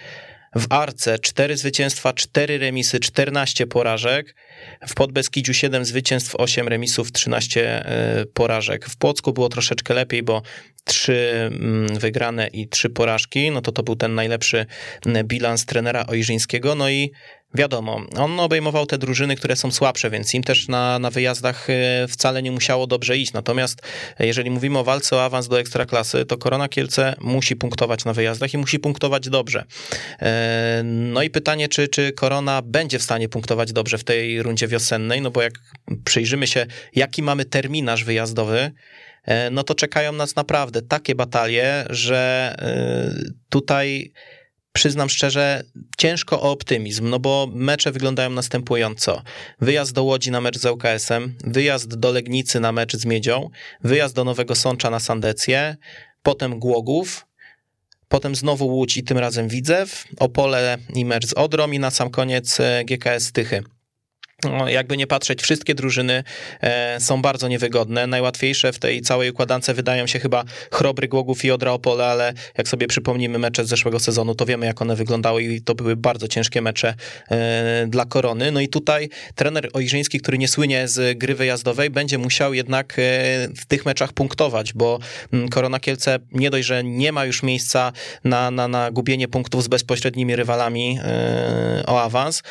W 0.55 0.65
Arce 0.69 1.19
4 1.19 1.57
zwycięstwa, 1.57 2.13
4 2.13 2.57
remisy, 2.57 2.99
14 2.99 3.67
porażek. 3.67 4.35
W 4.87 4.93
Podbeskidziu 4.93 5.53
7 5.53 5.85
zwycięstw, 5.85 6.35
8 6.35 6.67
remisów, 6.67 7.11
13 7.11 7.85
e, 7.85 8.25
porażek. 8.33 8.85
W 8.85 8.97
Płocku 8.97 9.33
było 9.33 9.49
troszeczkę 9.49 9.93
lepiej, 9.93 10.23
bo 10.23 10.41
3 10.83 11.31
mm, 11.51 11.99
wygrane 11.99 12.47
i 12.47 12.67
3 12.67 12.89
porażki. 12.89 13.51
No 13.51 13.61
to 13.61 13.71
to 13.71 13.83
był 13.83 13.95
ten 13.95 14.15
najlepszy 14.15 14.65
bilans 15.23 15.65
trenera 15.65 16.05
Ojrzyńskiego. 16.07 16.75
No 16.75 16.89
i 16.89 17.11
Wiadomo, 17.53 18.01
on 18.17 18.39
obejmował 18.39 18.85
te 18.85 18.97
drużyny, 18.97 19.35
które 19.35 19.55
są 19.55 19.71
słabsze, 19.71 20.09
więc 20.09 20.33
im 20.33 20.43
też 20.43 20.67
na, 20.67 20.99
na 20.99 21.09
wyjazdach 21.09 21.69
e, 21.69 22.07
wcale 22.07 22.43
nie 22.43 22.51
musiało 22.51 22.87
dobrze 22.87 23.17
iść. 23.17 23.33
Natomiast 23.33 23.81
e, 24.19 24.27
jeżeli 24.27 24.49
mówimy 24.49 24.79
o 24.79 24.83
walce 24.83 25.15
o 25.15 25.23
awans 25.23 25.47
do 25.47 25.59
ekstraklasy, 25.59 26.25
to 26.25 26.37
Korona 26.37 26.69
Kielce 26.69 27.15
musi 27.21 27.55
punktować 27.55 28.05
na 28.05 28.13
wyjazdach 28.13 28.53
i 28.53 28.57
musi 28.57 28.79
punktować 28.79 29.29
dobrze. 29.29 29.63
E, 30.21 30.81
no 30.85 31.23
i 31.23 31.29
pytanie, 31.29 31.67
czy, 31.67 31.87
czy 31.87 32.11
Korona 32.11 32.61
będzie 32.61 32.99
w 32.99 33.03
stanie 33.03 33.29
punktować 33.29 33.73
dobrze 33.73 33.97
w 33.97 34.03
tej 34.03 34.43
rundzie 34.43 34.67
wiosennej, 34.67 35.21
no 35.21 35.31
bo 35.31 35.41
jak 35.41 35.53
przyjrzymy 36.05 36.47
się, 36.47 36.65
jaki 36.95 37.23
mamy 37.23 37.45
terminarz 37.45 38.03
wyjazdowy, 38.03 38.71
no 39.51 39.63
to 39.63 39.75
czekają 39.75 40.11
nas 40.11 40.35
naprawdę 40.35 40.81
takie 40.81 41.15
batalie, 41.15 41.85
że 41.89 42.55
tutaj 43.49 44.13
przyznam 44.73 45.09
szczerze, 45.09 45.63
ciężko 45.97 46.41
o 46.41 46.51
optymizm, 46.51 47.09
no 47.09 47.19
bo 47.19 47.47
mecze 47.53 47.91
wyglądają 47.91 48.29
następująco. 48.29 49.21
Wyjazd 49.61 49.93
do 49.93 50.03
Łodzi 50.03 50.31
na 50.31 50.41
mecz 50.41 50.57
z 50.57 50.65
ŁKS-em, 50.65 51.35
wyjazd 51.43 51.95
do 51.95 52.11
Legnicy 52.11 52.59
na 52.59 52.71
mecz 52.71 52.95
z 52.95 53.05
Miedzią, 53.05 53.49
wyjazd 53.83 54.15
do 54.15 54.23
Nowego 54.23 54.55
Sącza 54.55 54.89
na 54.89 54.99
Sandecję, 54.99 55.77
potem 56.23 56.59
Głogów, 56.59 57.25
potem 58.07 58.35
znowu 58.35 58.67
Łódź 58.67 58.97
i 58.97 59.03
tym 59.03 59.17
razem 59.17 59.47
Widzew, 59.47 60.05
Opole 60.19 60.77
i 60.93 61.05
mecz 61.05 61.27
z 61.27 61.33
Odrą 61.33 61.71
i 61.71 61.79
na 61.79 61.91
sam 61.91 62.09
koniec 62.09 62.59
e, 62.59 62.83
GKS 62.85 63.31
Tychy. 63.31 63.63
No, 64.43 64.69
jakby 64.69 64.97
nie 64.97 65.07
patrzeć, 65.07 65.41
wszystkie 65.41 65.75
drużyny 65.75 66.23
e, 66.61 66.99
są 66.99 67.21
bardzo 67.21 67.47
niewygodne. 67.47 68.07
Najłatwiejsze 68.07 68.73
w 68.73 68.79
tej 68.79 69.01
całej 69.01 69.29
układance 69.29 69.69
wydają 69.69 70.07
się 70.07 70.19
chyba 70.19 70.43
Chrobry, 70.71 71.07
Głogów 71.07 71.45
i 71.45 71.51
Odra 71.51 71.71
Opole, 71.71 72.05
ale 72.05 72.33
jak 72.57 72.67
sobie 72.67 72.87
przypomnimy 72.87 73.39
mecze 73.39 73.65
z 73.65 73.67
zeszłego 73.67 73.99
sezonu, 73.99 74.35
to 74.35 74.45
wiemy 74.45 74.65
jak 74.65 74.81
one 74.81 74.95
wyglądały 74.95 75.43
i 75.43 75.61
to 75.61 75.75
były 75.75 75.95
bardzo 75.95 76.27
ciężkie 76.27 76.61
mecze 76.61 76.93
e, 77.31 77.85
dla 77.87 78.05
Korony. 78.05 78.51
No 78.51 78.59
i 78.59 78.67
tutaj 78.67 79.09
trener 79.35 79.69
Ojrzyński, 79.73 80.19
który 80.19 80.37
nie 80.37 80.47
słynie 80.47 80.87
z 80.87 81.17
gry 81.17 81.35
wyjazdowej, 81.35 81.89
będzie 81.89 82.17
musiał 82.17 82.53
jednak 82.53 82.93
e, 82.99 83.01
w 83.57 83.65
tych 83.65 83.85
meczach 83.85 84.13
punktować, 84.13 84.73
bo 84.73 84.99
mm, 85.33 85.49
Korona 85.49 85.79
Kielce 85.79 86.19
nie 86.31 86.49
dość, 86.49 86.67
że 86.67 86.83
nie 86.83 87.11
ma 87.11 87.25
już 87.25 87.43
miejsca 87.43 87.91
na, 88.23 88.51
na, 88.51 88.67
na 88.67 88.91
gubienie 88.91 89.27
punktów 89.27 89.63
z 89.63 89.67
bezpośrednimi 89.67 90.35
rywalami 90.35 90.99
o 91.87 92.01
awans, 92.01 92.43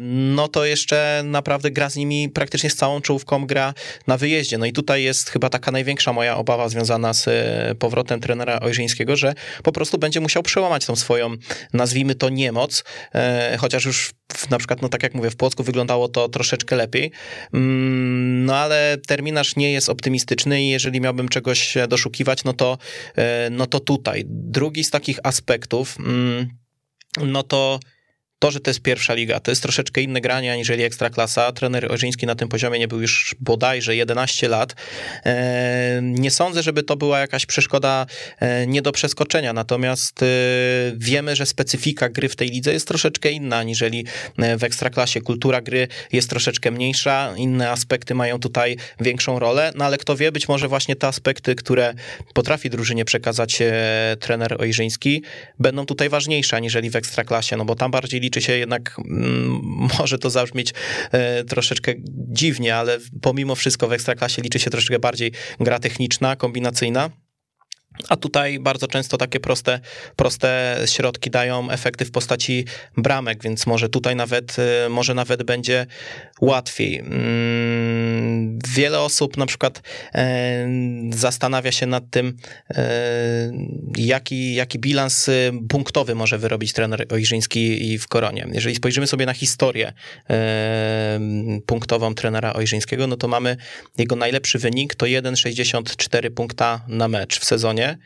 no 0.00 0.48
to 0.48 0.64
jeszcze 0.64 1.15
naprawdę 1.22 1.70
gra 1.70 1.90
z 1.90 1.96
nimi 1.96 2.28
praktycznie 2.28 2.70
z 2.70 2.76
całą 2.76 3.00
czołówką 3.00 3.46
gra 3.46 3.74
na 4.06 4.16
wyjeździe. 4.16 4.58
No 4.58 4.66
i 4.66 4.72
tutaj 4.72 5.02
jest 5.02 5.30
chyba 5.30 5.48
taka 5.48 5.70
największa 5.70 6.12
moja 6.12 6.36
obawa 6.36 6.68
związana 6.68 7.14
z 7.14 7.28
e, 7.28 7.74
powrotem 7.78 8.20
trenera 8.20 8.60
Ojrzyńskiego, 8.60 9.16
że 9.16 9.34
po 9.62 9.72
prostu 9.72 9.98
będzie 9.98 10.20
musiał 10.20 10.42
przełamać 10.42 10.86
tą 10.86 10.96
swoją, 10.96 11.34
nazwijmy 11.72 12.14
to 12.14 12.28
niemoc, 12.28 12.84
e, 13.14 13.56
chociaż 13.60 13.84
już 13.84 14.12
na 14.50 14.58
przykład, 14.58 14.82
no 14.82 14.88
tak 14.88 15.02
jak 15.02 15.14
mówię, 15.14 15.30
w 15.30 15.36
Płocku 15.36 15.62
wyglądało 15.62 16.08
to 16.08 16.28
troszeczkę 16.28 16.76
lepiej, 16.76 17.12
mm, 17.52 18.44
no 18.44 18.56
ale 18.56 18.96
terminarz 19.06 19.56
nie 19.56 19.72
jest 19.72 19.88
optymistyczny 19.88 20.62
i 20.62 20.68
jeżeli 20.68 21.00
miałbym 21.00 21.28
czegoś 21.28 21.74
doszukiwać, 21.88 22.44
no 22.44 22.52
to, 22.52 22.78
e, 23.16 23.50
no 23.50 23.66
to 23.66 23.80
tutaj. 23.80 24.24
Drugi 24.26 24.84
z 24.84 24.90
takich 24.90 25.18
aspektów, 25.22 25.96
mm, 25.98 26.48
no 27.24 27.42
to 27.42 27.80
to, 28.38 28.50
że 28.50 28.60
to 28.60 28.70
jest 28.70 28.80
pierwsza 28.80 29.14
liga, 29.14 29.40
to 29.40 29.50
jest 29.50 29.62
troszeczkę 29.62 30.00
inne 30.00 30.20
granie 30.20 30.52
aniżeli 30.52 30.82
Ekstraklasa. 30.82 31.52
Trener 31.52 31.92
Orzyński 31.92 32.26
na 32.26 32.34
tym 32.34 32.48
poziomie 32.48 32.78
nie 32.78 32.88
był 32.88 33.00
już 33.00 33.36
bodajże 33.40 33.96
11 33.96 34.48
lat. 34.48 34.74
E, 35.26 36.00
nie 36.02 36.30
sądzę, 36.30 36.62
żeby 36.62 36.82
to 36.82 36.96
była 36.96 37.18
jakaś 37.18 37.46
przeszkoda 37.46 38.06
e, 38.40 38.66
nie 38.66 38.82
do 38.82 38.92
przeskoczenia, 38.92 39.52
natomiast 39.52 40.22
e, 40.22 40.26
wiemy, 40.96 41.36
że 41.36 41.46
specyfika 41.46 42.08
gry 42.08 42.28
w 42.28 42.36
tej 42.36 42.48
lidze 42.48 42.72
jest 42.72 42.88
troszeczkę 42.88 43.30
inna 43.30 43.56
aniżeli 43.56 44.06
w 44.58 44.64
Ekstraklasie. 44.64 45.20
Kultura 45.20 45.60
gry 45.60 45.88
jest 46.12 46.30
troszeczkę 46.30 46.70
mniejsza, 46.70 47.34
inne 47.36 47.70
aspekty 47.70 48.14
mają 48.14 48.38
tutaj 48.38 48.76
większą 49.00 49.38
rolę, 49.38 49.72
no 49.74 49.84
ale 49.84 49.98
kto 49.98 50.16
wie, 50.16 50.32
być 50.32 50.48
może 50.48 50.68
właśnie 50.68 50.96
te 50.96 51.06
aspekty, 51.06 51.54
które 51.54 51.94
potrafi 52.34 52.70
drużynie 52.70 53.04
przekazać 53.04 53.58
trener 54.20 54.56
Ojrzyński, 54.62 55.22
będą 55.58 55.86
tutaj 55.86 56.08
ważniejsze 56.08 56.56
aniżeli 56.56 56.90
w 56.90 56.96
Ekstraklasie, 56.96 57.56
no 57.56 57.64
bo 57.64 57.74
tam 57.74 57.90
bardziej 57.90 58.20
liczy 58.26 58.42
się 58.42 58.52
jednak, 58.52 58.96
mm, 58.98 59.60
może 59.98 60.18
to 60.18 60.30
zabrzmieć 60.30 60.74
e, 61.12 61.44
troszeczkę 61.44 61.92
dziwnie, 62.32 62.76
ale 62.76 62.98
pomimo 63.22 63.54
wszystko 63.54 63.88
w 63.88 63.92
Ekstraklasie 63.92 64.42
liczy 64.42 64.58
się 64.58 64.70
troszeczkę 64.70 64.98
bardziej 64.98 65.32
gra 65.60 65.78
techniczna, 65.78 66.36
kombinacyjna. 66.36 67.10
A 68.08 68.16
tutaj 68.16 68.58
bardzo 68.58 68.86
często 68.86 69.16
takie 69.16 69.40
proste, 69.40 69.80
proste 70.16 70.76
środki 70.86 71.30
dają 71.30 71.70
efekty 71.70 72.04
w 72.04 72.10
postaci 72.10 72.64
bramek, 72.96 73.42
więc 73.42 73.66
może 73.66 73.88
tutaj 73.88 74.16
nawet, 74.16 74.56
y, 74.86 74.88
może 74.88 75.14
nawet 75.14 75.42
będzie 75.42 75.86
łatwiej. 76.40 76.98
Mm, 76.98 78.58
wiele 78.74 79.00
osób 79.00 79.36
na 79.36 79.46
przykład 79.46 79.82
e, 80.14 80.68
zastanawia 81.10 81.72
się 81.72 81.86
nad 81.86 82.10
tym, 82.10 82.36
e, 82.70 83.52
jaki, 83.96 84.54
jaki 84.54 84.78
bilans 84.78 85.28
y, 85.28 85.52
punktowy 85.68 86.14
może 86.14 86.38
wyrobić 86.38 86.72
trener 86.72 87.06
Ojrzyński 87.10 87.92
i 87.92 87.98
w 87.98 88.08
Koronie. 88.08 88.46
Jeżeli 88.52 88.74
spojrzymy 88.74 89.06
sobie 89.06 89.26
na 89.26 89.32
historię 89.32 89.92
e, 90.30 91.20
punktową 91.66 92.14
trenera 92.14 92.52
Ojrzyńskiego, 92.52 93.06
no 93.06 93.16
to 93.16 93.28
mamy 93.28 93.56
jego 93.98 94.16
najlepszy 94.16 94.58
wynik 94.58 94.94
to 94.94 95.06
1,64 95.06 96.30
punkta 96.30 96.84
na 96.88 97.08
mecz 97.08 97.40
w 97.40 97.44
sezonie 97.44 97.98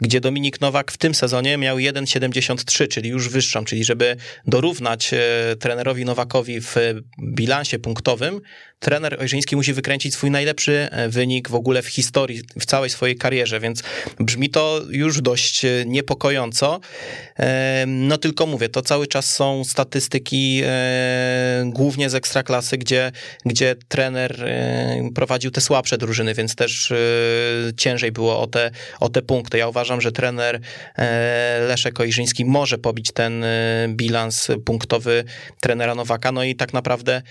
gdzie 0.00 0.20
Dominik 0.20 0.60
Nowak 0.60 0.92
w 0.92 0.98
tym 0.98 1.14
sezonie 1.14 1.58
miał 1.58 1.76
1,73, 1.76 2.88
czyli 2.88 3.08
już 3.08 3.28
wyższą, 3.28 3.64
czyli 3.64 3.84
żeby 3.84 4.16
dorównać 4.46 5.14
e, 5.14 5.18
trenerowi 5.56 6.04
Nowakowi 6.04 6.60
w 6.60 6.76
bilansie 7.22 7.78
punktowym, 7.78 8.40
trener 8.78 9.20
Ojrzyński 9.20 9.56
musi 9.56 9.72
wykręcić 9.72 10.14
swój 10.14 10.30
najlepszy 10.30 10.88
e, 10.90 11.08
wynik 11.08 11.48
w 11.48 11.54
ogóle 11.54 11.82
w 11.82 11.88
historii, 11.88 12.42
w 12.60 12.66
całej 12.66 12.90
swojej 12.90 13.16
karierze, 13.16 13.60
więc 13.60 13.82
brzmi 14.20 14.50
to 14.50 14.80
już 14.90 15.20
dość 15.20 15.64
e, 15.64 15.84
niepokojąco. 15.86 16.80
No 17.86 18.18
tylko 18.18 18.46
mówię, 18.46 18.68
to 18.68 18.82
cały 18.82 19.06
czas 19.06 19.34
są 19.34 19.64
statystyki 19.64 20.62
głównie 21.64 22.10
z 22.10 22.14
ekstraklasy, 22.14 22.78
gdzie, 22.78 23.12
gdzie 23.44 23.76
trener 23.88 24.50
prowadził 25.14 25.50
te 25.50 25.60
słabsze 25.60 25.98
drużyny, 25.98 26.34
więc 26.34 26.54
też 26.54 26.92
ciężej 27.76 28.12
było 28.12 28.40
o 28.40 28.46
te, 28.46 28.70
o 29.00 29.08
te 29.08 29.22
punkty. 29.22 29.58
Ja 29.58 29.68
uważam, 29.68 30.00
że 30.00 30.12
trener 30.12 30.60
Leszek 31.68 32.00
Ojrzyński 32.00 32.44
może 32.44 32.78
pobić 32.78 33.12
ten 33.12 33.44
bilans 33.88 34.48
punktowy 34.64 35.24
trenera 35.60 35.94
Nowaka, 35.94 36.32
no 36.32 36.44
i 36.44 36.54
tak 36.54 36.72
naprawdę 36.72 37.22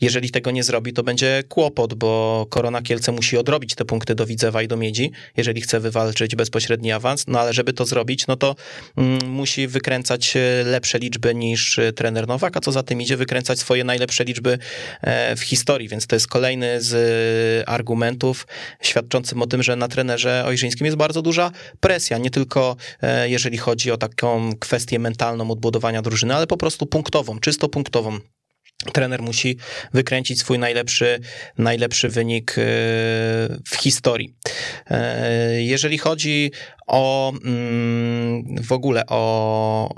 jeżeli 0.00 0.30
tego 0.30 0.50
nie 0.50 0.62
zrobi, 0.62 0.92
to 0.92 1.02
będzie 1.02 1.42
kłopot, 1.48 1.94
bo 1.94 2.46
Korona 2.50 2.82
Kielce 2.82 3.12
musi 3.12 3.36
odrobić 3.36 3.74
te 3.74 3.84
punkty 3.84 4.14
do 4.14 4.26
Widzewa 4.26 4.62
i 4.62 4.68
do 4.68 4.76
Miedzi, 4.76 5.12
jeżeli 5.36 5.60
chce 5.60 5.80
wywalczyć 5.80 6.36
bezpośredni 6.36 6.92
awans, 6.92 7.24
no 7.26 7.40
ale 7.40 7.52
żeby 7.52 7.72
to 7.72 7.86
zrobić, 7.86 8.26
no 8.26 8.36
to 8.36 8.56
mm, 8.96 9.30
musi 9.30 9.68
wykręcać 9.68 10.36
e, 10.36 10.64
lepsze 10.64 10.98
liczby 10.98 11.34
niż 11.34 11.78
e, 11.78 11.92
trener 11.92 12.28
Nowak, 12.28 12.56
a 12.56 12.60
co 12.60 12.72
za 12.72 12.82
tym 12.82 13.00
idzie, 13.00 13.16
wykręcać 13.16 13.58
swoje 13.58 13.84
najlepsze 13.84 14.24
liczby 14.24 14.58
e, 15.02 15.36
w 15.36 15.40
historii, 15.40 15.88
więc 15.88 16.06
to 16.06 16.16
jest 16.16 16.26
kolejny 16.26 16.82
z 16.82 17.68
argumentów 17.68 18.46
świadczącym 18.82 19.42
o 19.42 19.46
tym, 19.46 19.62
że 19.62 19.76
na 19.76 19.88
trenerze 19.88 20.44
Ojrzyńskim 20.46 20.84
jest 20.84 20.96
bardzo 20.96 21.22
duża 21.22 21.50
presja, 21.80 22.18
nie 22.18 22.30
tylko 22.30 22.76
jeżeli 23.24 23.58
chodzi 23.58 23.90
o 23.90 23.96
taką 23.96 24.50
kwestię 24.60 24.98
mentalną 24.98 25.50
odbudowania 25.50 26.02
drużyny, 26.02 26.34
ale 26.34 26.46
po 26.46 26.56
prostu 26.56 26.86
punktową, 26.86 27.40
czysto 27.40 27.68
punktową 27.68 28.18
trener 28.92 29.22
musi 29.22 29.56
wykręcić 29.94 30.40
swój 30.40 30.58
najlepszy, 30.58 31.18
najlepszy 31.58 32.08
wynik 32.08 32.50
e, 32.50 32.62
w 33.66 33.76
historii. 33.82 34.34
E, 34.90 35.62
jeżeli 35.62 35.98
chodzi 35.98 36.50
o 36.86 37.32
mm, 37.44 38.44
w 38.68 38.72
ogóle 38.72 39.02
o. 39.08 39.88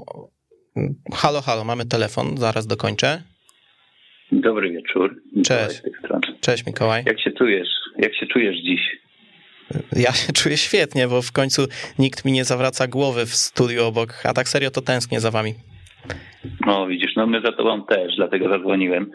Halo, 1.14 1.40
halo, 1.40 1.64
mamy 1.64 1.86
telefon, 1.86 2.36
zaraz 2.36 2.66
dokończę. 2.66 3.22
Dobry 4.32 4.70
wieczór. 4.70 5.22
Cześć. 5.44 5.82
Cześć 6.40 6.66
Mikołaj. 6.66 7.02
Jak 7.06 7.20
się 7.20 7.30
czujesz? 7.30 7.68
Jak 7.98 8.14
się 8.14 8.26
czujesz 8.26 8.56
dziś? 8.56 8.80
Ja 9.92 10.12
się 10.12 10.32
czuję 10.32 10.56
świetnie, 10.56 11.08
bo 11.08 11.22
w 11.22 11.32
końcu 11.32 11.66
nikt 11.98 12.24
mi 12.24 12.32
nie 12.32 12.44
zawraca 12.44 12.86
głowy 12.86 13.26
w 13.26 13.34
studiu 13.34 13.84
obok, 13.84 14.22
a 14.24 14.32
tak 14.32 14.48
serio 14.48 14.70
to 14.70 14.82
tęsknię 14.82 15.20
za 15.20 15.30
wami. 15.30 15.54
No 16.66 16.86
widzisz, 16.86 17.16
no 17.16 17.26
my 17.26 17.40
za 17.40 17.52
tobą 17.52 17.84
też, 17.84 18.16
dlatego 18.16 18.48
zadzwoniłem. 18.48 19.10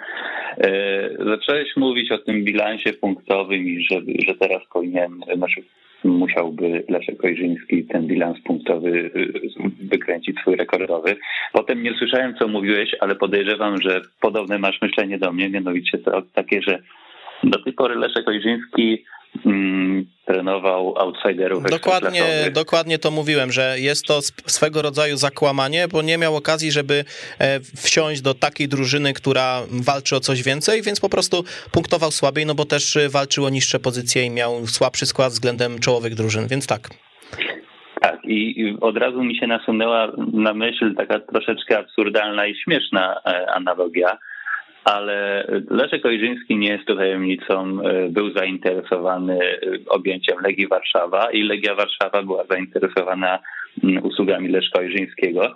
E, 0.58 1.10
zacząłeś 1.26 1.76
mówić 1.78 2.12
o 2.12 2.18
tym 2.18 2.44
bilansie 2.44 2.94
punktowym 2.94 3.68
i 3.68 3.84
że, 3.92 4.02
że 4.28 4.36
teraz 4.36 4.62
powinien, 4.74 5.12
znaczy 5.36 5.64
musiałby 6.04 6.84
Leszek 6.90 7.26
Ojrzyński 7.26 7.86
ten 7.86 8.08
bilans 8.08 8.38
punktowy 8.44 9.12
e, 9.16 9.88
wykręcić 9.88 10.40
swój 10.40 10.56
rekordowy. 10.56 11.16
Potem 11.54 11.84
nie 11.84 11.94
słyszałem, 11.94 12.36
co 12.40 12.48
mówiłeś, 12.48 12.96
ale 13.00 13.16
podejrzewam, 13.16 13.82
że 13.82 14.02
podobne 14.22 14.58
masz 14.60 14.82
myślenie 14.82 15.18
do 15.18 15.32
mnie, 15.32 15.50
mianowicie 15.50 16.00
takie, 16.34 16.62
że 16.62 16.80
do 17.44 17.64
tej 17.64 17.74
pory 17.74 17.96
Leszek 17.96 18.28
Ojrzyński 18.28 19.06
mm, 19.46 20.06
trenował 20.26 20.98
outsiderów. 20.98 21.64
Dokładnie, 21.64 22.24
dokładnie 22.54 23.00
to 23.00 23.12
mówiłem, 23.12 23.52
że 23.52 23.76
jest 23.80 24.06
to 24.06 24.22
swego 24.46 24.82
rodzaju 24.82 25.18
zakłamanie, 25.18 25.88
bo 25.88 26.02
nie 26.02 26.18
miał 26.18 26.36
okazji, 26.36 26.72
żeby 26.72 27.04
e, 27.40 27.60
wsiąść 27.60 28.22
do 28.22 28.34
takiej 28.34 28.68
drużyny, 28.68 29.14
która 29.14 29.62
walczy 29.86 30.16
o 30.16 30.20
coś 30.20 30.44
więcej, 30.44 30.82
więc 30.82 31.00
po 31.00 31.10
prostu 31.10 31.44
punktował 31.72 32.12
słabiej, 32.12 32.46
no 32.46 32.56
bo 32.56 32.66
też 32.66 32.98
e, 32.98 33.10
walczył 33.10 33.46
o 33.46 33.50
niższe 33.50 33.80
pozycje 33.80 34.26
i 34.26 34.30
miał 34.30 34.68
słabszy 34.68 35.06
skład 35.06 35.32
względem 35.32 35.80
czołowych 35.80 36.16
drużyn, 36.16 36.48
więc 36.48 36.68
tak. 36.68 36.90
Tak, 38.02 38.20
i 38.24 38.78
od 38.82 38.98
razu 38.98 39.24
mi 39.24 39.38
się 39.38 39.48
nasunęła 39.48 40.12
na 40.34 40.54
myśl 40.54 40.96
taka 40.96 41.20
troszeczkę 41.20 41.78
absurdalna 41.78 42.48
i 42.48 42.56
śmieszna 42.56 43.16
e, 43.26 43.52
analogia 43.52 44.18
ale 44.86 45.48
Leszek 45.70 46.06
Ojrzyński 46.06 46.58
nie 46.58 46.70
jest 46.70 46.86
tu 46.86 46.96
tajemnicą, 46.96 47.78
e, 47.82 48.10
był 48.10 48.32
zainteresowany 48.32 49.40
e, 49.44 49.60
objęciem 49.90 50.38
Legii 50.44 50.68
Warszawa 50.68 51.32
i 51.32 51.44
Legia 51.44 51.76
Warszawa 51.76 52.24
była 52.24 52.44
zainteresowana 52.50 53.40
mm, 53.84 54.06
usługami 54.06 54.50
Leszka 54.50 54.80
Ojrzyńskiego. 54.80 55.46
E, 55.46 55.54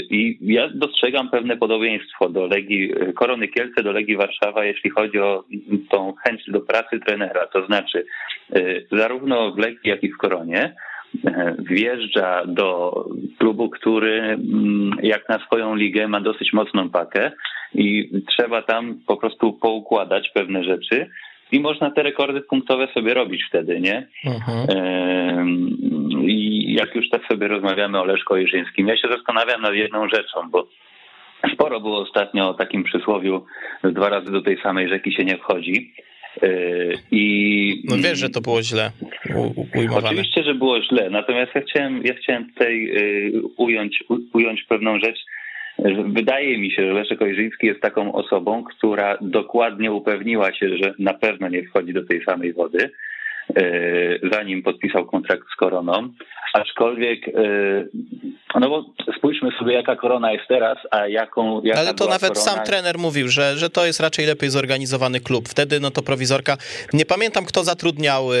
I 0.00 0.38
ja 0.40 0.68
dostrzegam 0.74 1.30
pewne 1.30 1.56
podobieństwo 1.56 2.28
do 2.28 2.46
Legii 2.46 2.92
Korony 3.14 3.48
Kielce, 3.48 3.82
do 3.82 3.92
Legii 3.92 4.16
Warszawa, 4.16 4.64
jeśli 4.64 4.90
chodzi 4.90 5.18
o 5.18 5.44
tą 5.90 6.14
chęć 6.24 6.42
do 6.48 6.60
pracy 6.60 7.00
trenera. 7.06 7.46
To 7.46 7.66
znaczy, 7.66 8.06
zarówno 8.92 9.52
w 9.52 9.58
Legii, 9.58 9.90
jak 9.90 10.04
i 10.04 10.12
w 10.12 10.16
Koronie 10.16 10.74
wjeżdża 11.58 12.42
do 12.46 12.94
klubu, 13.38 13.70
który 13.70 14.20
mm, 14.20 14.90
jak 15.02 15.28
na 15.28 15.38
swoją 15.46 15.74
ligę 15.74 16.08
ma 16.08 16.20
dosyć 16.20 16.52
mocną 16.52 16.90
pakę 16.90 17.32
i 17.74 18.10
trzeba 18.28 18.62
tam 18.62 19.00
po 19.06 19.16
prostu 19.16 19.52
poukładać 19.52 20.30
pewne 20.34 20.64
rzeczy 20.64 21.10
i 21.52 21.60
można 21.60 21.90
te 21.90 22.02
rekordy 22.02 22.40
punktowe 22.40 22.88
sobie 22.94 23.14
robić 23.14 23.44
wtedy, 23.48 23.80
nie? 23.80 24.06
Mhm. 24.24 24.66
I 26.28 26.74
jak 26.78 26.94
już 26.94 27.08
tak 27.08 27.22
sobie 27.26 27.48
rozmawiamy 27.48 28.00
o 28.00 28.04
Leszko 28.04 28.36
Jerzyńskim, 28.36 28.88
ja 28.88 28.96
się 28.96 29.08
zastanawiam 29.08 29.62
nad 29.62 29.74
jedną 29.74 30.08
rzeczą, 30.08 30.50
bo 30.50 30.68
sporo 31.54 31.80
było 31.80 32.00
ostatnio 32.00 32.48
o 32.48 32.54
takim 32.54 32.84
przysłowiu 32.84 33.44
dwa 33.84 34.08
razy 34.08 34.32
do 34.32 34.42
tej 34.42 34.60
samej 34.62 34.88
rzeki 34.88 35.12
się 35.12 35.24
nie 35.24 35.36
wchodzi. 35.36 35.94
Yy, 36.42 36.94
I, 37.10 37.82
no 37.84 37.96
wiesz, 37.96 38.18
że 38.18 38.30
to 38.30 38.40
było 38.40 38.62
źle 38.62 38.90
ujmowane. 39.74 40.08
Oczywiście, 40.08 40.42
że 40.44 40.54
było 40.54 40.82
źle, 40.82 41.10
natomiast 41.10 41.54
ja 41.54 41.60
chciałem, 41.60 42.02
ja 42.04 42.14
chciałem 42.14 42.52
tutaj 42.52 42.82
yy, 42.82 43.42
ująć, 43.56 44.04
ująć 44.32 44.62
pewną 44.62 44.98
rzecz. 44.98 45.18
Wydaje 46.06 46.58
mi 46.58 46.70
się, 46.70 46.86
że 46.86 46.92
Leszek 46.92 47.22
Ojrzyński 47.22 47.66
jest 47.66 47.80
taką 47.80 48.12
osobą, 48.12 48.64
która 48.64 49.18
dokładnie 49.20 49.92
upewniła 49.92 50.52
się, 50.52 50.76
że 50.76 50.94
na 50.98 51.14
pewno 51.14 51.48
nie 51.48 51.62
wchodzi 51.62 51.92
do 51.92 52.04
tej 52.04 52.24
samej 52.24 52.52
wody, 52.52 52.90
zanim 54.32 54.62
podpisał 54.62 55.06
kontrakt 55.06 55.42
z 55.54 55.56
Koroną. 55.56 56.12
Aczkolwiek 56.54 57.20
no 58.54 58.68
bo 58.68 58.84
spójrzmy 59.18 59.50
sobie, 59.58 59.74
jaka 59.74 59.96
korona 59.96 60.32
jest 60.32 60.44
teraz, 60.48 60.78
a 60.90 61.06
jaką. 61.06 61.62
Jaka 61.62 61.80
Ale 61.80 61.94
to 61.94 62.08
nawet 62.08 62.32
korona... 62.32 62.50
sam 62.50 62.64
trener 62.64 62.98
mówił, 62.98 63.28
że, 63.28 63.56
że 63.56 63.70
to 63.70 63.86
jest 63.86 64.00
raczej 64.00 64.26
lepiej 64.26 64.50
zorganizowany 64.50 65.20
klub. 65.20 65.48
Wtedy 65.48 65.80
no 65.80 65.90
to 65.90 66.02
prowizorka. 66.02 66.56
Nie 66.92 67.06
pamiętam, 67.06 67.44
kto 67.44 67.64
zatrudniał 67.64 68.32
y, 68.32 68.36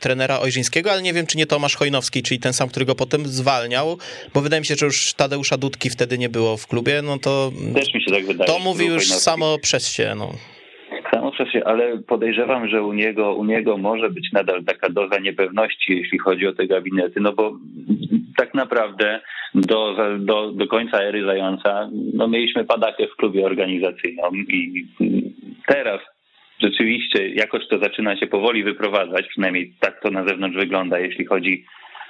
trenera 0.00 0.40
Ojrzyńskiego, 0.40 0.92
ale 0.92 1.02
nie 1.02 1.12
wiem, 1.12 1.26
czy 1.26 1.38
nie 1.38 1.46
Tomasz 1.46 1.76
Chojnowski, 1.76 2.22
czyli 2.22 2.40
ten 2.40 2.52
sam, 2.52 2.68
który 2.68 2.86
go 2.86 2.94
potem 2.94 3.26
zwalniał, 3.26 3.98
bo 4.34 4.40
wydaje 4.40 4.60
mi 4.60 4.66
się, 4.66 4.74
że 4.74 4.86
już 4.86 5.14
Tadeusza 5.14 5.56
Dudki 5.56 5.90
wtedy 5.90 6.18
nie 6.18 6.28
było 6.28 6.56
w 6.56 6.66
klubie. 6.66 7.02
No 7.02 7.18
to. 7.18 7.52
Też 7.74 7.94
mi 7.94 8.02
się 8.02 8.10
tak 8.10 8.26
wydaje. 8.26 8.50
To 8.50 8.58
mówi 8.58 8.86
już 8.86 9.08
samo 9.08 9.58
przez 9.58 9.92
się. 9.92 10.14
No. 10.16 10.32
Samo 11.34 11.44
przez 11.44 11.52
się, 11.52 11.64
ale 11.64 11.98
podejrzewam, 11.98 12.68
że 12.68 12.82
u 12.82 12.92
niego, 12.92 13.34
u 13.34 13.44
niego 13.44 13.76
może 13.76 14.10
być 14.10 14.32
nadal 14.32 14.64
taka 14.64 14.88
doza 14.88 15.18
niepewności, 15.18 15.96
jeśli 15.96 16.18
chodzi 16.18 16.46
o 16.46 16.52
te 16.52 16.66
gabinety, 16.66 17.20
no 17.20 17.32
bo 17.32 17.58
tak 18.36 18.54
naprawdę 18.54 19.20
do, 19.54 19.96
do, 20.18 20.52
do 20.52 20.66
końca 20.66 20.98
ery 20.98 21.24
Zająca 21.24 21.90
no 22.14 22.28
mieliśmy 22.28 22.64
padakę 22.64 23.06
w 23.06 23.16
klubie 23.16 23.46
organizacyjnym 23.46 24.34
i 24.48 24.86
teraz 25.66 26.00
rzeczywiście 26.62 27.28
jakoś 27.28 27.68
to 27.68 27.78
zaczyna 27.78 28.16
się 28.16 28.26
powoli 28.26 28.64
wyprowadzać, 28.64 29.28
przynajmniej 29.28 29.72
tak 29.80 30.00
to 30.00 30.10
na 30.10 30.28
zewnątrz 30.28 30.56
wygląda, 30.56 30.98
jeśli 30.98 31.24
chodzi 31.24 31.64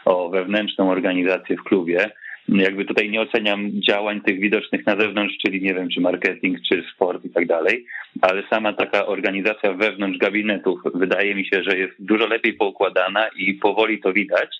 o 0.05 0.29
wewnętrzną 0.29 0.91
organizację 0.91 1.57
w 1.57 1.63
klubie 1.63 2.11
jakby 2.49 2.85
tutaj 2.85 3.11
nie 3.11 3.21
oceniam 3.21 3.71
działań 3.89 4.21
tych 4.21 4.41
widocznych 4.41 4.87
na 4.87 4.97
zewnątrz, 5.01 5.35
czyli 5.47 5.63
nie 5.63 5.75
wiem, 5.75 5.89
czy 5.89 6.01
marketing, 6.01 6.59
czy 6.69 6.85
sport 6.95 7.25
i 7.25 7.31
tak 7.31 7.47
dalej, 7.47 7.87
ale 8.23 8.43
sama 8.51 8.73
taka 8.73 9.07
organizacja 9.07 9.73
wewnątrz 9.73 10.19
gabinetów 10.19 10.81
wydaje 10.95 11.35
mi 11.35 11.47
się, 11.47 11.63
że 11.63 11.79
jest 11.79 11.95
dużo 11.99 12.27
lepiej 12.27 12.55
poukładana 12.55 13.29
i 13.37 13.55
powoli 13.55 14.01
to 14.01 14.13
widać. 14.13 14.57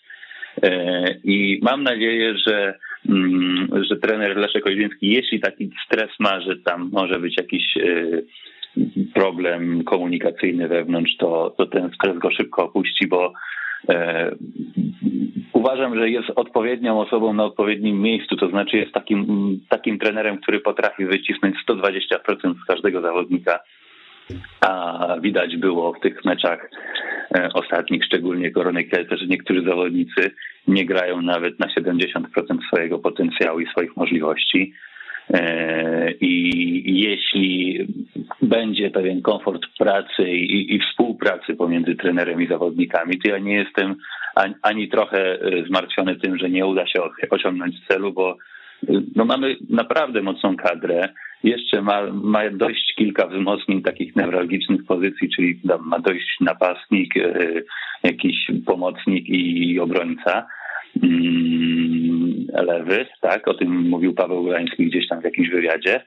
E, 0.63 1.05
I 1.25 1.61
mam 1.63 1.83
nadzieję, 1.83 2.35
że, 2.47 2.75
mm, 3.09 3.69
że 3.91 3.97
trener 3.97 4.37
Leszek 4.37 4.67
Ojdziński, 4.67 5.11
jeśli 5.11 5.41
taki 5.41 5.71
stres 5.87 6.11
ma, 6.19 6.41
że 6.41 6.57
tam 6.57 6.91
może 6.93 7.19
być 7.19 7.37
jakiś 7.37 7.77
e, 7.77 8.23
problem 9.15 9.85
komunikacyjny 9.85 10.69
wewnątrz, 10.69 11.17
to, 11.17 11.55
to 11.59 11.67
ten 11.67 11.91
stres 11.95 12.19
go 12.19 12.31
szybko 12.31 12.65
opuści, 12.65 13.07
bo 13.07 13.33
uważam, 15.53 15.99
że 15.99 16.11
jest 16.11 16.31
odpowiednią 16.37 17.01
osobą 17.01 17.33
na 17.33 17.45
odpowiednim 17.45 18.01
miejscu, 18.01 18.37
to 18.37 18.49
znaczy 18.49 18.77
jest 18.77 18.93
takim, 18.93 19.61
takim 19.69 19.99
trenerem, 19.99 20.39
który 20.39 20.61
potrafi 20.61 21.07
wycisnąć 21.07 21.57
120% 21.69 22.55
z 22.63 22.67
każdego 22.67 23.01
zawodnika. 23.01 23.61
A 24.61 25.17
widać 25.21 25.57
było 25.57 25.93
w 25.93 26.01
tych 26.01 26.25
meczach 26.25 26.71
e, 27.35 27.49
ostatnich, 27.55 28.05
szczególnie 28.05 28.51
Korony 28.51 28.85
Kielce, 28.85 29.17
że 29.17 29.27
niektórzy 29.27 29.63
zawodnicy 29.63 30.31
nie 30.69 30.87
grają 30.87 31.23
nawet 31.23 31.61
na 31.61 31.67
70% 31.67 32.23
swojego 32.69 32.99
potencjału 32.99 33.61
i 33.61 33.67
swoich 33.67 33.97
możliwości. 33.97 34.73
E, 35.31 36.13
I 36.21 37.01
jeśli 37.01 37.79
będzie 38.43 38.91
pewien 38.91 39.23
komfort 39.23 39.63
pracy 39.79 40.31
i, 40.31 40.75
i, 40.75 40.81
współpracy 40.81 41.55
pomiędzy 41.55 41.95
trenerem 41.95 42.43
i 42.43 42.49
zawodnikami, 42.49 43.19
to 43.19 43.29
ja 43.29 43.39
nie 43.39 43.55
jestem 43.55 43.97
ani, 44.35 44.55
ani 44.63 44.89
trochę 44.89 45.39
zmartwiony 45.67 46.17
tym, 46.17 46.39
że 46.39 46.51
nie 46.51 46.67
uda 46.67 46.87
się 46.87 47.01
osiągnąć 47.31 47.87
celu, 47.89 48.13
bo 48.13 48.37
no 49.17 49.25
mamy 49.25 49.57
naprawdę 49.71 50.23
mocną 50.23 50.57
kadrę. 50.57 51.09
Jeszcze 51.45 51.83
ma, 51.83 52.03
ma 52.13 52.41
kilka 52.97 53.27
wzmocnień 53.27 53.83
takich 53.83 54.17
newralgicznych 54.17 54.85
pozycji, 54.85 55.29
czyli 55.37 55.61
ma 55.85 55.99
dojść 55.99 56.37
napastnik, 56.41 57.17
e, 57.17 57.63
jakiś 58.03 58.51
pomocnik 58.67 59.29
i 59.29 59.79
obrońca. 59.81 60.47
Lewy, 62.63 63.07
tak, 63.21 63.49
o 63.49 63.55
tym 63.55 63.89
mówił 63.89 64.15
Paweł 64.15 64.43
Urański 64.43 64.87
gdzieś 64.87 65.09
tam 65.09 65.21
w 65.21 65.25
jakimś 65.25 65.51
wywiadzie. 65.51 66.05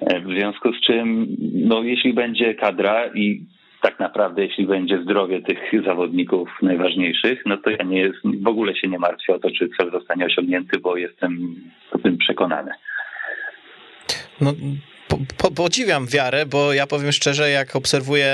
E, 0.00 0.20
w 0.20 0.24
związku 0.24 0.72
z 0.72 0.80
czym, 0.80 1.26
no 1.54 1.82
jeśli 1.82 2.14
będzie 2.14 2.54
kadra 2.54 3.06
i 3.14 3.46
tak 3.82 4.00
naprawdę 4.00 4.42
jeśli 4.42 4.66
będzie 4.66 5.02
zdrowie 5.02 5.42
tych 5.42 5.84
zawodników 5.86 6.48
najważniejszych, 6.62 7.42
no 7.46 7.56
to 7.56 7.70
ja 7.70 7.84
nie 7.84 7.98
jest, 7.98 8.18
w 8.42 8.48
ogóle 8.48 8.76
się 8.76 8.88
nie 8.88 8.98
martwię 8.98 9.34
o 9.34 9.38
to, 9.38 9.50
czy 9.50 9.68
cel 9.78 9.90
zostanie 9.90 10.26
osiągnięty, 10.26 10.78
bo 10.78 10.96
jestem 10.96 11.56
o 11.92 11.98
tym 11.98 12.18
przekonany. 12.18 12.70
No, 14.40 14.52
po, 15.36 15.50
podziwiam 15.50 16.06
wiarę, 16.06 16.46
bo 16.46 16.72
ja 16.72 16.86
powiem 16.86 17.12
szczerze, 17.12 17.50
jak 17.50 17.76
obserwuję 17.76 18.28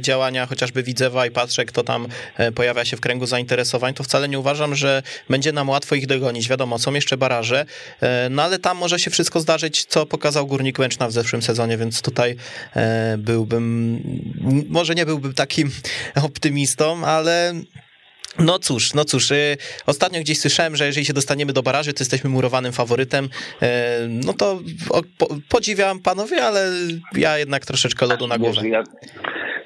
działania 0.00 0.46
chociażby 0.46 0.82
Widzewa 0.82 1.26
i 1.26 1.30
patrzę, 1.30 1.64
kto 1.64 1.82
tam 1.82 2.08
e, 2.36 2.52
pojawia 2.52 2.84
się 2.84 2.96
w 2.96 3.00
kręgu 3.00 3.26
zainteresowań, 3.26 3.94
to 3.94 4.04
wcale 4.04 4.28
nie 4.28 4.38
uważam, 4.38 4.74
że 4.74 5.02
będzie 5.30 5.52
nam 5.52 5.68
łatwo 5.68 5.94
ich 5.94 6.06
dogonić. 6.06 6.48
Wiadomo, 6.48 6.78
są 6.78 6.94
jeszcze 6.94 7.16
baraże, 7.16 7.66
e, 8.00 8.28
no 8.30 8.42
ale 8.42 8.58
tam 8.58 8.76
może 8.76 8.98
się 8.98 9.10
wszystko 9.10 9.40
zdarzyć, 9.40 9.84
co 9.84 10.06
pokazał 10.06 10.46
Górnik 10.46 10.78
Łęczna 10.78 11.08
w 11.08 11.12
zeszłym 11.12 11.42
sezonie, 11.42 11.76
więc 11.76 12.02
tutaj 12.02 12.36
e, 12.76 13.16
byłbym, 13.18 14.00
może 14.68 14.94
nie 14.94 15.06
byłbym 15.06 15.34
takim 15.34 15.70
optymistą, 16.28 17.06
ale 17.06 17.54
no 18.38 18.58
cóż, 18.58 18.94
no 18.94 19.04
cóż, 19.04 19.30
y, 19.30 19.56
ostatnio 19.86 20.20
gdzieś 20.20 20.40
słyszałem, 20.40 20.76
że 20.76 20.86
jeżeli 20.86 21.06
się 21.06 21.12
dostaniemy 21.12 21.52
do 21.52 21.62
baraży, 21.62 21.92
to 21.92 22.00
jesteśmy 22.00 22.30
murowanym 22.30 22.72
faworytem. 22.72 23.28
E, 23.62 23.98
no 24.08 24.32
to 24.32 24.58
podziwiam 25.48 26.00
panowie, 26.00 26.44
ale 26.44 26.70
ja 27.16 27.38
jednak 27.38 27.66
troszeczkę 27.66 28.06
lodu 28.06 28.26
na 28.26 28.38
głowę. 28.38 28.62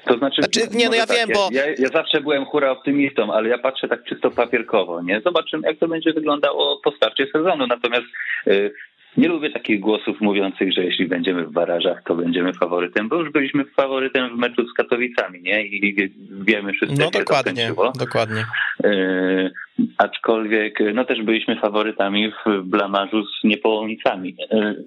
To 0.07 0.17
znaczy, 0.17 0.41
znaczy 0.41 0.77
nie, 0.77 0.89
no 0.89 0.95
ja 0.95 1.07
tak, 1.07 1.17
wiem, 1.17 1.29
bo... 1.33 1.49
Ja, 1.51 1.65
ja, 1.65 1.89
zawsze 1.93 2.21
byłem 2.21 2.45
hura 2.45 2.71
optymistą, 2.71 3.33
ale 3.33 3.49
ja 3.49 3.57
patrzę 3.57 3.87
tak 3.87 4.03
czysto 4.03 4.31
papierkowo, 4.31 5.01
nie? 5.01 5.21
Zobaczymy, 5.21 5.67
jak 5.67 5.79
to 5.79 5.87
będzie 5.87 6.13
wyglądało 6.13 6.81
po 6.83 6.91
starcie 6.91 7.27
sezonu. 7.33 7.67
Natomiast 7.67 8.05
y, 8.47 8.73
nie 9.19 9.27
lubię 9.27 9.49
takich 9.49 9.79
głosów 9.79 10.21
mówiących, 10.21 10.73
że 10.73 10.83
jeśli 10.83 11.07
będziemy 11.07 11.45
w 11.45 11.51
barażach, 11.51 12.03
to 12.03 12.15
będziemy 12.15 12.53
faworytem, 12.53 13.09
bo 13.09 13.15
już 13.15 13.31
byliśmy 13.31 13.65
faworytem 13.65 14.35
w 14.35 14.39
meczu 14.39 14.67
z 14.67 14.73
Katowicami, 14.73 15.41
nie? 15.41 15.65
I 15.65 16.11
wiemy 16.31 16.73
wszyscy, 16.73 16.95
no, 16.99 17.03
jak 17.03 17.13
dokładnie, 17.13 17.67
się 17.67 17.75
to 17.75 17.91
dokładnie. 17.99 18.45
Yy, 18.83 19.51
aczkolwiek, 19.97 20.79
no 20.93 21.05
też 21.05 21.21
byliśmy 21.21 21.59
faworytami 21.59 22.31
w 22.31 22.61
blamarzu 22.63 23.25
z 23.25 23.43
niepołomicami. 23.43 24.35
Yy, 24.51 24.83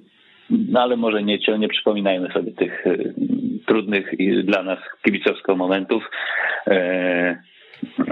no 0.51 0.81
ale 0.81 0.97
może 0.97 1.23
nie, 1.23 1.39
nie 1.59 1.69
przypominajmy 1.69 2.33
sobie 2.33 2.53
tych 2.53 2.83
yy, 2.87 3.15
trudnych 3.67 4.11
dla 4.45 4.63
nas 4.63 4.79
kibicowsko 5.05 5.57
momentów. 5.57 6.11
Yy, 6.67 7.52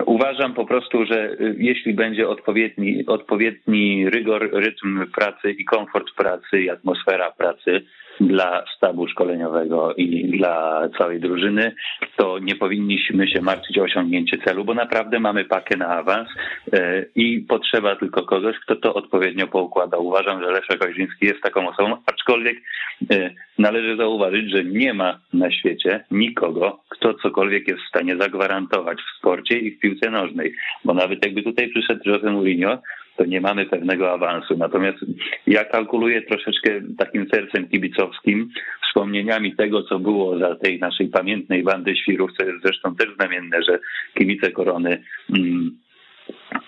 Uważam 0.07 0.55
po 0.55 0.67
prostu, 0.67 1.05
że 1.05 1.31
y, 1.33 1.55
jeśli 1.59 1.95
będzie 1.95 2.29
odpowiedni, 2.29 3.07
odpowiedni 3.07 4.11
rygor, 4.11 4.51
rytm 4.53 5.07
pracy 5.15 5.51
i 5.51 5.65
komfort 5.65 6.07
pracy 6.17 6.63
i 6.63 6.71
atmosfera 6.71 7.31
pracy, 7.31 7.83
dla 8.21 8.65
sztabu 8.77 9.09
szkoleniowego 9.09 9.95
i 9.95 10.39
dla 10.39 10.89
całej 10.99 11.21
drużyny, 11.21 11.75
to 12.17 12.39
nie 12.39 12.55
powinniśmy 12.55 13.29
się 13.29 13.41
martwić 13.41 13.79
o 13.79 13.83
osiągnięcie 13.83 14.39
celu, 14.39 14.65
bo 14.65 14.75
naprawdę 14.75 15.21
mamy 15.21 15.45
pakę 15.45 15.77
na 15.77 15.89
awans 15.89 16.29
e, 16.73 17.05
i 17.15 17.41
potrzeba 17.41 17.97
tylko 17.97 18.23
kogoś, 18.23 18.57
kto 18.59 18.77
to 18.77 18.95
odpowiednio 18.95 19.47
poukłada. 19.47 19.97
Uważam, 19.99 20.43
że 20.43 20.51
Leszek 20.51 20.85
Ojrzyński 20.85 21.27
jest 21.27 21.43
taką 21.43 21.69
osobą, 21.69 21.97
aczkolwiek 22.07 22.57
e, 23.11 23.31
należy 23.59 23.97
zauważyć, 23.97 24.51
że 24.51 24.65
nie 24.65 24.95
ma 24.95 25.19
na 25.33 25.51
świecie 25.51 26.05
nikogo, 26.11 26.81
kto 26.89 27.15
cokolwiek 27.15 27.69
jest 27.69 27.81
w 27.83 27.89
stanie 27.89 28.17
zagwarantować 28.17 28.99
w 28.99 29.19
sporcie 29.19 29.59
i 29.59 29.71
w 29.71 29.79
piłce 29.79 30.11
nożnej, 30.11 30.55
bo 30.85 30.95
nawet 30.95 31.25
jakby 31.25 31.43
tutaj 31.43 31.69
przyszedł 31.69 32.01
Jose 32.07 32.31
Mourinho, 32.31 32.79
to 33.17 33.25
nie 33.25 33.41
mamy 33.41 33.67
pewnego 33.67 34.13
awansu. 34.13 34.57
Natomiast 34.57 34.99
ja 35.47 35.65
kalkuluję 35.65 36.23
troszeczkę 36.23 36.81
takim 36.99 37.27
sercem 37.29 37.69
kibicowskim, 37.69 38.49
wspomnieniami 38.89 39.57
tego, 39.57 39.83
co 39.83 39.99
było 39.99 40.39
za 40.39 40.57
tej 40.57 40.79
naszej 40.79 41.09
pamiętnej 41.09 41.63
bandy 41.63 41.97
świrów, 41.97 42.31
co 42.39 42.45
jest 42.45 42.63
zresztą 42.63 42.95
też 42.97 43.15
znamienne, 43.15 43.63
że 43.63 43.79
kibice 44.19 44.51
korony 44.51 45.03
mm, 45.37 45.79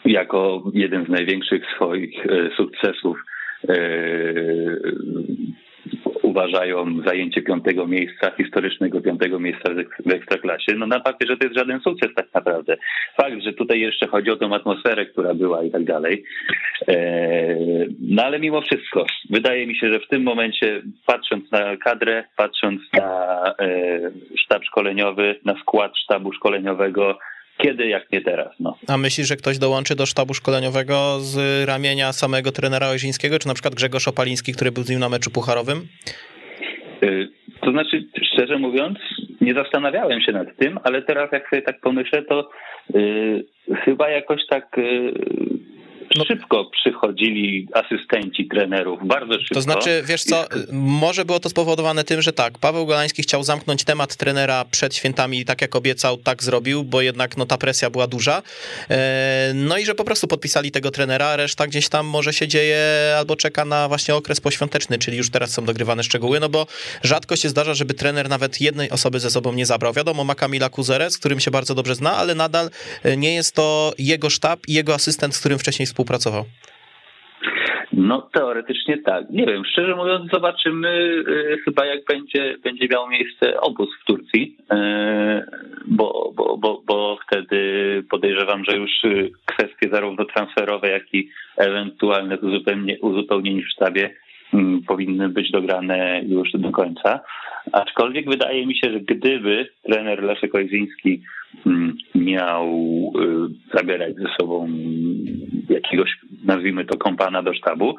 jako 0.05 0.71
jeden 0.75 1.07
z 1.07 1.09
największych 1.09 1.63
swoich 1.77 2.27
e, 2.27 2.51
sukcesów 2.57 3.19
e, 3.69 3.75
uważają 6.23 7.03
zajęcie 7.07 7.43
piątego 7.43 7.87
miejsca, 7.87 8.31
historycznego 8.37 9.01
piątego 9.01 9.39
miejsca 9.39 9.71
w 10.07 10.13
Ekstraklasie. 10.13 10.75
No 10.77 10.87
na 10.87 11.01
papierze 11.01 11.37
to 11.37 11.45
jest 11.45 11.59
żaden 11.59 11.81
sukces 11.81 12.15
tak 12.17 12.27
naprawdę. 12.35 12.77
Fakt, 13.17 13.43
że 13.43 13.53
tutaj 13.53 13.81
jeszcze 13.81 14.07
chodzi 14.07 14.31
o 14.31 14.37
tę 14.37 14.47
atmosferę, 14.47 15.07
która 15.07 15.35
była 15.35 15.63
i 15.63 15.71
tak 15.71 15.85
dalej. 15.85 16.25
E, 16.89 17.57
no 18.01 18.25
ale 18.25 18.39
mimo 18.39 18.61
wszystko, 18.61 19.07
wydaje 19.31 19.67
mi 19.67 19.77
się, 19.77 19.93
że 19.93 20.01
w 20.01 20.09
tym 20.09 20.23
momencie, 20.23 20.83
patrząc 21.07 21.51
na 21.51 21.77
kadrę, 21.77 22.25
patrząc 22.37 22.81
na 22.93 23.45
e, 23.61 24.01
sztab 24.45 24.65
szkoleniowy, 24.65 25.41
na 25.45 25.61
skład 25.61 25.99
sztabu 25.99 26.33
szkoleniowego, 26.33 27.19
kiedy, 27.59 27.89
jak 27.89 28.13
nie 28.13 28.21
teraz. 28.21 28.55
No. 28.61 28.77
A 28.89 28.97
myślisz, 28.97 29.29
że 29.29 29.37
ktoś 29.37 29.59
dołączy 29.59 29.95
do 29.95 30.07
sztabu 30.07 30.35
szkoleniowego 30.35 31.21
z 31.21 31.65
ramienia 31.69 32.13
samego 32.13 32.53
trenera 32.53 32.89
Ojrzyńskiego, 32.89 33.39
czy 33.39 33.49
na 33.49 33.55
przykład 33.55 33.75
Grzegorz 33.75 34.09
Opaliński, 34.09 34.53
który 34.53 34.73
był 34.73 34.83
z 34.83 34.91
nim 34.91 35.01
na 35.01 35.09
meczu 35.09 35.31
pucharowym? 35.31 35.79
Y, 37.03 37.29
to 37.61 37.71
znaczy, 37.71 38.05
szczerze 38.33 38.59
mówiąc, 38.59 38.99
nie 39.41 39.55
zastanawiałem 39.55 40.21
się 40.21 40.33
nad 40.33 40.57
tym, 40.57 40.79
ale 40.85 41.03
teraz 41.03 41.33
jak 41.33 41.49
sobie 41.49 41.63
tak 41.63 41.81
pomyślę, 41.81 42.23
to 42.23 42.51
yy, 42.95 43.45
chyba 43.85 44.11
jakoś 44.11 44.41
tak 44.51 44.77
yy, 44.77 45.13
no. 46.19 46.25
szybko 46.25 46.65
przychodzili 46.65 47.69
asystenci 47.73 48.49
trenerów, 48.49 49.07
bardzo 49.07 49.39
szybko. 49.39 49.55
To 49.55 49.61
znaczy, 49.61 50.03
wiesz 50.07 50.25
co, 50.25 50.47
może 50.73 51.25
było 51.25 51.41
to 51.41 51.49
spowodowane 51.49 52.05
tym, 52.05 52.23
że 52.23 52.33
tak, 52.33 52.59
Paweł 52.59 52.87
Golański 52.87 53.23
chciał 53.23 53.43
zamknąć 53.43 53.85
temat 53.85 54.17
trenera 54.17 54.65
przed 54.65 54.97
świętami, 54.97 55.45
tak 55.45 55.61
jak 55.61 55.77
obiecał, 55.77 56.17
tak 56.17 56.43
zrobił, 56.43 56.85
bo 56.85 57.01
jednak 57.01 57.37
no, 57.37 57.47
ta 57.47 57.59
presja 57.59 57.91
była 57.91 58.07
duża. 58.07 58.43
E, 58.91 59.53
no 59.55 59.79
i 59.79 59.85
że 59.85 59.95
po 59.95 60.05
prostu 60.05 60.27
podpisali 60.27 60.71
tego 60.71 60.91
trenera, 60.91 61.27
a 61.27 61.37
reszta 61.37 61.67
gdzieś 61.67 61.89
tam 61.89 62.07
może 62.07 62.33
się 62.33 62.49
dzieje 62.49 62.79
albo 63.19 63.37
czeka 63.37 63.65
na 63.65 63.89
właśnie 63.89 64.15
okres 64.15 64.41
poświąteczny, 64.41 64.99
czyli 64.99 65.17
już 65.17 65.31
teraz 65.31 65.51
są 65.51 65.65
dogrywane 65.65 66.03
szczegóły, 66.03 66.41
no 66.41 66.49
bo 66.49 66.67
rzadko 67.03 67.37
się 67.37 67.49
zdarza, 67.49 67.75
żeby 67.75 67.95
trener 67.95 68.29
nawet 68.29 68.61
jednej 68.61 68.91
osoby 68.91 69.21
ze 69.21 69.31
sobą 69.31 69.53
nie 69.53 69.67
zabrał. 69.67 69.93
Wiadomo, 69.93 70.25
ma 70.25 70.35
Kamila 70.35 70.69
Kuzerę, 70.69 71.11
z 71.11 71.19
którym 71.19 71.41
się 71.41 71.51
bardzo 71.51 71.75
dobrze 71.75 71.95
zna, 71.95 72.17
ale 72.17 72.35
nadal 72.35 72.71
nie 73.17 73.35
jest 73.35 73.55
to 73.55 73.93
jego 73.99 74.31
sztab 74.31 74.61
i 74.69 74.73
jego 74.73 74.95
asystent, 74.95 75.35
z 75.35 75.41
którym 75.41 75.59
wcześniej 75.59 75.87
współpracował. 75.87 76.02
No 77.93 78.29
teoretycznie 78.33 78.99
tak. 78.99 79.31
Nie 79.31 79.47
wiem, 79.47 79.65
szczerze 79.65 79.97
mówiąc 79.97 80.31
zobaczymy 80.33 80.89
y, 81.29 81.59
chyba 81.65 81.87
jak 81.87 82.05
będzie, 82.05 82.57
będzie 82.65 82.89
miał 82.89 83.09
miejsce 83.09 83.61
obóz 83.61 83.89
w 84.03 84.05
Turcji, 84.05 84.57
y, 84.61 84.77
bo, 85.87 86.33
bo, 86.37 86.57
bo, 86.57 86.83
bo 86.87 87.19
wtedy 87.27 87.59
podejrzewam, 88.11 88.65
że 88.65 88.77
już 88.77 89.05
y, 89.05 89.31
kwestie 89.45 89.89
zarówno 89.93 90.25
transferowe, 90.25 90.89
jak 90.91 91.15
i 91.15 91.29
ewentualne 91.57 92.39
uzupełnienie, 92.39 93.01
uzupełnienie 93.01 93.63
w 93.63 93.71
sztabie 93.71 94.15
powinny 94.87 95.29
być 95.29 95.51
dograne 95.51 96.23
już 96.27 96.53
do 96.53 96.71
końca. 96.71 97.21
Aczkolwiek 97.73 98.31
wydaje 98.31 98.67
mi 98.67 98.77
się, 98.77 98.93
że 98.93 99.01
gdyby 99.01 99.69
trener 99.83 100.23
Leszek 100.23 100.55
Ojzyński 100.55 101.23
miał 102.15 102.67
y, 103.75 103.77
zabierać 103.77 104.15
ze 104.15 104.29
sobą 104.41 104.69
jakiegoś, 105.69 106.11
nazwijmy 106.45 106.85
to, 106.85 106.99
kompana 106.99 107.43
do 107.43 107.55
sztabu, 107.55 107.97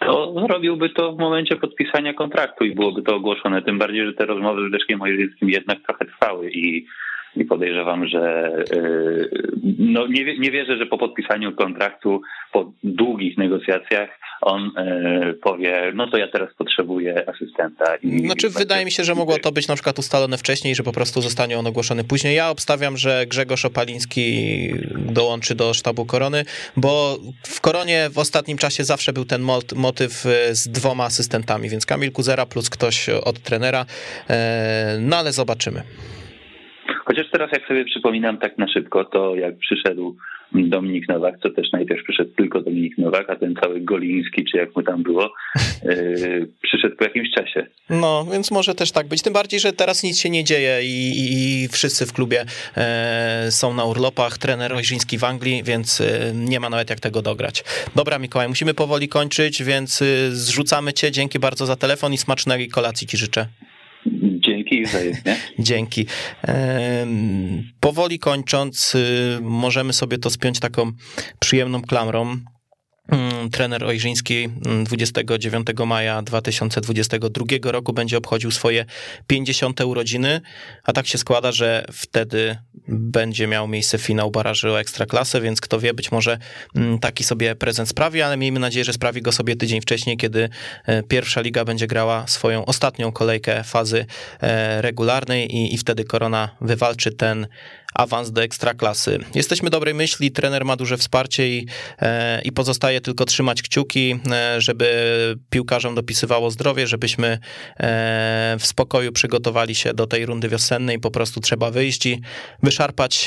to 0.00 0.34
zrobiłby 0.46 0.90
to 0.90 1.12
w 1.12 1.18
momencie 1.18 1.56
podpisania 1.56 2.14
kontraktu 2.14 2.64
i 2.64 2.74
byłoby 2.74 3.02
to 3.02 3.16
ogłoszone. 3.16 3.62
Tym 3.62 3.78
bardziej, 3.78 4.06
że 4.06 4.12
te 4.12 4.26
rozmowy 4.26 4.68
z 4.68 4.72
Leszkiem 4.72 5.02
Ojzyńskim 5.02 5.50
jednak 5.50 5.78
trochę 5.86 6.04
trwały 6.04 6.50
i 6.50 6.86
i 7.36 7.44
podejrzewam, 7.44 8.06
że 8.06 8.54
y, 8.74 9.50
no 9.78 10.06
nie, 10.06 10.38
nie 10.38 10.50
wierzę, 10.50 10.76
że 10.76 10.86
po 10.86 10.98
podpisaniu 10.98 11.52
kontraktu, 11.52 12.22
po 12.52 12.72
długich 12.84 13.38
negocjacjach 13.38 14.19
on 14.40 14.72
y, 15.30 15.34
powie, 15.34 15.92
no 15.94 16.10
to 16.10 16.16
ja 16.16 16.28
teraz 16.28 16.54
potrzebuję 16.54 17.28
asystenta. 17.28 17.96
I 17.96 18.20
znaczy 18.20 18.48
wydaje 18.48 18.84
mi 18.84 18.92
się, 18.92 19.04
że 19.04 19.14
mogło 19.14 19.38
to 19.38 19.52
być 19.52 19.68
na 19.68 19.74
przykład 19.74 19.98
ustalone 19.98 20.38
wcześniej, 20.38 20.74
że 20.74 20.82
po 20.82 20.92
prostu 20.92 21.22
zostanie 21.22 21.58
on 21.58 21.66
ogłoszony 21.66 22.04
później. 22.04 22.36
Ja 22.36 22.50
obstawiam, 22.50 22.96
że 22.96 23.26
Grzegorz 23.26 23.64
Opaliński 23.64 24.70
dołączy 24.96 25.54
do 25.54 25.74
sztabu 25.74 26.06
Korony, 26.06 26.44
bo 26.76 27.18
w 27.46 27.60
Koronie 27.60 28.08
w 28.12 28.18
ostatnim 28.18 28.58
czasie 28.58 28.84
zawsze 28.84 29.12
był 29.12 29.24
ten 29.24 29.42
motyw 29.76 30.26
y, 30.26 30.54
z 30.54 30.68
dwoma 30.68 31.04
asystentami, 31.04 31.68
więc 31.68 31.86
Kamil 31.86 32.12
Kuzera 32.12 32.46
plus 32.46 32.70
ktoś 32.70 33.08
od 33.08 33.40
trenera, 33.40 33.86
no 34.98 35.16
ale 35.16 35.32
zobaczymy. 35.32 35.82
Chociaż 37.10 37.30
teraz 37.30 37.52
jak 37.52 37.68
sobie 37.68 37.84
przypominam 37.84 38.38
tak 38.38 38.58
na 38.58 38.68
szybko, 38.68 39.04
to 39.04 39.34
jak 39.34 39.58
przyszedł 39.58 40.16
Dominik 40.52 41.08
Nowak, 41.08 41.38
to 41.42 41.50
też 41.50 41.72
najpierw 41.72 42.04
przyszedł 42.04 42.30
tylko 42.36 42.60
Dominik 42.60 42.98
Nowak, 42.98 43.30
a 43.30 43.36
ten 43.36 43.54
cały 43.62 43.80
Goliński, 43.80 44.44
czy 44.44 44.56
jak 44.56 44.76
mu 44.76 44.82
tam 44.82 45.02
było, 45.02 45.32
yy, 45.84 46.48
przyszedł 46.62 46.96
po 46.96 47.04
jakimś 47.04 47.30
czasie. 47.30 47.66
No, 47.90 48.26
więc 48.32 48.50
może 48.50 48.74
też 48.74 48.92
tak 48.92 49.08
być. 49.08 49.22
Tym 49.22 49.32
bardziej, 49.32 49.60
że 49.60 49.72
teraz 49.72 50.02
nic 50.02 50.18
się 50.18 50.30
nie 50.30 50.44
dzieje 50.44 50.82
i, 50.82 51.10
i, 51.10 51.64
i 51.64 51.68
wszyscy 51.68 52.06
w 52.06 52.12
klubie 52.12 52.44
e, 52.76 53.46
są 53.50 53.74
na 53.74 53.84
urlopach. 53.84 54.38
Trener 54.38 54.72
Ojrzyński 54.72 55.18
w 55.18 55.24
Anglii, 55.24 55.62
więc 55.64 56.00
e, 56.00 56.32
nie 56.34 56.60
ma 56.60 56.70
nawet 56.70 56.90
jak 56.90 57.00
tego 57.00 57.22
dograć. 57.22 57.64
Dobra, 57.96 58.18
Mikołaj, 58.18 58.48
musimy 58.48 58.74
powoli 58.74 59.08
kończyć, 59.08 59.62
więc 59.62 60.02
e, 60.02 60.30
zrzucamy 60.30 60.92
cię. 60.92 61.10
Dzięki 61.10 61.38
bardzo 61.38 61.66
za 61.66 61.76
telefon 61.76 62.12
i 62.12 62.18
smacznej 62.18 62.68
kolacji 62.68 63.06
ci 63.06 63.16
życzę. 63.16 63.46
Dzięki. 64.70 65.20
Dzięki. 65.58 66.06
Powoli 67.80 68.18
kończąc, 68.18 68.94
y, 68.94 69.38
możemy 69.42 69.92
sobie 69.92 70.18
to 70.18 70.30
spiąć 70.30 70.60
taką 70.60 70.92
przyjemną 71.38 71.82
klamrą. 71.82 72.36
Mm, 73.10 73.50
trener 73.50 73.84
Ojrzyński 73.84 74.48
29 74.84 75.68
mm, 75.70 75.88
maja 75.88 76.22
2022 76.22 77.72
roku 77.72 77.92
będzie 77.92 78.18
obchodził 78.18 78.50
swoje 78.50 78.84
50. 79.26 79.80
urodziny, 79.80 80.40
a 80.84 80.92
tak 80.92 81.06
się 81.06 81.18
składa, 81.18 81.52
że 81.52 81.84
wtedy 81.92 82.56
będzie 82.88 83.46
miał 83.46 83.68
miejsce 83.68 83.98
finał 83.98 84.30
baraży 84.30 84.70
o 84.70 84.80
Ekstraklasę, 84.80 85.40
więc 85.40 85.60
kto 85.60 85.80
wie, 85.80 85.94
być 85.94 86.12
może 86.12 86.38
mm, 86.76 86.98
taki 86.98 87.24
sobie 87.24 87.54
prezent 87.54 87.88
sprawi, 87.88 88.22
ale 88.22 88.36
miejmy 88.36 88.60
nadzieję, 88.60 88.84
że 88.84 88.92
sprawi 88.92 89.22
go 89.22 89.32
sobie 89.32 89.56
tydzień 89.56 89.80
wcześniej, 89.80 90.16
kiedy 90.16 90.48
e, 90.86 91.02
pierwsza 91.02 91.40
liga 91.40 91.64
będzie 91.64 91.86
grała 91.86 92.26
swoją 92.26 92.66
ostatnią 92.66 93.12
kolejkę 93.12 93.64
fazy 93.64 94.06
e, 94.40 94.82
regularnej 94.82 95.56
i, 95.56 95.74
i 95.74 95.78
wtedy 95.78 96.04
Korona 96.04 96.48
wywalczy 96.60 97.12
ten 97.12 97.46
awans 97.94 98.32
do 98.32 98.42
ekstraklasy. 98.42 99.18
Jesteśmy 99.34 99.70
dobrej 99.70 99.94
myśli, 99.94 100.30
trener 100.30 100.64
ma 100.64 100.76
duże 100.76 100.96
wsparcie 100.96 101.48
i, 101.48 101.66
e, 102.02 102.42
i 102.42 102.52
pozostaje 102.52 103.00
tylko 103.00 103.24
trzymać 103.24 103.62
kciuki, 103.62 104.20
e, 104.30 104.60
żeby 104.60 105.36
piłkarzom 105.50 105.94
dopisywało 105.94 106.50
zdrowie, 106.50 106.86
żebyśmy 106.86 107.38
e, 107.80 108.56
w 108.60 108.66
spokoju 108.66 109.12
przygotowali 109.12 109.74
się 109.74 109.94
do 109.94 110.06
tej 110.06 110.26
rundy 110.26 110.48
wiosennej. 110.48 110.98
Po 110.98 111.10
prostu 111.10 111.40
trzeba 111.40 111.70
wyjść 111.70 112.06
i 112.06 112.20
wyszarpać 112.62 113.26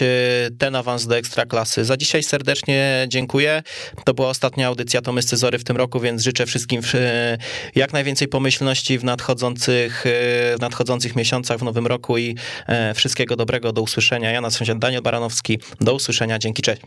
ten 0.60 0.76
awans 0.76 1.08
do 1.08 1.18
ekstraklasy. 1.18 1.86
Za 1.86 1.98
dzisiaj 1.98 2.24
serdecznie 2.24 3.06
dziękuję. 3.08 3.64
To 4.06 4.14
była 4.14 4.30
ostatnia 4.30 4.68
audycja 4.68 5.02
Tomy 5.02 5.22
Scyzory 5.22 5.60
w 5.60 5.64
tym 5.64 5.78
roku, 5.78 6.00
więc 6.00 6.24
życzę 6.24 6.46
wszystkim 6.46 6.82
jak 7.76 7.94
najwięcej 7.94 8.28
pomyślności 8.28 9.00
w 9.00 9.04
nadchodzących, 9.04 10.04
w 10.06 10.62
nadchodzących 10.62 11.16
miesiącach, 11.16 11.60
w 11.60 11.64
nowym 11.64 11.88
roku 11.88 12.18
i 12.18 12.36
wszystkiego 12.96 13.36
dobrego. 13.36 13.74
Do 13.74 13.82
usłyszenia. 13.82 14.32
Ja 14.32 14.42
się 14.54 14.80
Daniel 14.80 15.02
Baranowski. 15.02 15.60
Do 15.82 15.94
usłyszenia. 15.94 16.40
Dzięki, 16.40 16.62
cześć. 16.62 16.82